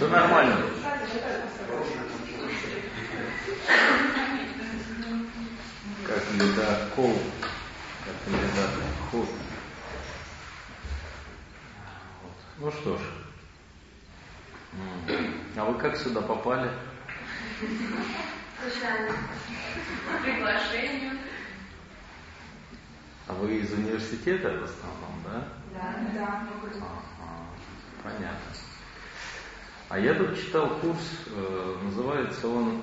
Все 0.00 0.08
нормально. 0.08 0.56
Как 6.06 6.22
ледокол, 6.32 7.18
как 8.04 8.32
ледоход. 8.32 9.28
Ну 12.58 12.70
что 12.70 12.96
ж. 12.96 13.00
А 15.56 15.64
вы 15.64 15.78
как 15.90 15.98
сюда 15.98 16.20
попали? 16.20 16.70
Случайно. 18.62 19.12
Приглашению. 20.22 21.18
А 23.26 23.34
вы 23.34 23.58
из 23.58 23.72
университета 23.72 24.50
в 24.50 24.62
основном, 24.62 25.22
да? 25.24 25.48
Да, 25.74 25.96
да. 26.14 26.46
Ага, 26.76 27.46
понятно. 28.04 28.52
А 29.88 29.98
я 29.98 30.14
тут 30.14 30.36
читал 30.36 30.78
курс, 30.78 31.26
э, 31.26 31.78
называется 31.82 32.46
он 32.46 32.82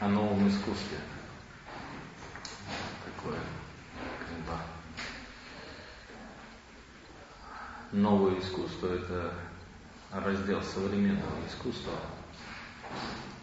о 0.00 0.08
новом 0.08 0.48
искусстве. 0.48 0.98
Такое, 3.04 3.38
как 4.18 4.38
бы, 4.38 4.58
новое 7.92 8.40
искусство 8.40 8.88
это 8.94 9.32
раздел 10.10 10.62
современного 10.62 11.46
искусства. 11.46 11.92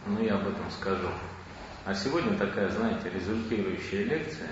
Ну, 0.05 0.21
я 0.21 0.35
об 0.35 0.47
этом 0.47 0.69
скажу. 0.71 1.07
А 1.85 1.93
сегодня 1.93 2.37
такая, 2.37 2.69
знаете, 2.69 3.09
результирующая 3.09 4.05
лекция. 4.05 4.49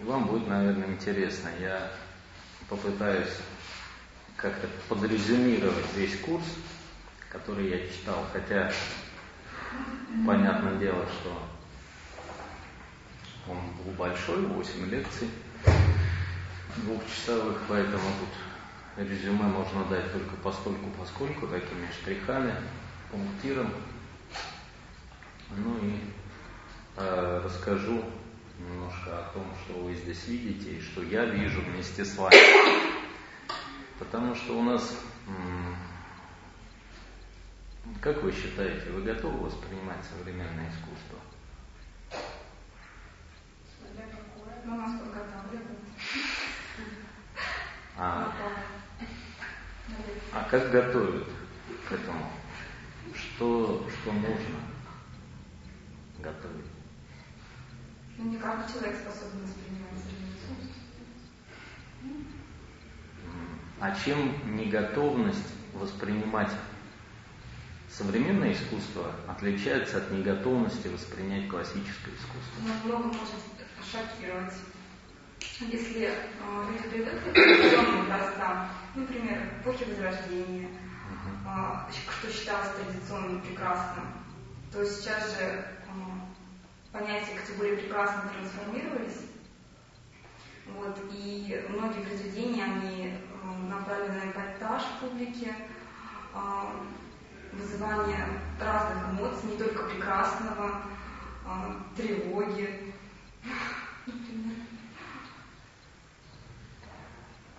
И 0.00 0.04
вам 0.04 0.26
будет, 0.26 0.46
наверное, 0.46 0.88
интересно. 0.88 1.48
Я 1.60 1.90
попытаюсь 2.68 3.34
как-то 4.36 4.68
подрезюмировать 4.88 5.92
весь 5.96 6.18
курс, 6.20 6.44
который 7.30 7.68
я 7.70 7.78
читал, 7.88 8.24
хотя 8.32 8.70
понятное 10.26 10.76
дело, 10.76 11.04
что 11.06 11.36
он 13.48 13.58
был 13.84 13.92
большой, 13.92 14.46
8 14.46 14.90
лекций 14.90 15.28
двухчасовых, 16.76 17.62
поэтому 17.68 18.04
тут 18.20 19.04
резюме 19.04 19.44
можно 19.44 19.84
дать 19.84 20.12
только 20.12 20.36
постольку 20.36 20.90
поскольку, 20.98 21.46
такими 21.46 21.88
штрихами, 22.00 22.54
пунктиром. 23.10 23.72
Ну 25.56 25.78
и 25.82 26.00
э, 26.96 27.40
расскажу 27.44 28.04
немножко 28.58 29.18
о 29.18 29.30
том, 29.32 29.44
что 29.64 29.80
вы 29.80 29.94
здесь 29.94 30.26
видите 30.26 30.76
и 30.76 30.80
что 30.80 31.02
я 31.02 31.24
вижу 31.24 31.60
вместе 31.62 32.04
с 32.04 32.16
вами. 32.16 32.36
Потому 33.98 34.34
что 34.34 34.58
у 34.58 34.62
нас 34.62 34.96
как 38.00 38.22
вы 38.22 38.32
считаете, 38.32 38.90
вы 38.90 39.02
готовы 39.02 39.38
воспринимать 39.46 40.04
современное 40.04 40.70
искусство? 40.70 41.18
Ну. 44.64 44.82
А, 47.96 48.32
а 50.32 50.44
как 50.50 50.70
готовят 50.70 51.26
к 51.88 51.92
этому? 51.92 52.30
Что, 53.38 53.86
что 53.88 54.12
нужно 54.12 54.58
готовить? 56.18 56.66
Ну, 58.16 58.32
не 58.32 58.36
каждый 58.36 58.72
человек 58.72 58.96
способен 58.96 59.44
воспринимать 59.44 59.94
современное 60.02 60.34
искусство. 60.34 60.66
А 63.78 63.94
чем 63.94 64.56
неготовность 64.56 65.54
воспринимать 65.72 66.50
Современное 67.88 68.52
искусство 68.52 69.12
отличается 69.28 69.98
от 69.98 70.10
неготовности 70.10 70.88
воспринять 70.88 71.48
классическое 71.48 72.14
искусство. 72.14 72.60
Ну, 72.60 72.88
много 72.88 73.06
может 73.06 73.34
шокировать. 73.80 74.54
Если 75.60 76.06
э, 76.06 76.10
люди 76.70 76.88
придут 76.88 77.20
к 77.20 77.32
традиционным 77.32 78.00
образцам, 78.02 78.68
например, 78.94 79.48
эпохи 79.60 79.84
Возрождения, 79.84 80.68
что 82.18 82.32
считалось 82.32 82.70
традиционным 82.76 83.40
прекрасным, 83.40 84.04
то 84.72 84.84
сейчас 84.84 85.30
же 85.30 85.44
э, 85.44 85.64
понятия 86.92 87.38
категории 87.38 87.76
прекрасного 87.76 88.28
трансформировались. 88.28 89.22
Вот, 90.66 90.98
и 91.12 91.64
многие 91.70 92.04
произведения, 92.04 92.64
они 92.64 93.14
э, 93.14 93.68
направлены 93.68 94.20
на 94.24 94.30
эпатаж 94.30 94.82
публики, 95.00 95.54
вызывание 97.52 98.26
разных 98.60 99.10
эмоций, 99.10 99.50
не 99.50 99.56
только 99.56 99.84
прекрасного, 99.84 100.82
а, 101.46 101.76
тревоги, 101.96 102.94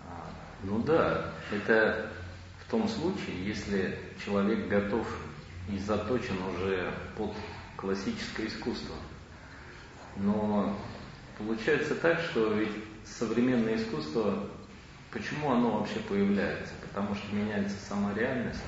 а, 0.08 0.30
Ну 0.62 0.78
да, 0.80 1.32
это 1.50 2.12
в 2.70 2.72
том 2.72 2.88
случае, 2.88 3.44
если 3.44 3.98
человек 4.24 4.68
готов 4.68 5.04
и 5.68 5.76
заточен 5.76 6.36
уже 6.54 6.94
под 7.16 7.32
классическое 7.74 8.46
искусство. 8.46 8.94
Но 10.14 10.76
получается 11.36 11.96
так, 11.96 12.20
что 12.20 12.52
ведь 12.52 12.70
современное 13.04 13.74
искусство, 13.74 14.46
почему 15.10 15.50
оно 15.50 15.80
вообще 15.80 15.98
появляется? 15.98 16.72
Потому 16.80 17.16
что 17.16 17.34
меняется 17.34 17.76
сама 17.88 18.14
реальность. 18.14 18.62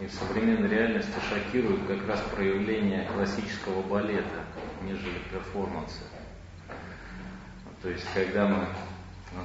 И 0.00 0.06
в 0.06 0.12
современной 0.14 0.70
реальности 0.70 1.12
шокируют 1.28 1.86
как 1.86 2.08
раз 2.08 2.22
проявление 2.34 3.06
классического 3.12 3.82
балета, 3.82 4.46
нежели 4.82 5.18
перформанса. 5.30 6.04
То 7.82 7.90
есть, 7.90 8.06
когда 8.14 8.48
мы 8.48 8.66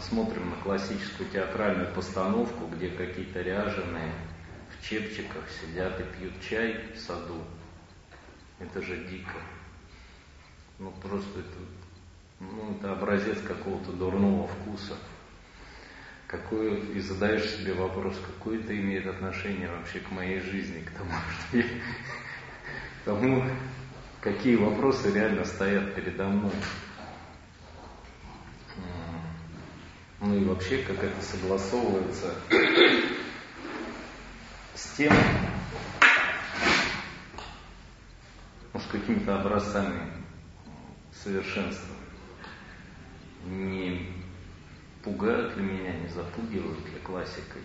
смотрим 0.02 0.50
на 0.50 0.56
классическую 0.58 1.30
театральную 1.30 1.94
постановку, 1.94 2.68
где 2.68 2.90
какие-то 2.90 3.42
ряженые 3.42 4.14
в 4.70 4.84
чепчиках 4.84 5.44
сидят 5.62 6.00
и 6.00 6.04
пьют 6.04 6.34
чай 6.42 6.92
в 6.94 7.00
саду, 7.00 7.44
это 8.60 8.82
же 8.82 8.98
дико. 9.08 9.38
Ну 10.80 10.92
просто 11.02 11.40
это, 11.40 11.60
ну, 12.40 12.76
это 12.76 12.92
образец 12.92 13.40
какого-то 13.42 13.92
дурного 13.92 14.48
вкуса 14.48 14.96
какое, 16.34 16.78
и 16.78 17.00
задаешь 17.00 17.48
себе 17.48 17.74
вопрос, 17.74 18.20
какое 18.26 18.60
это 18.60 18.76
имеет 18.76 19.06
отношение 19.06 19.70
вообще 19.70 20.00
к 20.00 20.10
моей 20.10 20.40
жизни, 20.40 20.82
к 20.82 20.90
тому, 20.92 21.12
что 21.48 21.58
я, 21.58 21.64
к 21.64 23.06
тому, 23.06 23.44
какие 24.20 24.56
вопросы 24.56 25.12
реально 25.12 25.46
стоят 25.46 25.94
передо 25.94 26.28
мной. 26.28 26.52
Ну 30.26 30.38
и 30.38 30.46
вообще, 30.46 30.78
как 30.84 31.04
это 31.04 31.22
согласовывается 31.22 32.34
с 34.74 34.96
тем, 34.96 35.12
ну, 38.74 38.80
с 38.80 38.86
какими-то 38.86 39.42
образцами 39.42 40.14
совершенства. 41.12 41.94
Не 43.48 44.14
пугают 45.04 45.58
ли 45.58 45.64
меня, 45.64 45.94
не 45.94 46.08
запугивают 46.08 46.86
ли 46.86 47.00
классикой 47.04 47.64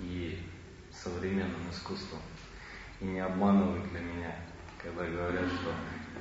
и 0.00 0.36
современным 0.90 1.70
искусством, 1.70 2.18
и 3.00 3.04
не 3.04 3.20
обманывают 3.20 3.84
ли 3.92 4.00
меня, 4.00 4.34
когда 4.82 5.04
говорят, 5.04 5.46
что 5.46 5.72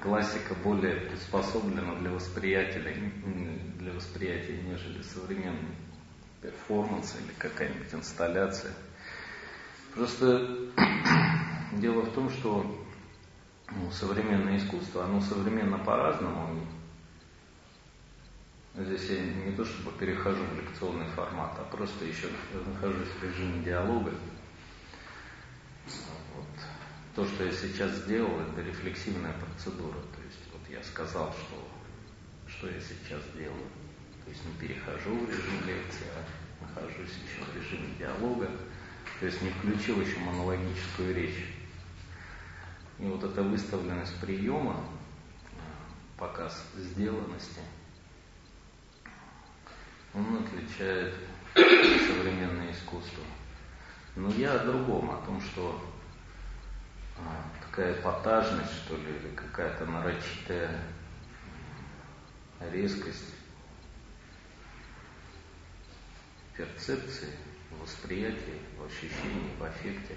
классика 0.03 0.53
более 0.63 0.97
приспособлена 0.97 1.95
для 1.95 2.11
восприятия, 2.11 2.79
для 3.87 3.95
восприятия, 3.95 4.61
нежели 4.63 5.01
современный 5.01 5.75
перформанс 6.41 7.15
или 7.15 7.31
какая-нибудь 7.37 7.93
инсталляция. 7.93 8.73
Просто 9.95 10.67
дело 11.73 12.01
в 12.01 12.13
том, 12.13 12.29
что 12.29 12.85
ну, 13.71 13.91
современное 13.91 14.57
искусство, 14.57 15.05
оно 15.05 15.21
современно 15.21 15.79
по-разному, 15.79 16.67
Здесь 18.79 19.09
я 19.09 19.19
не 19.19 19.53
то 19.53 19.65
чтобы 19.65 19.91
перехожу 19.97 20.43
в 20.43 20.55
лекционный 20.55 21.07
формат, 21.07 21.51
а 21.57 21.63
просто 21.63 22.05
еще 22.05 22.27
нахожусь 22.53 23.07
в 23.07 23.23
режиме 23.23 23.63
диалога. 23.63 24.11
то, 27.15 27.25
что 27.25 27.43
я 27.43 27.51
сейчас 27.51 27.91
сделал, 28.03 28.39
это 28.39 28.61
рефлексивная 28.61 29.33
процедура. 29.33 29.95
То 29.95 30.21
есть 30.23 30.43
вот 30.53 30.61
я 30.69 30.83
сказал, 30.83 31.33
что, 31.33 31.67
что 32.47 32.67
я 32.69 32.79
сейчас 32.79 33.23
делаю. 33.35 33.65
То 34.27 34.31
есть 34.31 34.45
не 34.45 34.67
перехожу 34.67 35.15
в 35.15 35.29
режим 35.29 35.65
лекции, 35.65 36.05
а 36.13 36.65
нахожусь 36.65 37.13
еще 37.23 37.45
в 37.45 37.55
режиме 37.55 37.95
диалога. 37.97 38.49
То 39.21 39.25
есть 39.25 39.41
не 39.41 39.51
включил 39.51 40.01
еще 40.01 40.19
монологическую 40.19 41.15
речь. 41.15 41.45
И 42.99 43.05
вот 43.05 43.23
эта 43.23 43.41
выставленность 43.41 44.19
приема, 44.19 44.83
показ 46.17 46.61
сделанности, 46.75 47.61
он 50.13 50.43
отличает 50.43 51.15
современное 51.53 52.73
искусство. 52.73 53.23
Но 54.17 54.29
я 54.31 54.55
о 54.55 54.65
другом, 54.65 55.09
о 55.09 55.25
том, 55.25 55.39
что 55.39 55.81
а, 57.17 57.45
такая 57.65 57.93
эпатажность, 57.93 58.73
что 58.73 58.97
ли, 58.97 59.03
или 59.03 59.33
какая-то 59.35 59.85
нарочитая 59.85 60.83
резкость 62.59 63.37
перцепции, 66.57 67.29
восприятия, 67.79 68.59
в 68.77 68.85
ощущении, 68.85 69.55
в 69.59 69.63
аффекте, 69.63 70.15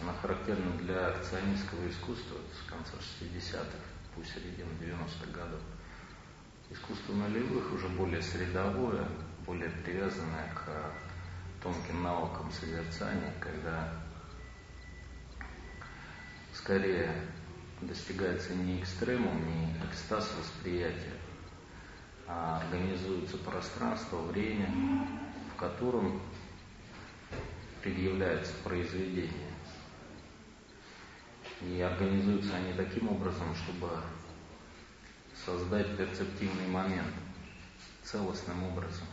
она 0.00 0.12
характерна 0.12 0.72
для 0.78 1.08
акционистского 1.08 1.88
искусства 1.88 2.36
с 2.52 2.68
конца 2.68 2.92
60-х, 3.20 3.78
пусть 4.14 4.34
середины 4.34 4.68
90-х 4.80 5.30
годов. 5.32 5.60
Искусство 6.70 7.14
нулевых 7.14 7.72
уже 7.72 7.88
более 7.88 8.20
средовое, 8.20 9.08
более 9.46 9.70
привязанное 9.70 10.52
к 10.54 10.92
тонким 11.62 12.02
навыкам 12.02 12.52
созерцания, 12.52 13.32
когда 13.40 13.92
скорее 16.52 17.14
достигается 17.80 18.54
не 18.54 18.80
экстремум, 18.80 19.46
не 19.46 19.74
экстаз 19.88 20.30
восприятия, 20.38 21.14
а 22.26 22.60
организуется 22.60 23.38
пространство, 23.38 24.22
время, 24.22 24.68
в 25.56 25.58
котором 25.58 26.20
предъявляется 27.82 28.52
произведение. 28.62 29.50
И 31.62 31.80
организуются 31.80 32.54
они 32.56 32.74
таким 32.74 33.08
образом, 33.08 33.54
чтобы 33.54 33.88
создать 35.46 35.96
перцептивный 35.96 36.66
момент 36.66 37.14
целостным 38.02 38.64
образом 38.64 39.06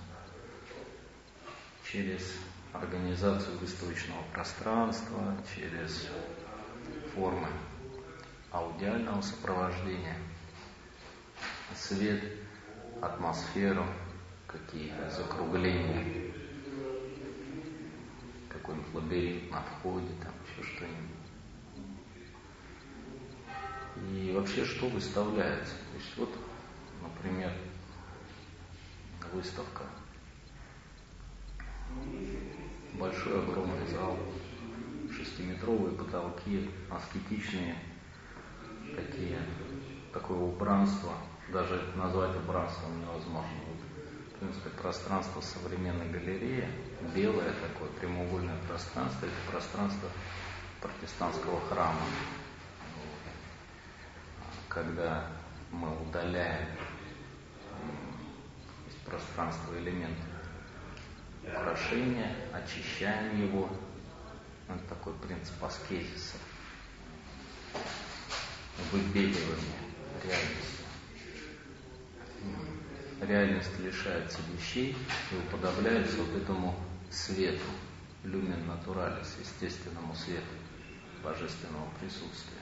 через 1.89 2.33
организацию 2.73 3.57
выставочного 3.59 4.23
пространства, 4.33 5.37
через 5.55 6.09
формы 7.15 7.47
аудиального 8.51 9.21
сопровождения, 9.21 10.17
свет, 11.73 12.21
атмосферу, 13.01 13.85
какие-то 14.53 15.09
закругления, 15.09 16.31
какой-нибудь 18.47 18.93
лабиринт 18.93 19.51
на 19.51 19.61
входе, 19.61 20.13
там 20.21 20.31
еще 20.45 20.63
что-нибудь. 20.75 21.23
И 24.11 24.31
вообще, 24.35 24.63
что 24.63 24.87
выставляется? 24.89 25.73
То 25.75 25.97
есть 25.97 26.17
вот, 26.17 26.29
например, 27.01 27.51
выставка. 29.33 29.83
Большой 32.93 33.43
огромный 33.43 33.87
зал, 33.87 34.17
шестиметровые 35.11 35.95
потолки, 35.97 36.69
аскетичные 36.89 37.75
такие, 38.95 39.39
такое 40.11 40.37
убранство, 40.37 41.13
даже 41.51 41.81
назвать 41.95 42.35
убранством 42.35 43.01
невозможно. 43.01 43.62
Принципе, 44.43 44.69
пространство 44.71 45.39
современной 45.39 46.09
галереи, 46.09 46.67
белое 47.15 47.53
такое 47.53 47.87
прямоугольное 47.99 48.57
пространство, 48.67 49.25
это 49.25 49.51
пространство 49.51 50.09
протестантского 50.81 51.61
храма 51.69 52.01
когда 54.73 55.27
мы 55.71 56.01
удаляем 56.01 56.67
из 58.87 58.95
пространства 59.05 59.77
элемент 59.77 60.17
украшения, 61.43 62.35
очищаем 62.51 63.39
его. 63.47 63.69
Это 64.67 64.79
такой 64.89 65.13
принцип 65.13 65.63
аскезиса. 65.63 66.37
Выбеливание 68.91 69.79
реальности. 70.23 70.83
Реальность 73.27 73.79
лишается 73.79 74.39
вещей 74.53 74.95
и 75.31 75.35
уподобляется 75.35 76.17
вот 76.17 76.41
этому 76.41 76.75
свету, 77.09 77.63
люмен 78.23 78.67
натуралис, 78.67 79.35
естественному 79.39 80.13
свету 80.15 80.43
божественного 81.23 81.87
присутствия. 81.99 82.59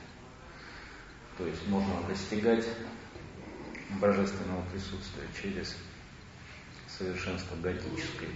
То 1.38 1.48
есть 1.48 1.68
можно 1.68 2.04
достигать 2.08 2.68
божественного 4.00 4.64
присутствия 4.72 5.28
через 5.42 5.76
совершенство 6.88 7.56
готической 7.56 8.30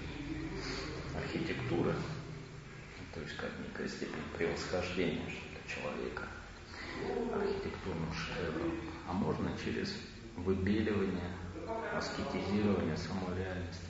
архитектуры, 1.15 1.93
то 3.13 3.19
есть 3.21 3.35
как 3.37 3.51
некая 3.59 3.87
степень 3.87 4.23
превосхождения 4.35 5.25
для 5.25 5.75
человека 5.75 6.23
архитектурным 7.33 8.11
шедевром, 8.13 8.71
а 9.07 9.13
можно 9.13 9.51
через 9.63 9.93
выбеливание, 10.35 11.31
аскетизирование 11.95 12.97
самой 12.97 13.37
реальности. 13.37 13.89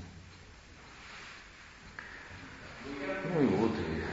Ну 2.86 3.42
и 3.42 3.46
вот, 3.48 3.72
и, 3.80 4.04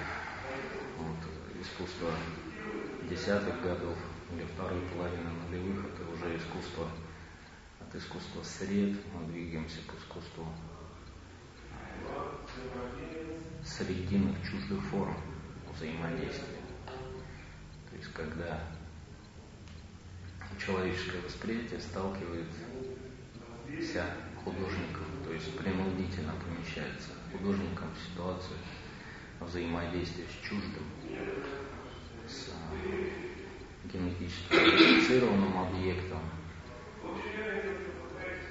вот 0.98 1.60
искусство 1.60 2.10
десятых 3.08 3.60
годов 3.62 3.96
или 4.32 4.44
второй 4.44 4.80
половины 4.94 5.30
нулевых, 5.48 5.86
это 5.86 6.08
уже 6.10 6.36
искусство, 6.36 6.88
от 7.80 7.94
искусства 7.94 8.42
сред 8.42 8.98
мы 9.14 9.26
двигаемся 9.26 9.80
к 9.82 9.98
искусству 9.98 10.46
срединных 13.64 14.36
чуждых 14.42 14.82
форм 14.86 15.16
взаимодействия. 15.74 16.62
То 17.90 17.96
есть 17.96 18.12
когда 18.12 18.60
человеческое 20.64 21.20
восприятие 21.22 21.80
сталкивается 23.72 24.04
художником, 24.44 25.04
то 25.24 25.32
есть 25.32 25.56
принудительно 25.56 26.34
помещается 26.34 27.10
художником 27.30 27.88
в 27.94 28.10
ситуацию 28.10 28.58
взаимодействия 29.40 30.24
с 30.24 30.46
чуждым, 30.46 30.84
с 32.28 32.50
генетически 33.84 34.52
модифицированным 34.52 35.58
объектом, 35.58 36.20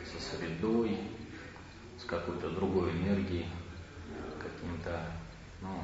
со 0.06 0.38
средой, 0.38 0.98
с 2.00 2.06
какой-то 2.06 2.50
другой 2.50 2.92
энергией, 2.92 3.48
каким-то 4.40 5.12
ну, 5.62 5.84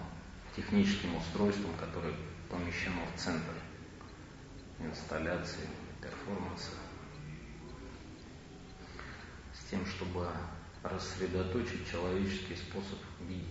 техническим 0.56 1.16
устройством, 1.16 1.72
которое 1.80 2.14
помещено 2.50 3.02
в 3.14 3.20
центр 3.20 3.54
инсталляции, 4.80 5.68
перформанса, 6.02 6.72
тем, 9.70 9.86
чтобы 9.86 10.28
рассредоточить 10.84 11.90
человеческий 11.90 12.56
способ 12.56 13.00
видеть, 13.22 13.46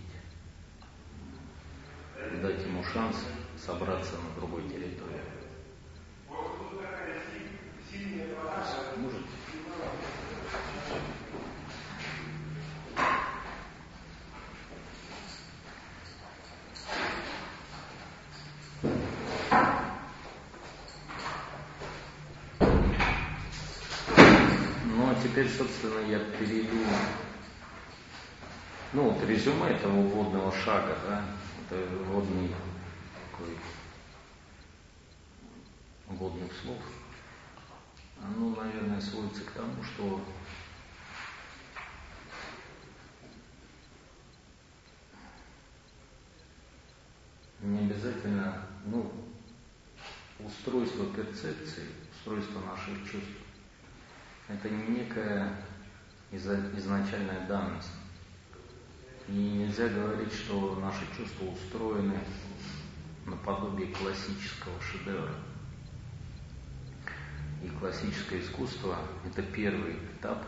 дать 2.41 2.61
ему 2.63 2.83
шанс 2.83 3.17
собраться 3.57 4.13
на 4.17 4.39
другой 4.39 4.63
территории. 4.63 5.21
Ну, 24.85 25.09
а 25.11 25.15
теперь, 25.37 25.51
собственно, 25.51 25.99
я 26.07 26.17
перейду, 26.17 26.77
ну, 28.93 29.11
вот 29.11 29.23
резюме 29.23 29.67
этого 29.67 30.01
вводного 30.01 30.51
шага, 30.51 30.97
да, 31.07 31.25
это 31.69 31.85
вводный 32.05 32.49
такой 33.31 33.55
вводных 36.07 36.51
слов. 36.53 36.81
Оно, 38.19 38.55
наверное, 38.55 38.99
сводится 38.99 39.43
к 39.43 39.51
тому, 39.51 39.83
что 39.83 40.25
не 47.61 47.77
обязательно, 47.81 48.65
ну, 48.85 49.11
устройство 50.39 51.05
перцепции, 51.13 51.85
устройство 52.11 52.59
наших 52.61 53.03
чувств, 53.03 53.46
это 54.47 54.69
не 54.69 54.99
некая 54.99 55.53
изначальная 56.31 57.45
данность. 57.47 57.91
И 59.27 59.31
нельзя 59.31 59.89
говорить, 59.89 60.33
что 60.33 60.75
наши 60.75 61.05
чувства 61.15 61.47
устроены 61.47 62.17
наподобие 63.25 63.93
классического 63.93 64.79
шедевра. 64.81 65.33
И 67.61 67.67
классическое 67.79 68.39
искусство– 68.39 68.97
это 69.25 69.41
первый 69.41 69.97
этап, 70.17 70.45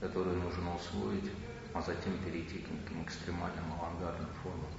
который 0.00 0.36
нужно 0.36 0.76
усвоить, 0.76 1.30
а 1.74 1.82
затем 1.82 2.16
перейти 2.18 2.58
к 2.58 2.70
неким 2.70 3.02
экстремальным 3.02 3.72
авангардным 3.72 4.30
формам 4.42 4.70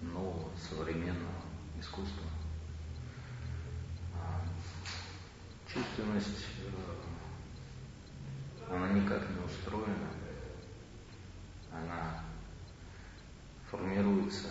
нового 0.00 0.50
современного 0.56 1.42
искусства. 1.80 2.26
А, 4.14 4.42
чувственность, 5.66 6.46
э, 6.60 7.03
она 8.70 8.88
никак 8.90 9.22
не 9.30 9.44
устроена, 9.44 10.10
она 11.72 12.24
формируется 13.70 14.48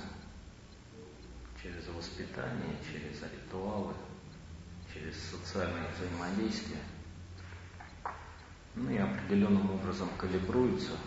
через 1.62 1.88
воспитание, 1.88 2.75
через 2.91 3.22
ритуалы, 3.24 3.93
через 4.93 5.17
социальное 5.29 5.88
взаимодействие, 5.98 6.79
ну 8.75 8.89
и 8.89 8.98
определенным 8.98 9.72
образом 9.72 10.10
калибруется 10.17 10.98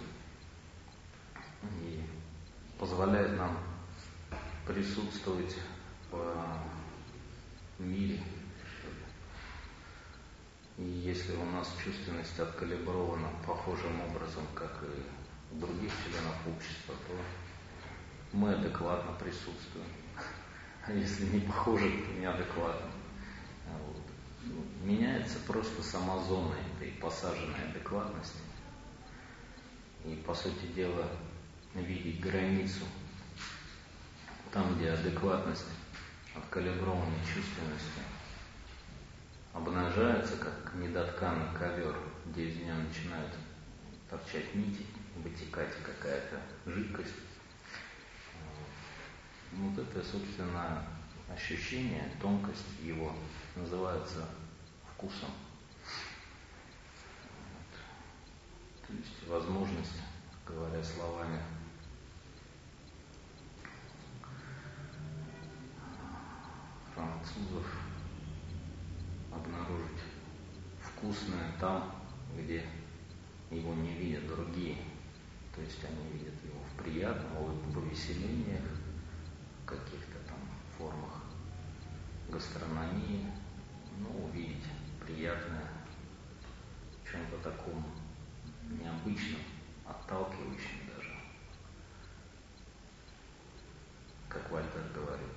и 1.82 2.02
позволяет 2.78 3.36
нам 3.36 3.58
присутствовать 4.66 5.56
в 6.10 7.84
мире. 7.84 8.20
И 10.78 10.82
если 10.82 11.34
у 11.36 11.44
нас 11.46 11.72
чувственность 11.82 12.38
откалибрована 12.38 13.28
похожим 13.46 14.00
образом, 14.02 14.42
как 14.54 14.82
и 14.82 15.54
у 15.54 15.58
других 15.58 15.90
членов 16.04 16.34
общества, 16.46 16.94
то 17.06 17.14
мы 18.32 18.52
адекватно 18.52 19.12
присутствуем. 19.12 19.86
А 20.86 20.92
если 20.92 21.26
не 21.26 21.40
похоже, 21.40 21.90
то 21.90 22.12
неадекватно. 22.20 22.90
Вот. 23.66 24.02
Ну, 24.44 24.64
меняется 24.84 25.38
просто 25.46 25.82
сама 25.82 26.22
зона 26.22 26.54
этой 26.76 26.92
посаженной 26.92 27.70
адекватности. 27.70 28.38
И, 30.04 30.14
по 30.26 30.34
сути 30.34 30.66
дела, 30.74 31.08
видеть 31.74 32.20
границу 32.20 32.84
там, 34.52 34.76
где 34.76 34.90
адекватность 34.90 35.66
от 36.34 36.44
калиброванной 36.46 37.24
обнажается, 39.56 40.36
как 40.36 40.74
недотканный 40.74 41.48
ковер, 41.58 41.96
где 42.26 42.48
из 42.48 42.56
нее 42.56 42.74
начинают 42.74 43.32
торчать 44.10 44.54
нити, 44.54 44.86
вытекать 45.16 45.74
какая-то 45.82 46.40
жидкость. 46.66 47.14
Вот 49.52 49.78
это, 49.78 50.04
собственно, 50.04 50.84
ощущение, 51.32 52.12
тонкость 52.20 52.80
его 52.82 53.16
называется 53.54 54.28
вкусом. 54.92 55.30
То 58.86 58.92
есть 58.92 59.26
возможность, 59.26 60.02
говоря 60.46 60.84
словами 60.84 61.40
французов, 66.94 67.66
обнаружить 69.36 70.02
вкусное 70.80 71.52
там, 71.60 71.94
где 72.36 72.64
его 73.50 73.74
не 73.74 73.94
видят 73.94 74.26
другие. 74.26 74.76
То 75.54 75.62
есть 75.62 75.82
они 75.84 76.18
видят 76.18 76.34
его 76.44 76.60
в 76.60 76.82
приятном, 76.82 77.44
в 77.44 77.72
повеселениях, 77.72 78.64
каких-то 79.64 80.18
там 80.26 80.38
формах 80.76 81.22
гастрономии, 82.28 83.26
ну, 83.98 84.26
увидеть 84.26 84.64
приятное 85.04 85.68
в 87.02 87.10
чем-то 87.10 87.38
таком 87.38 87.84
необычном, 88.68 89.40
отталкивающем 89.86 90.90
даже. 90.94 91.14
Как 94.28 94.50
Вальтер 94.50 94.82
говорит, 94.94 95.36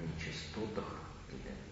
нечистотах 0.00 0.84
или 1.28 1.67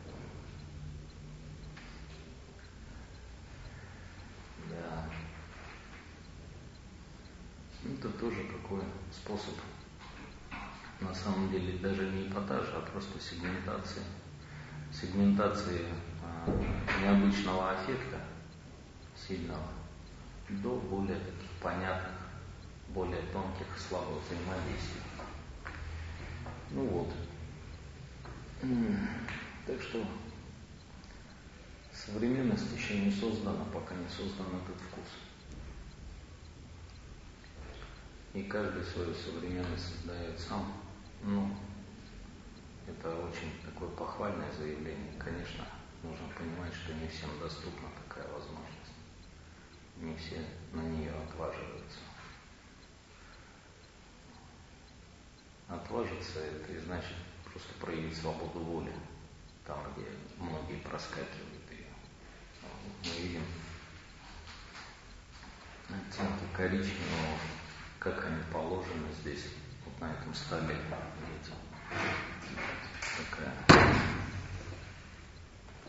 да. 4.70 5.08
Это 7.88 8.08
тоже 8.10 8.44
такой 8.44 8.82
способ 9.12 9.54
на 11.00 11.14
самом 11.14 11.50
деле 11.50 11.78
даже 11.78 12.08
не 12.10 12.28
эпатажа, 12.28 12.76
а 12.76 12.80
просто 12.80 13.20
сегментации. 13.20 14.02
Сегментации 14.92 15.86
э, 16.46 16.62
необычного 17.02 17.72
аффекта, 17.72 18.18
сильного, 19.14 19.68
до 20.48 20.76
более 20.76 21.18
таких 21.18 21.50
понятных, 21.60 22.14
более 22.88 23.20
тонких, 23.32 23.66
слабых 23.76 24.22
взаимодействий. 24.24 25.02
Ну 26.70 26.86
вот. 26.86 27.12
Так 29.66 29.82
что 29.82 30.02
современность 32.06 32.72
еще 32.76 33.00
не 33.00 33.10
создана, 33.10 33.64
пока 33.72 33.94
не 33.94 34.08
создан 34.08 34.46
этот 34.46 34.80
вкус. 34.80 35.08
И 38.34 38.42
каждый 38.44 38.84
свою 38.84 39.14
современность 39.14 39.96
создает 39.96 40.38
сам. 40.38 40.72
Ну, 41.22 41.56
это 42.86 43.08
очень 43.08 43.52
такое 43.64 43.88
похвальное 43.90 44.52
заявление. 44.52 45.12
Конечно, 45.18 45.64
нужно 46.02 46.28
понимать, 46.38 46.72
что 46.72 46.94
не 46.94 47.08
всем 47.08 47.30
доступна 47.40 47.88
такая 48.06 48.26
возможность. 48.28 48.92
Не 49.96 50.14
все 50.16 50.44
на 50.72 50.82
нее 50.82 51.10
отваживаются. 51.10 51.98
Отважиться 55.68 56.40
это 56.40 56.72
и 56.72 56.78
значит 56.78 57.16
просто 57.44 57.72
проявить 57.80 58.16
свободу 58.16 58.60
воли, 58.60 58.92
там, 59.66 59.78
где 59.94 60.06
многие 60.38 60.78
проскакивают. 60.80 61.55
Мы 63.06 63.22
видим 63.22 63.42
оттенки 65.88 66.44
коричневого, 66.56 67.38
как 68.00 68.24
они 68.26 68.42
положены 68.52 69.06
здесь 69.20 69.46
на 70.00 70.12
этом 70.12 70.34
столе. 70.34 70.76
Видите? 71.20 71.52
Такая, 73.16 73.54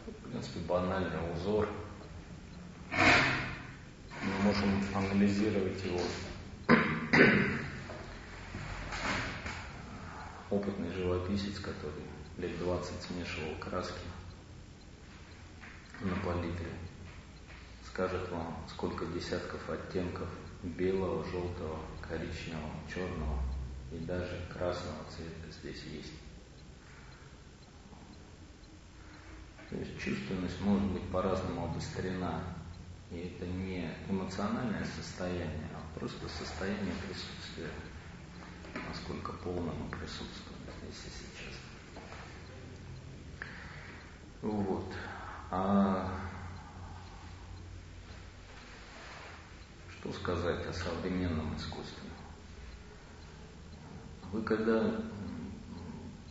в 0.05 0.29
принципе, 0.29 0.59
банальный 0.59 1.33
узор. 1.33 1.67
Мы 2.91 4.33
можем 4.43 4.83
анализировать 4.95 5.83
его. 5.83 6.01
Опытный 10.49 10.91
живописец, 10.91 11.59
который 11.59 12.03
лет 12.37 12.57
20 12.59 13.01
смешивал 13.01 13.55
краски 13.55 14.05
на 15.99 16.15
палитре, 16.17 16.71
скажет 17.97 18.29
вам, 18.29 18.63
сколько 18.69 19.05
десятков 19.07 19.67
оттенков 19.69 20.29
белого, 20.61 21.25
желтого, 21.25 21.79
коричневого, 22.07 22.71
черного– 22.93 23.41
и 23.91 23.99
даже 23.99 24.45
красного 24.51 24.97
цвета 25.09 25.51
здесь 25.51 25.81
есть. 25.83 26.13
То 29.69 29.77
есть 29.77 29.99
чувственность 29.99 30.59
может 30.61 30.89
быть 30.91 31.09
по-разному 31.09 31.65
обострена. 31.65 32.41
И 33.09 33.19
это 33.19 33.45
не 33.45 33.89
эмоциональное 34.09 34.83
состояние, 34.83 35.69
а 35.73 35.99
просто 35.99 36.27
состояние 36.27 36.93
присутствия. 37.07 37.69
Насколько 38.89 39.31
полно 39.33 39.73
мы 39.73 39.89
присутствуем 39.89 40.59
здесь 40.81 41.05
и 41.05 41.09
сейчас. 41.09 41.55
Вот. 44.41 44.93
А 45.49 46.11
что 49.99 50.13
сказать 50.13 50.65
о 50.67 50.73
современном 50.73 51.55
искусстве? 51.57 52.09
Вы 54.31 54.41
когда 54.43 55.01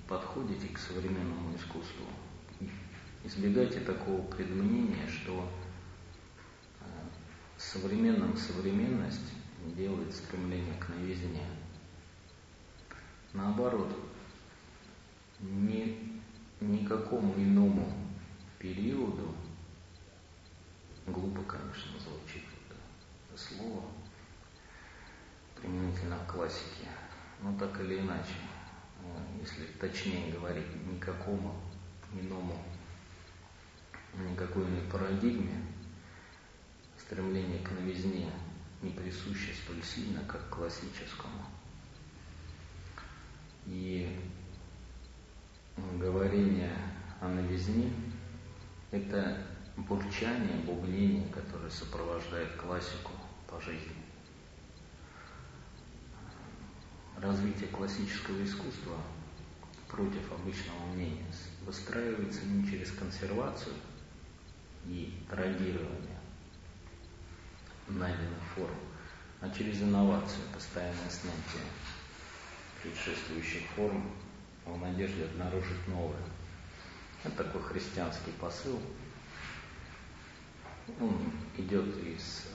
подходите 0.07 0.69
к 0.69 0.79
современному 0.79 1.57
искусству, 1.57 2.07
избегайте 3.25 3.81
такого 3.81 4.23
предмнения, 4.23 5.09
что 5.09 5.49
э, 6.81 6.85
современным 7.57 8.37
современность 8.37 9.33
делает 9.77 10.15
стремление 10.15 10.75
к 10.79 10.89
новизне. 10.91 11.45
Наоборот, 13.33 13.93
ни, 15.41 16.21
никакому 16.61 17.35
иному 17.35 17.93
периоду, 18.59 19.35
глупо, 21.07 21.43
конечно, 21.43 21.99
звучит 21.99 22.46
это 23.37 23.45
слово, 23.45 23.83
применительно 25.61 26.17
к 26.21 26.33
классике, 26.33 26.89
но 27.43 27.57
так 27.59 27.79
или 27.81 28.01
иначе, 28.01 28.35
э, 29.03 29.41
если 29.41 29.65
точнее 29.79 30.33
говорить, 30.33 30.67
никакому 30.91 31.55
иному, 32.13 32.59
никакой 34.31 34.65
иной 34.65 34.83
парадигме 34.91 35.63
стремление 36.99 37.63
к 37.63 37.71
новизне 37.73 38.31
не 38.81 38.91
присуще 38.91 39.53
столь 39.53 39.83
сильно, 39.83 40.23
как 40.25 40.49
классическому. 40.49 41.45
И 43.67 44.19
говорение 45.99 46.73
о 47.21 47.29
новизне– 47.29 47.93
это 48.91 49.47
бурчание, 49.77 50.57
бубнение, 50.65 51.29
которое 51.29 51.71
сопровождает 51.71 52.53
классику 52.57 53.13
по 53.57 53.63
жизни. 53.63 53.97
Развитие 57.17 57.69
классического 57.69 58.45
искусства 58.45 58.97
против 59.89 60.31
обычного 60.31 60.85
мнения 60.93 61.25
выстраивается 61.65 62.45
не 62.45 62.69
через 62.69 62.93
консервацию 62.93 63.75
и 64.85 65.15
традирование 65.31 66.21
найденных 67.89 68.43
форм, 68.55 68.75
а 69.41 69.49
через 69.51 69.81
инновацию, 69.81 70.43
постоянное 70.53 71.09
снятие 71.09 71.65
предшествующих 72.83 73.63
форм 73.75 74.11
в 74.67 74.79
надежде 74.79 75.25
обнаружить 75.25 75.89
новое. 75.89 76.23
Это 77.25 77.45
такой 77.45 77.63
христианский 77.63 78.33
посыл. 78.33 78.81
Он 81.01 81.33
идет 81.57 81.97
из 82.05 82.47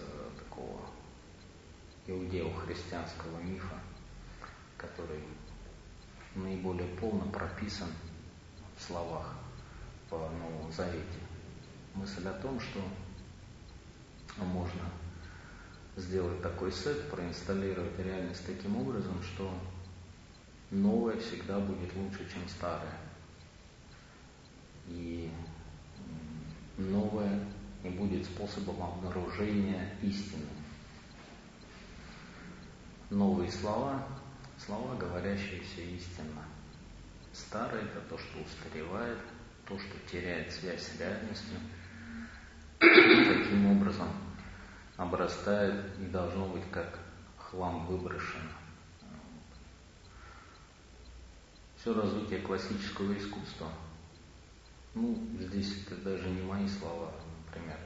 иудео-христианского 2.11 3.39
мифа, 3.39 3.75
который 4.77 5.23
наиболее 6.35 6.87
полно 6.95 7.25
прописан 7.31 7.89
в 8.77 8.83
словах 8.83 9.33
по 10.09 10.17
Новому 10.17 10.71
Завете. 10.71 11.19
Мысль 11.95 12.27
о 12.27 12.33
том, 12.33 12.59
что 12.59 12.81
можно 14.37 14.81
сделать 15.95 16.41
такой 16.41 16.71
сет, 16.71 17.09
проинсталлировать 17.09 17.99
реальность 17.99 18.45
таким 18.45 18.77
образом, 18.77 19.21
что 19.23 19.53
новое 20.69 21.17
всегда 21.19 21.59
будет 21.59 21.93
лучше, 21.95 22.19
чем 22.31 22.47
старое. 22.47 22.97
И 24.87 25.29
новое 26.77 27.45
не 27.83 27.89
будет 27.89 28.25
способом 28.25 28.81
обнаружения 28.81 29.95
истины. 30.01 30.47
Новые 33.11 33.51
слова, 33.51 34.07
слова, 34.57 34.95
говорящиеся 34.95 35.81
истинно. 35.81 36.45
Старое– 37.33 37.81
это 37.83 37.99
то, 38.09 38.17
что 38.17 38.39
устаревает, 38.39 39.19
то, 39.67 39.77
что 39.77 39.99
теряет 40.09 40.49
связь 40.49 40.81
с 40.81 40.97
реальностью. 40.97 41.57
Таким 42.79 43.69
образом 43.69 44.07
обрастает 44.95 45.99
и 45.99 46.05
должно 46.05 46.47
быть 46.47 46.63
как 46.71 46.99
хлам 47.37 47.85
выброшено. 47.85 48.49
Все 51.75 51.93
развитие 51.93 52.39
классического 52.39 53.11
искусства, 53.17 53.67
ну, 54.93 55.21
здесь 55.37 55.85
это 55.85 55.97
даже 55.97 56.29
не 56.29 56.43
мои 56.43 56.65
слова, 56.65 57.11
например, 57.45 57.77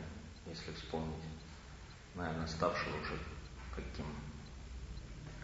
если 0.45 0.71
вспомнить, 0.73 1.23
наверное, 2.13 2.45
ставшего 2.45 2.95
уже 3.01 3.17
каким 3.75 4.05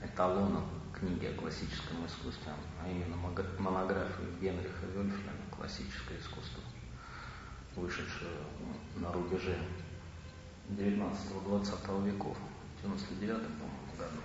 эталоном 0.04 0.68
книги 0.94 1.26
о 1.26 1.34
классическом 1.34 2.06
искусстве, 2.06 2.54
а 2.84 2.90
именно 2.90 3.16
монографию 3.16 4.38
Генриха 4.40 4.86
Вельфлена 4.88 5.32
«Классическое 5.56 6.20
искусство», 6.20 6.62
вышедшую 7.76 8.38
на 8.98 9.12
рубеже 9.12 9.58
19-20 10.70 12.06
веков, 12.06 12.38
в 12.38 12.82
99 12.84 13.38
по-моему, 13.38 13.96
году. 13.98 14.22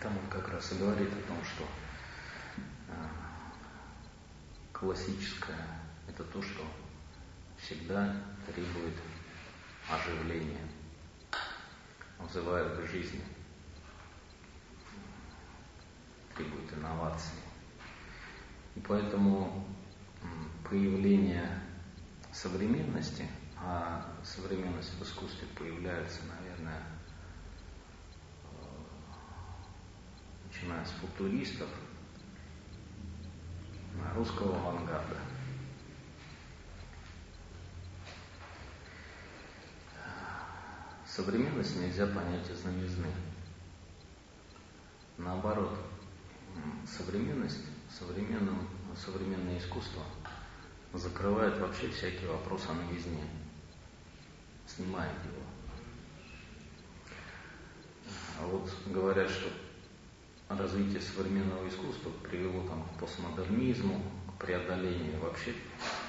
Там 0.00 0.12
он 0.12 0.30
как 0.30 0.48
раз 0.48 0.72
и 0.72 0.76
говорит 0.76 1.08
о 1.08 1.28
том, 1.28 1.38
что 1.44 1.64
а, 2.88 3.08
классическое– 4.72 5.66
это 6.08 6.24
то, 6.24 6.42
что 6.42 6.62
всегда 7.58 8.14
требует 8.46 8.94
оживления, 9.90 10.68
вызывает 12.18 12.78
к 12.78 12.90
жизни, 12.90 13.22
требует 16.36 16.72
инноваций. 16.72 17.38
И 18.76 18.80
поэтому 18.80 19.66
появление 20.68 21.60
современности– 22.32 23.28
а 23.66 24.04
современность 24.22 24.92
в 24.98 25.02
искусстве 25.02 25.48
появляется, 25.56 26.20
наверное, 26.26 26.82
э, 28.44 28.56
начиная 30.46 30.84
с 30.84 30.90
футуристов, 30.90 31.68
русского 34.14 34.56
авангарда. 34.58 35.16
Современность 41.06 41.80
нельзя 41.80 42.06
понять 42.08 42.50
из 42.50 42.64
новизны. 42.64 43.10
Наоборот, 45.16 45.78
современность, 46.86 47.60
современное 47.90 49.58
искусство 49.58 50.02
закрывает 50.92 51.58
вообще 51.58 51.88
всякий 51.88 52.26
вопрос 52.26 52.62
о 52.68 52.74
новизне 52.74 53.24
снимает 54.66 55.16
его. 55.24 55.42
А 58.40 58.46
вот 58.46 58.70
говорят, 58.86 59.30
что 59.30 59.48
развитие 60.48 61.00
современного 61.00 61.68
искусства 61.68 62.10
привело 62.22 62.66
там, 62.66 62.82
к 62.84 63.00
постмодернизму, 63.00 64.02
к 64.28 64.44
преодолению 64.44 65.20
вообще 65.20 65.54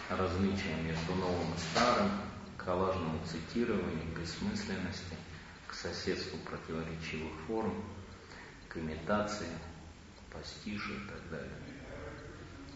различия 0.09 0.75
между 0.83 1.15
новым 1.15 1.53
и 1.53 1.57
старым, 1.71 2.09
к 2.57 2.63
коллажному 2.63 3.19
цитированию, 3.25 4.13
к 4.13 4.19
бессмысленности, 4.19 5.15
к 5.67 5.73
соседству 5.73 6.37
противоречивых 6.39 7.31
форм, 7.47 7.73
к 8.67 8.77
имитации, 8.77 9.49
пастишу 10.35 10.93
и 10.93 11.07
так 11.07 11.29
далее. 11.29 11.51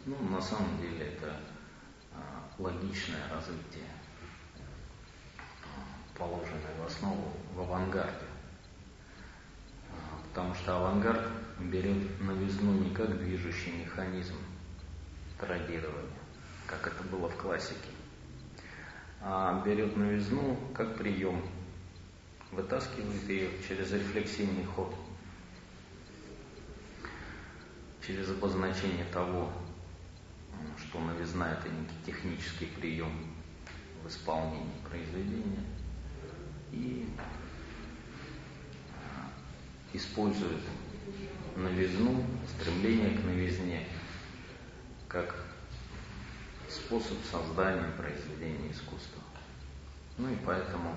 Ну, 0.06 0.18
на 0.30 0.42
самом 0.42 0.80
деле 0.82 1.08
это 1.08 1.36
а, 2.14 2.50
логичное 2.58 3.28
развитие 3.30 3.86
положенной 6.20 6.76
в 6.82 6.86
основу 6.86 7.32
в 7.56 7.62
авангарде. 7.62 8.26
А, 9.92 10.22
потому 10.28 10.54
что 10.54 10.78
авангард 10.78 11.28
берет 11.60 12.22
новизну 12.22 12.74
не 12.74 12.94
как 12.94 13.18
движущий 13.18 13.72
механизм 13.72 14.36
традирования, 15.40 16.20
как 16.68 16.88
это 16.88 17.04
было 17.04 17.30
в 17.30 17.36
классике, 17.38 17.90
а 19.22 19.64
берет 19.66 19.96
новизну 19.96 20.58
как 20.74 20.98
прием, 20.98 21.42
вытаскивает 22.52 23.24
ее 23.30 23.50
через 23.66 23.92
рефлексивный 23.92 24.66
ход, 24.66 24.94
через 28.10 28.32
обозначение 28.32 29.06
того, 29.14 29.54
что 30.78 31.00
новизна 31.00 31.54
это 31.54 31.70
некий 31.70 32.06
технический 32.06 32.66
прием 32.66 33.14
в 34.04 34.08
исполнении 34.08 34.74
произведения– 34.90 35.64
и 36.72 37.08
а, 38.94 39.30
используют 39.94 40.62
новизну, 41.56 42.24
стремление 42.60 43.18
к 43.18 43.26
новизне, 43.26 43.88
как 45.08 45.36
способ 46.70 47.18
создания 47.30 47.92
произведения 47.98 48.72
искусства. 48.72 49.22
Ну 50.18 50.32
и 50.32 50.36
поэтому 50.46 50.96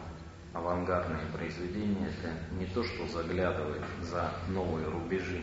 авангардные 0.53 1.27
произведения– 1.33 2.09
это 2.19 2.35
не 2.59 2.67
то, 2.67 2.85
что 2.85 3.07
заглядывает 3.09 3.83
за 4.03 4.33
новые 4.49 4.89
рубежи, 4.89 5.43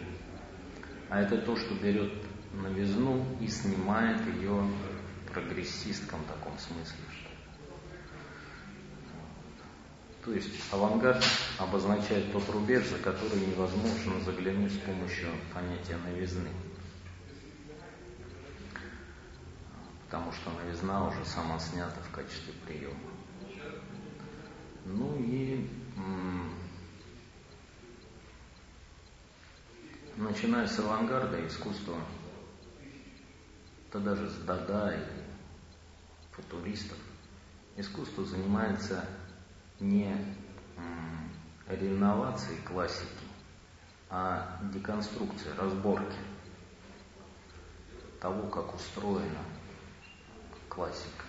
а 1.09 1.21
это 1.21 1.37
то, 1.37 1.55
что 1.55 1.75
берет 1.75 2.13
новизну 2.53 3.25
и 3.39 3.47
снимает 3.47 4.21
ее 4.35 4.53
в 4.53 5.31
прогрессистском 5.31 6.19
таком 6.25 6.57
смысле, 6.57 7.03
что 7.11 7.29
то 10.25 10.33
есть 10.33 10.51
авангард 10.71 11.23
обозначает 11.57 12.31
тот 12.31 12.47
рубеж, 12.49 12.85
за 12.87 12.97
который 12.97 13.39
невозможно 13.39 14.19
заглянуть 14.21 14.73
с 14.73 14.77
помощью 14.77 15.29
понятия 15.53 15.97
новизны. 16.05 16.49
потому 20.09 20.31
что 20.31 20.49
новизна 20.49 21.07
уже 21.07 21.23
сама 21.23 21.59
снята 21.59 22.01
в 22.01 22.11
качестве 22.11 22.51
приема. 22.65 22.95
Ну 24.85 25.15
и 25.19 25.69
начиная 30.19 30.67
с 30.67 30.77
авангарда 30.77 31.47
искусства, 31.47 31.95
да 33.91 33.99
даже 33.99 34.29
с 34.29 34.35
Дада 34.39 34.93
и 34.93 36.35
футуристов, 36.35 36.97
искусство 37.77 38.25
занимается 38.25 39.07
не 39.79 40.13
реновацией 41.67 42.59
классики, 42.61 43.05
а 44.09 44.59
деконструкцией, 44.73 45.55
разборки 45.55 46.17
того, 48.19 48.49
как 48.49 48.75
устроена 48.75 49.43
классика. 50.67 51.25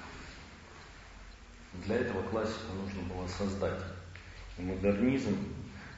Для 1.84 1.96
этого 1.98 2.22
классику 2.24 2.72
нужно 2.82 3.02
было 3.02 3.28
создать. 3.28 3.80
Модернизм, 4.58 5.36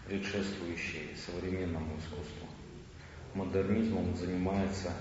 предшествующий 0.06 1.16
современному 1.16 1.98
искусству, 1.98 2.41
модернизмом 3.34 4.14
занимается 4.16 4.92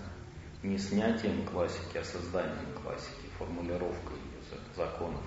не 0.63 0.77
снятием 0.77 1.45
классики, 1.45 1.97
а 1.97 2.03
созданием 2.03 2.73
классики, 2.81 3.27
формулировкой 3.37 4.17
ее 4.17 4.59
законов. 4.75 5.21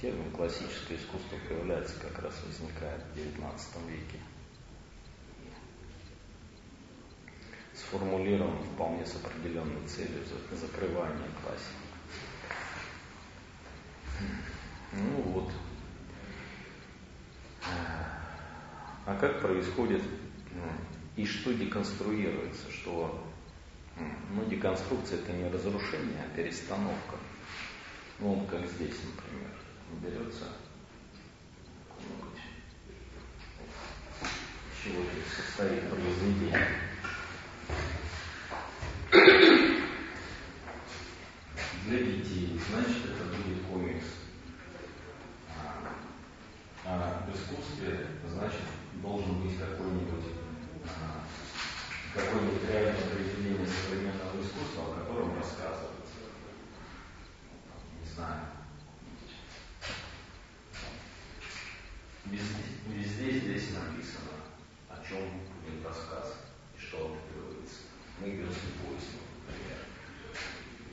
Термин 0.00 0.30
классическое 0.30 0.96
искусство 0.96 1.36
появляется, 1.46 2.00
как 2.00 2.22
раз 2.22 2.34
возникает 2.46 3.02
в 3.02 3.18
XIX 3.18 3.90
веке. 3.90 4.18
Сформулирован 7.74 8.62
вполне 8.62 9.04
с 9.04 9.14
определенной 9.16 9.86
целью 9.86 10.24
закрывания 10.52 11.28
классики. 11.42 11.90
Ну 14.92 15.22
вот. 15.22 15.52
А 19.06 19.16
как 19.16 19.40
происходит 19.40 20.02
и 21.16 21.26
что 21.26 21.52
деконструируется, 21.52 22.70
что 22.70 23.22
ну, 24.34 24.44
деконструкция 24.46 25.18
это 25.18 25.32
не 25.32 25.48
разрушение, 25.48 26.24
а 26.24 26.36
перестановка. 26.36 27.16
Ну, 28.18 28.34
вот 28.34 28.48
как 28.48 28.66
здесь, 28.66 28.96
например, 29.04 29.50
берется 30.02 30.46
чего 34.82 35.02
состоит 35.36 35.90
произведение. 35.90 36.68
Для 41.86 41.98
детей, 41.98 42.60
значит, 42.70 43.04
это 43.04 43.24
будет 43.24 43.62
комикс. 43.68 44.06
А, 45.58 45.92
а 46.86 47.26
в 47.26 47.34
искусстве, 47.34 48.06
значит, 48.28 48.60
должен 49.02 49.42
быть 49.42 49.58
какой-нибудь 49.58 50.32
а, 50.86 51.24
какое-нибудь 52.14 52.68
реальное 52.70 53.02
произведение 53.02 53.66
современного 53.66 54.40
искусства, 54.40 54.84
о 54.84 55.00
котором 55.00 55.36
рассказывается. 55.36 55.90
Не 58.20 58.26
знаю. 58.26 58.40
Везде, 62.26 62.62
везде 62.86 63.40
здесь 63.40 63.70
написано, 63.72 64.36
о 64.90 65.02
чем 65.08 65.40
будет 65.64 65.86
рассказ 65.86 66.36
и 66.76 66.80
что 66.80 67.16
открывается. 67.16 67.78
Мы 68.20 68.28
Йозеф 68.28 68.76
Бойс, 68.84 69.04
например. 69.46 69.78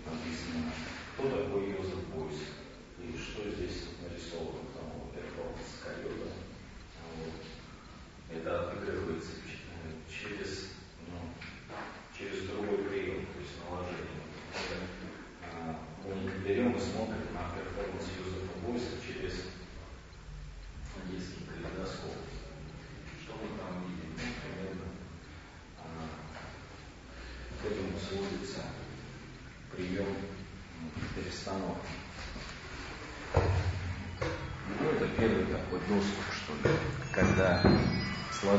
Написано, 0.05 0.71
кто 1.13 1.29
такой 1.29 1.71
Йозеф 1.71 2.07
Бойс 2.15 2.39
и 3.03 3.17
что 3.17 3.51
здесь 3.51 3.83
нарисовано, 4.01 4.63
там, 4.73 4.87
вот, 4.95 5.13
перформанс 5.13 5.83
койота. 5.83 6.31
Вот. 7.17 7.33
Это 8.31 8.69
отыгрывается 8.69 9.31
через, 10.09 10.69
ну, 11.07 11.19
через 12.17 12.47
другой 12.47 12.77
прием, 12.85 13.25
то 13.25 13.39
есть 13.41 13.59
наложение. 13.69 14.17
А, 15.43 15.87
мы 16.07 16.31
берем 16.47 16.71
и 16.75 16.79
смотрим 16.79 17.33
на 17.33 17.51
перформанс 17.51 18.05
Йозефа 18.17 18.57
Бойса 18.63 18.95
через 19.05 19.33
детский 21.09 21.43
калейдоскоп. 21.45 22.15
Что 23.21 23.33
мы 23.35 23.57
там 23.59 23.83
видим? 23.83 24.15
Ну, 24.15 24.23
примерно 24.41 24.87
а, 25.79 25.85
к 27.61 27.65
этому 27.65 27.97
сводится 27.99 28.61
прием 29.75 30.15
перестановки. 31.15 31.87
Ну, 34.79 34.89
это 34.89 35.07
первый 35.19 35.45
такой 35.45 35.79
доступ, 35.89 36.23
что 36.31 36.69
ли, 36.69 36.75
когда 37.11 37.61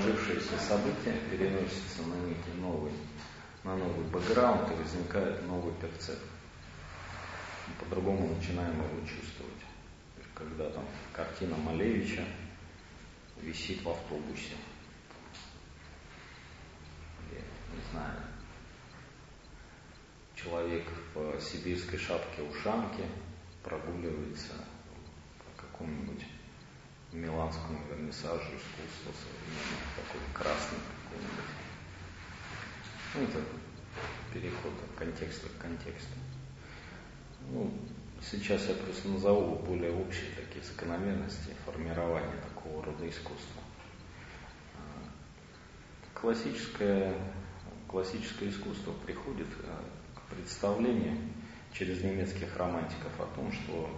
сложившиеся 0.09 0.59
события 0.59 1.21
переносятся 1.31 2.03
на 2.03 2.15
некий 2.27 2.61
новый, 2.61 2.93
на 3.65 3.77
новый 3.77 4.05
бэкграунд 4.07 4.71
и 4.71 4.75
возникает 4.75 5.47
новый 5.47 5.75
перцепт. 5.75 6.25
По-другому 7.81 8.35
начинаем 8.35 8.75
его 8.75 9.07
чувствовать. 9.07 9.53
Когда 10.35 10.71
там 10.71 10.85
картина 11.13 11.57
Малевича 11.57 12.25
висит 13.43 13.83
в 13.83 13.91
автобусе. 13.91 14.55
Или, 17.31 17.43
не 17.75 17.91
знаю, 17.91 18.17
человек 20.35 20.85
в 21.15 21.41
сибирской 21.41 21.99
шапке-ушанке 21.99 23.05
прогуливается 23.63 24.55
по 25.39 25.63
какому-нибудь 25.63 26.25
миланскому 27.49 27.79
вернисажу 27.89 28.45
искусства 28.45 29.13
современного, 29.13 29.89
такой 29.97 30.21
красный 30.35 30.79
какой-нибудь. 31.05 31.45
Ну, 33.15 33.23
это 33.23 33.43
переход 34.33 34.73
от 34.85 34.99
контекста 34.99 35.49
к 35.49 35.63
контексту. 35.63 36.15
Ну, 37.51 37.73
сейчас 38.21 38.69
я 38.69 38.75
просто 38.75 39.09
назову 39.09 39.57
более 39.57 39.93
общие 39.93 40.31
такие 40.37 40.63
закономерности 40.63 41.55
формирования 41.65 42.37
такого 42.43 42.85
рода 42.85 43.09
искусства. 43.09 43.63
А, 44.75 46.21
классическое, 46.21 47.15
классическое 47.89 48.51
искусство 48.51 48.93
приходит 49.07 49.49
а, 49.65 49.85
к 50.15 50.35
представлению 50.35 51.17
через 51.73 52.03
немецких 52.03 52.55
романтиков 52.57 53.13
о 53.19 53.27
том, 53.35 53.51
что 53.53 53.89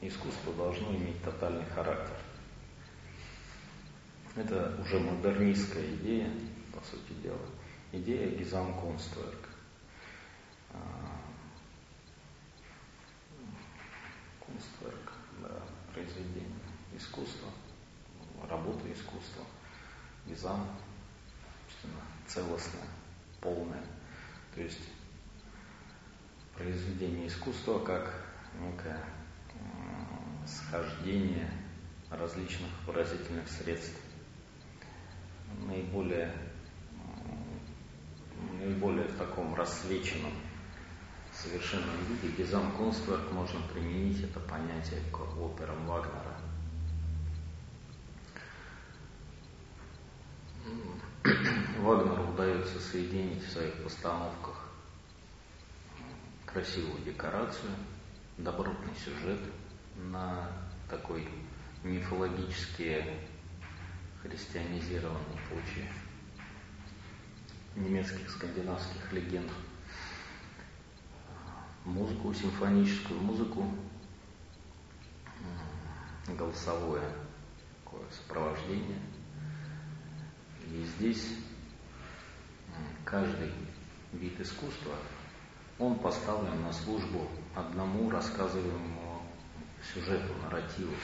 искусство 0.00 0.52
должно 0.54 0.94
иметь 0.94 1.20
тотальный 1.24 1.66
характер– 1.74 2.16
это 4.36 4.78
уже 4.80 4.98
модернистская 4.98 5.94
идея, 5.96 6.30
по 6.72 6.80
сути 6.84 7.12
дела. 7.22 7.38
Идея 7.92 8.28
Гизамкунстверк. 8.38 9.48
Кунстверк, 14.40 15.12
да, 15.42 15.62
произведение 15.92 16.48
искусства, 16.96 17.48
работа 18.48 18.90
искусства. 18.92 19.44
Гизам, 20.26 20.66
целостное, 22.26 22.86
полное. 23.40 23.84
То 24.54 24.62
есть 24.62 24.88
произведение 26.56 27.26
искусства 27.26 27.78
как 27.80 28.14
некое 28.60 29.02
схождение 30.46 31.50
различных 32.10 32.70
выразительных 32.86 33.48
средств 33.48 34.01
наиболее, 35.66 36.32
наиболее 38.58 39.06
в 39.08 39.16
таком 39.16 39.54
рассвеченном 39.54 40.32
совершенном 41.32 41.96
виде 42.08 42.34
Гизам 42.36 42.72
Констверк 42.76 43.32
можно 43.32 43.60
применить 43.72 44.22
это 44.22 44.38
понятие 44.40 45.00
к 45.10 45.18
операм 45.38 45.86
Вагнера. 45.86 46.36
Вагнеру 51.80 52.32
удается 52.32 52.78
соединить 52.78 53.44
в 53.44 53.50
своих 53.50 53.74
постановках 53.82 54.68
красивую 56.46 57.02
декорацию, 57.02 57.70
добротный 58.36 58.94
сюжет 58.96 59.40
на 59.96 60.48
такой 60.88 61.26
мифологические 61.82 63.18
христианизированной 64.22 65.38
почве 65.48 65.90
немецких, 67.76 68.30
скандинавских 68.30 69.12
легенд. 69.12 69.50
Музыку, 71.84 72.32
симфоническую 72.32 73.20
музыку, 73.20 73.68
голосовое 76.28 77.02
такое 77.84 78.08
сопровождение. 78.10 79.00
И 80.68 80.84
здесь 80.96 81.34
каждый 83.04 83.52
вид 84.12 84.40
искусства 84.40 84.94
он 85.78 85.98
поставлен 85.98 86.62
на 86.62 86.72
службу 86.72 87.28
одному 87.54 88.08
рассказываемому 88.10 89.22
сюжету, 89.92 90.32
нарративу. 90.44 90.94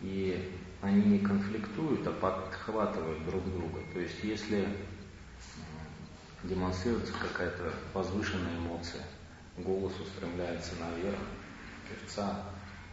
И 0.00 0.52
они 0.86 1.02
не 1.02 1.18
конфликтуют, 1.18 2.06
а 2.06 2.12
подхватывают 2.12 3.24
друг 3.26 3.44
друга. 3.52 3.80
То 3.92 4.00
есть 4.00 4.22
если 4.22 4.68
демонстрируется 6.44 7.12
какая-то 7.12 7.72
возвышенная 7.92 8.56
эмоция, 8.58 9.02
голос 9.58 9.92
устремляется 9.98 10.74
наверх, 10.76 11.18
певца, 11.88 12.44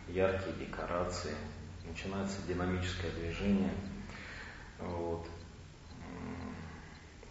яркие 0.07 0.55
декорации, 0.65 1.35
начинается 1.85 2.41
динамическое 2.47 3.11
движение, 3.11 3.73
вот, 4.79 5.27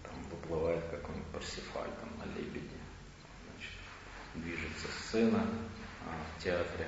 там 0.02 0.14
выплывает 0.30 0.84
какой-нибудь 0.90 1.26
Парсифаль 1.32 1.90
там 2.00 2.10
на 2.18 2.38
лебеде, 2.38 2.78
значит, 3.46 3.72
движется 4.34 4.86
сцена 5.00 5.44
а, 6.06 6.38
в 6.38 6.42
театре, 6.42 6.86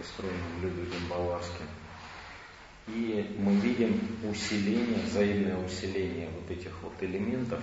устроенном 0.00 0.62
Людвигом 0.62 1.08
Баварским. 1.08 1.66
И 2.86 3.36
мы 3.38 3.54
видим 3.56 4.00
усиление, 4.28 4.98
взаимное 5.04 5.56
усиление 5.56 6.28
вот 6.30 6.50
этих 6.50 6.72
вот 6.82 6.92
элементов 7.00 7.60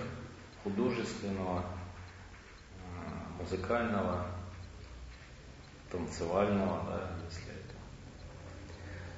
художественного, 0.64 1.64
а, 2.84 3.40
музыкального, 3.40 4.26
танцевального, 5.90 6.84
да, 6.88 7.10
если 7.28 7.52
это 7.52 7.74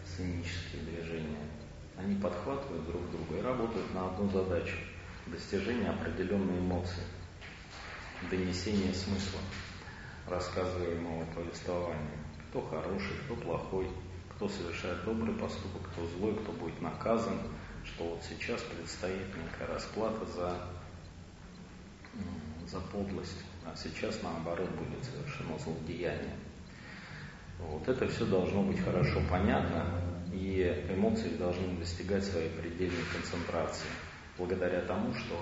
сценические 0.07 0.83
движения. 0.83 1.49
Они 1.97 2.17
подхватывают 2.17 2.87
друг 2.87 3.11
друга 3.11 3.39
и 3.39 3.43
работают 3.43 3.95
на 3.95 4.09
одну 4.09 4.29
задачу– 4.29 4.77
достижение 5.27 5.91
определенной 5.91 6.59
эмоции, 6.59 7.05
донесение 8.31 8.93
смысла 8.93 9.41
рассказываемого 10.27 11.25
повествования. 11.35 12.24
Кто 12.55 12.63
хороший, 12.69 13.17
кто 13.25 13.35
плохой, 13.35 13.89
кто 14.37 14.49
совершает 14.49 15.05
добрый 15.05 15.35
поступок, 15.35 15.91
кто 15.91 16.07
злой, 16.07 16.37
кто 16.37 16.53
будет 16.53 16.81
наказан, 16.81 17.41
что 17.85 18.05
вот 18.05 18.23
сейчас 18.23 18.63
предстоит 18.63 19.27
некая 19.35 19.75
расплата 19.75 20.25
за, 20.27 20.69
за 22.69 22.79
подлость, 22.93 23.43
а 23.67 23.75
сейчас 23.75 24.23
наоборот 24.23 24.71
будет 24.71 25.03
совершено 25.03 25.59
злодеяние. 25.59 26.37
Вот 27.59 27.89
это 27.89 28.07
все 28.07 28.25
должно 28.25 28.63
быть 28.63 28.79
хорошо 28.79 29.21
понятно, 29.29 30.01
и 30.33 30.87
эмоции 30.91 31.31
должны 31.31 31.77
достигать 31.79 32.23
своей 32.23 32.51
предельной 32.51 33.03
концентрации, 33.13 33.89
благодаря 34.39 34.83
тому, 34.83 35.13
что 35.13 35.35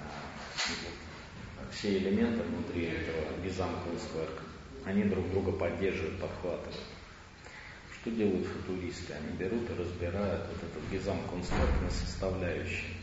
а, 0.00 1.70
все 1.70 1.96
элементы 1.96 2.42
внутри 2.42 2.86
этого 2.86 3.40
безамкового 3.40 3.94
они 4.84 5.04
друг 5.04 5.30
друга 5.30 5.52
поддерживают, 5.52 6.20
подхватывают. 6.20 6.80
Что 7.92 8.10
делают 8.10 8.46
футуристы? 8.46 9.14
Они 9.14 9.36
берут 9.36 9.70
и 9.70 9.80
разбирают 9.80 10.42
вот 10.48 10.62
этот 10.62 10.82
безамконстракт 10.90 11.82
на 11.82 11.90
составляющие. 11.90 12.94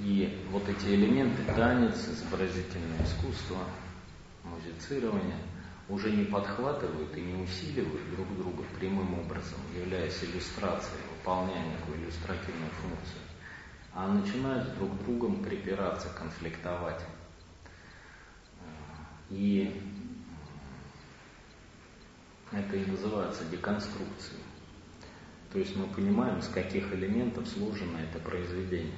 И 0.00 0.44
вот 0.50 0.68
эти 0.68 0.94
элементы, 0.94 1.42
танец, 1.54 2.06
изобразительное 2.08 3.02
искусство, 3.02 3.58
музицирование, 4.44 5.38
уже 5.88 6.10
не 6.10 6.24
подхватывают 6.24 7.16
и 7.16 7.20
не 7.20 7.42
усиливают 7.42 8.10
друг 8.14 8.36
друга 8.36 8.62
прямым 8.78 9.18
образом, 9.20 9.58
являясь 9.74 10.22
иллюстрацией, 10.22 11.00
выполняя 11.10 11.64
некую 11.64 12.02
иллюстративную 12.02 12.70
функцию, 12.82 13.22
а 13.94 14.08
начинают 14.08 14.76
друг 14.76 14.98
другом 15.02 15.42
припираться, 15.42 16.08
конфликтовать. 16.10 17.00
И 19.30 19.82
это 22.52 22.76
и 22.76 22.86
называется 22.86 23.44
деконструкцией. 23.46 24.42
То 25.52 25.58
есть 25.58 25.76
мы 25.76 25.86
понимаем, 25.86 26.38
из 26.38 26.48
каких 26.48 26.92
элементов 26.92 27.48
сложено 27.48 27.98
это 27.98 28.18
произведение. 28.18 28.92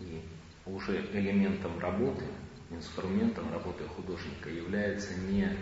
И 0.00 0.22
уже 0.66 1.06
элементом 1.12 1.78
работы, 1.78 2.24
инструментом 2.70 3.52
работы 3.52 3.84
художника 3.84 4.48
является 4.50 5.14
не 5.14 5.44
э, 5.44 5.54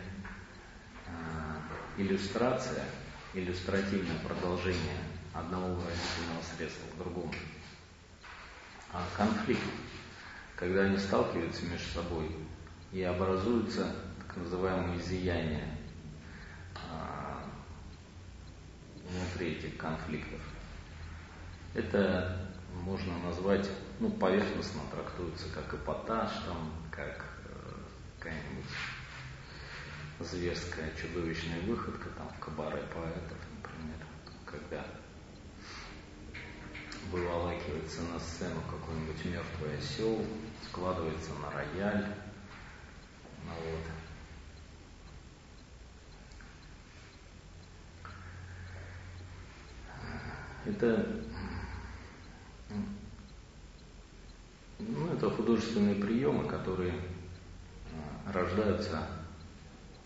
иллюстрация, 1.99 2.85
иллюстративное 3.35 4.19
продолжение 4.27 4.99
одного 5.35 5.75
выразительного 5.75 6.43
средства 6.57 6.87
к 6.95 6.99
другому, 6.99 7.35
а 8.93 9.05
конфликт 9.17 9.61
когда 10.63 10.83
они 10.83 10.97
сталкиваются 10.97 11.67
между 11.67 11.89
собой 11.89 12.31
и 12.93 13.03
образуются 13.03 13.97
так 14.21 14.37
называемые 14.37 15.01
изъяния 15.01 15.77
а, 16.77 17.43
внутри 19.11 19.55
этих 19.55 19.77
конфликтов. 19.77 20.39
Это 21.75 22.49
можно 22.85 23.13
назвать, 23.25 23.69
ну, 23.99 24.09
поверхностно 24.09 24.83
трактуется 24.93 25.49
как 25.53 25.75
эпатаж, 25.75 26.31
там, 26.47 26.73
как 26.93 27.27
э, 27.47 27.73
какая-нибудь 28.21 28.71
зверская 30.21 30.93
чудовищная 30.95 31.61
выходка 31.63 32.09
там 32.11 32.29
в 32.29 32.39
кабаре 32.39 32.85
поэтов, 32.95 33.39
например, 33.57 33.99
когда 34.47 34.87
выволакивается 37.11 38.03
на 38.03 38.21
сцену 38.21 38.61
какой-нибудь 38.71 39.25
мертвый 39.25 39.77
осел, 39.77 40.25
складывается 40.69 41.31
на 41.35 41.51
рояль. 41.51 42.07
Ну, 43.45 43.53
вот. 43.53 44.03
Это, 50.65 51.21
ну, 54.79 55.13
это 55.13 55.29
художественные 55.29 55.97
приемы, 55.97 56.47
которые 56.47 56.95
а, 57.93 58.33
рождаются 58.33 59.09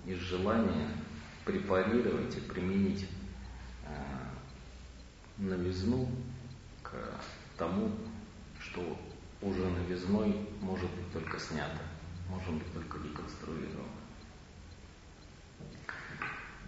из 0.06 0.18
желания 0.18 0.88
препарировать 1.44 2.34
и 2.36 2.40
применить 2.40 3.06
а, 3.84 4.30
новизну 5.36 6.08
к 6.82 6.92
тому, 7.58 7.92
что 8.58 8.98
уже 9.42 9.68
новизной 9.68 10.48
может 10.60 10.90
быть 10.90 11.12
только 11.12 11.38
снято, 11.38 11.80
может 12.28 12.52
быть 12.54 12.72
только 12.72 12.98
деконструировано. 12.98 13.88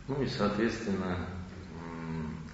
Ну 0.06 0.22
и, 0.22 0.26
соответственно, 0.26 1.26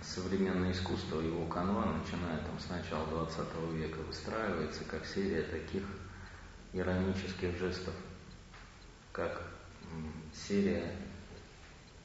современное 0.03 0.73
искусство, 0.73 1.21
его 1.21 1.47
канва, 1.47 1.87
начиная 1.87 2.39
там 2.39 2.59
с 2.59 2.69
начала 2.69 3.07
20 3.07 3.39
века, 3.75 3.99
выстраивается 3.99 4.85
как 4.85 5.07
серия 5.07 5.43
таких 5.43 5.83
иронических 6.73 7.57
жестов, 7.59 7.95
как 9.13 9.43
серия 10.33 10.97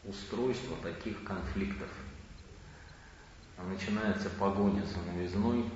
устройства 0.06 0.78
таких 0.82 1.24
конфликтов. 1.24 1.90
Начинается 3.58 4.30
погоня 4.30 4.84
за 4.86 5.00
новизной 5.12 5.70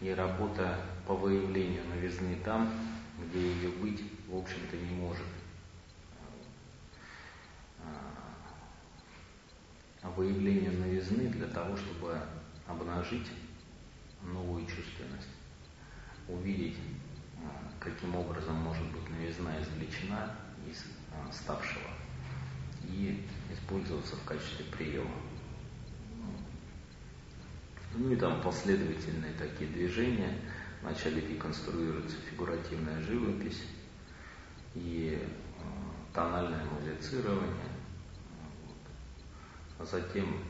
и 0.00 0.10
работа 0.10 0.80
по 1.08 1.14
выявлению 1.14 1.82
новизны 1.86 2.36
там, 2.44 2.70
где 3.18 3.40
ее 3.40 3.70
быть, 3.70 4.02
в 4.28 4.36
общем-то, 4.36 4.76
не 4.76 4.94
может. 4.94 5.24
А 10.02 10.10
выявление 10.10 10.70
новизны 10.70 11.30
для 11.30 11.46
того, 11.46 11.74
чтобы 11.78 12.20
обнажить 12.66 13.26
новую 14.22 14.66
чувственность, 14.66 15.30
увидеть, 16.28 16.76
а, 17.42 17.72
каким 17.80 18.14
образом 18.14 18.56
может 18.56 18.86
быть 18.92 19.08
новизна 19.08 19.58
извлечена 19.62 20.36
из 20.70 20.84
а, 21.10 21.32
ставшего 21.32 21.88
и 22.84 23.26
использоваться 23.50 24.14
в 24.14 24.24
качестве 24.24 24.66
приема. 24.66 25.16
Ну 27.96 28.12
и 28.12 28.16
там 28.16 28.42
последовательные 28.42 29.32
такие 29.32 29.70
движения– 29.70 30.38
Вначале 30.82 31.20
деконструируется 31.22 32.16
фигуративная 32.30 33.00
живопись 33.02 33.62
и 34.74 35.18
э, 35.18 35.24
тональное 36.14 36.64
музицирование. 36.66 37.72
А 39.78 39.84
затем 39.84 40.40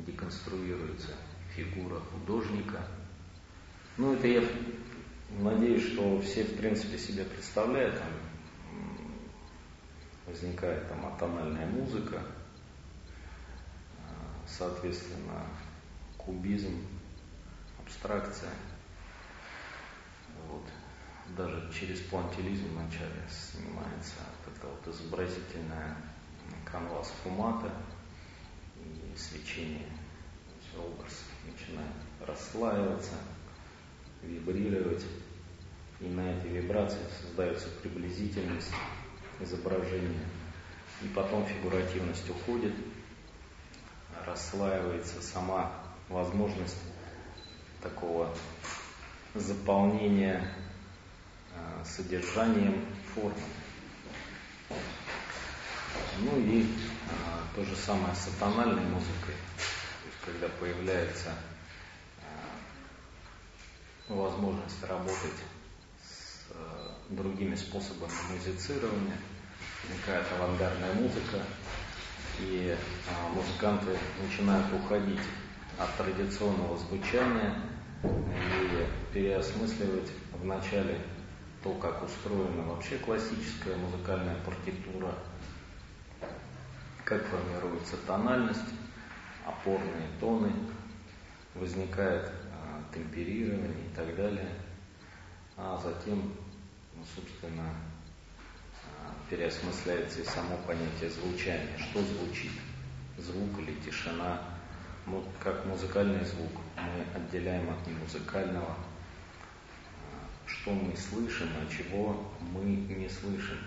деконструируется 0.00 1.14
фигура 1.54 2.00
художника. 2.00 2.86
Ну, 3.96 4.14
это 4.14 4.26
я 4.28 4.42
надеюсь, 5.38 5.92
что 5.92 6.20
все, 6.20 6.44
в 6.44 6.56
принципе, 6.56 6.98
себе 6.98 7.24
представляют. 7.24 7.98
Там 7.98 8.08
возникает 10.26 10.86
там 10.88 11.06
атональная 11.06 11.66
музыка, 11.66 12.22
э, 13.96 14.10
соответственно, 14.46 15.46
кубизм, 16.18 16.76
абстракция. 17.88 18.50
Вот. 20.46 20.64
Даже 21.36 21.72
через 21.72 22.00
плантилизм 22.00 22.68
вначале 22.76 23.22
снимается 23.28 24.14
вот 24.44 24.56
эта 24.56 24.66
вот 24.66 24.94
изобразительная 24.94 25.96
канвас 26.64 27.12
фумата 27.22 27.72
и 28.76 29.16
свечение. 29.16 29.88
Образ 30.76 31.24
начинает 31.44 31.90
расслаиваться, 32.24 33.14
вибрировать. 34.22 35.04
И 36.00 36.06
на 36.06 36.20
этой 36.20 36.50
вибрации 36.50 37.00
создается 37.20 37.68
приблизительность 37.82 38.70
изображения. 39.40 40.28
И 41.02 41.08
потом 41.08 41.44
фигуративность 41.46 42.28
уходит, 42.30 42.74
расслаивается 44.24 45.20
сама 45.20 45.72
возможность 46.08 46.76
такого 47.82 48.34
заполнения 49.34 50.46
э, 51.54 51.84
содержанием 51.84 52.84
формы. 53.14 53.34
Ну 56.20 56.38
и 56.40 56.62
э, 56.62 56.66
то 57.54 57.64
же 57.64 57.76
самое 57.76 58.14
с 58.14 58.28
атональной 58.28 58.82
музыкой, 58.82 59.34
то 59.56 60.06
есть 60.06 60.18
когда 60.24 60.48
появляется 60.60 61.30
э, 62.20 64.12
возможность 64.12 64.82
работать 64.84 65.38
с 66.02 66.46
э, 66.50 66.90
другими 67.10 67.54
способами 67.54 68.12
музицирования, 68.32 69.16
возникает 69.84 70.26
авангардная 70.32 70.94
музыка, 70.94 71.42
и 72.40 72.76
а, 73.08 73.28
музыканты 73.30 73.98
начинают 74.22 74.66
уходить 74.72 75.20
от 75.78 75.96
традиционного 75.96 76.76
звучания 76.76 77.54
и 78.02 79.12
переосмысливать 79.14 80.10
вначале 80.40 80.98
то, 81.62 81.72
как 81.74 82.02
устроена 82.04 82.62
вообще 82.64 82.98
классическая 82.98 83.76
музыкальная 83.76 84.36
партитура, 84.44 85.14
как 87.04 87.24
формируется 87.26 87.96
тональность, 88.06 88.60
опорные 89.46 90.08
тоны, 90.20 90.52
возникает 91.54 92.30
а, 92.52 92.82
темперирование 92.94 93.86
и 93.90 93.96
так 93.96 94.14
далее, 94.14 94.50
а 95.56 95.80
затем, 95.82 96.32
ну, 96.94 97.02
собственно, 97.14 97.70
а, 98.84 99.14
переосмысляется 99.30 100.20
и 100.20 100.24
само 100.24 100.56
понятие 100.66 101.10
звучания, 101.10 101.78
что 101.78 102.02
звучит, 102.02 102.52
звук 103.16 103.58
или 103.60 103.74
тишина, 103.80 104.57
как 105.40 105.64
музыкальный 105.64 106.24
звук 106.24 106.52
мы 106.76 107.04
отделяем 107.14 107.70
от 107.70 107.86
немузыкального, 107.86 108.76
а, 108.76 110.28
что 110.46 110.70
мы 110.70 110.96
слышим, 110.96 111.48
а 111.56 111.70
чего 111.70 112.30
мы 112.52 112.64
не 112.64 113.08
слышим. 113.08 113.58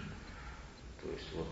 То 1.02 1.10
есть 1.10 1.34
вот 1.34 1.48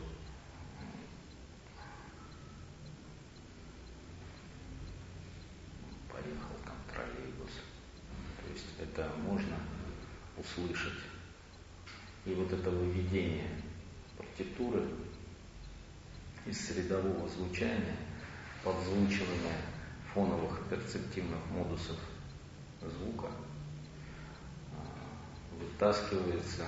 поехал 6.12 6.56
там 6.66 6.76
троллейбус. 6.94 7.52
То 8.44 8.54
есть 8.54 8.66
это 8.80 9.12
можно 9.24 9.58
услышать. 10.38 11.00
И 12.26 12.34
вот 12.34 12.52
это 12.52 12.70
выведение 12.70 13.48
партитуры 14.18 14.86
из 16.46 16.68
средового 16.68 17.28
звучания, 17.28 17.96
подзвучивания 18.64 19.69
фоновых 20.14 20.60
перцептивных 20.70 21.40
модусов 21.52 21.98
звука 22.82 23.28
а, 24.74 24.80
вытаскивается, 25.60 26.66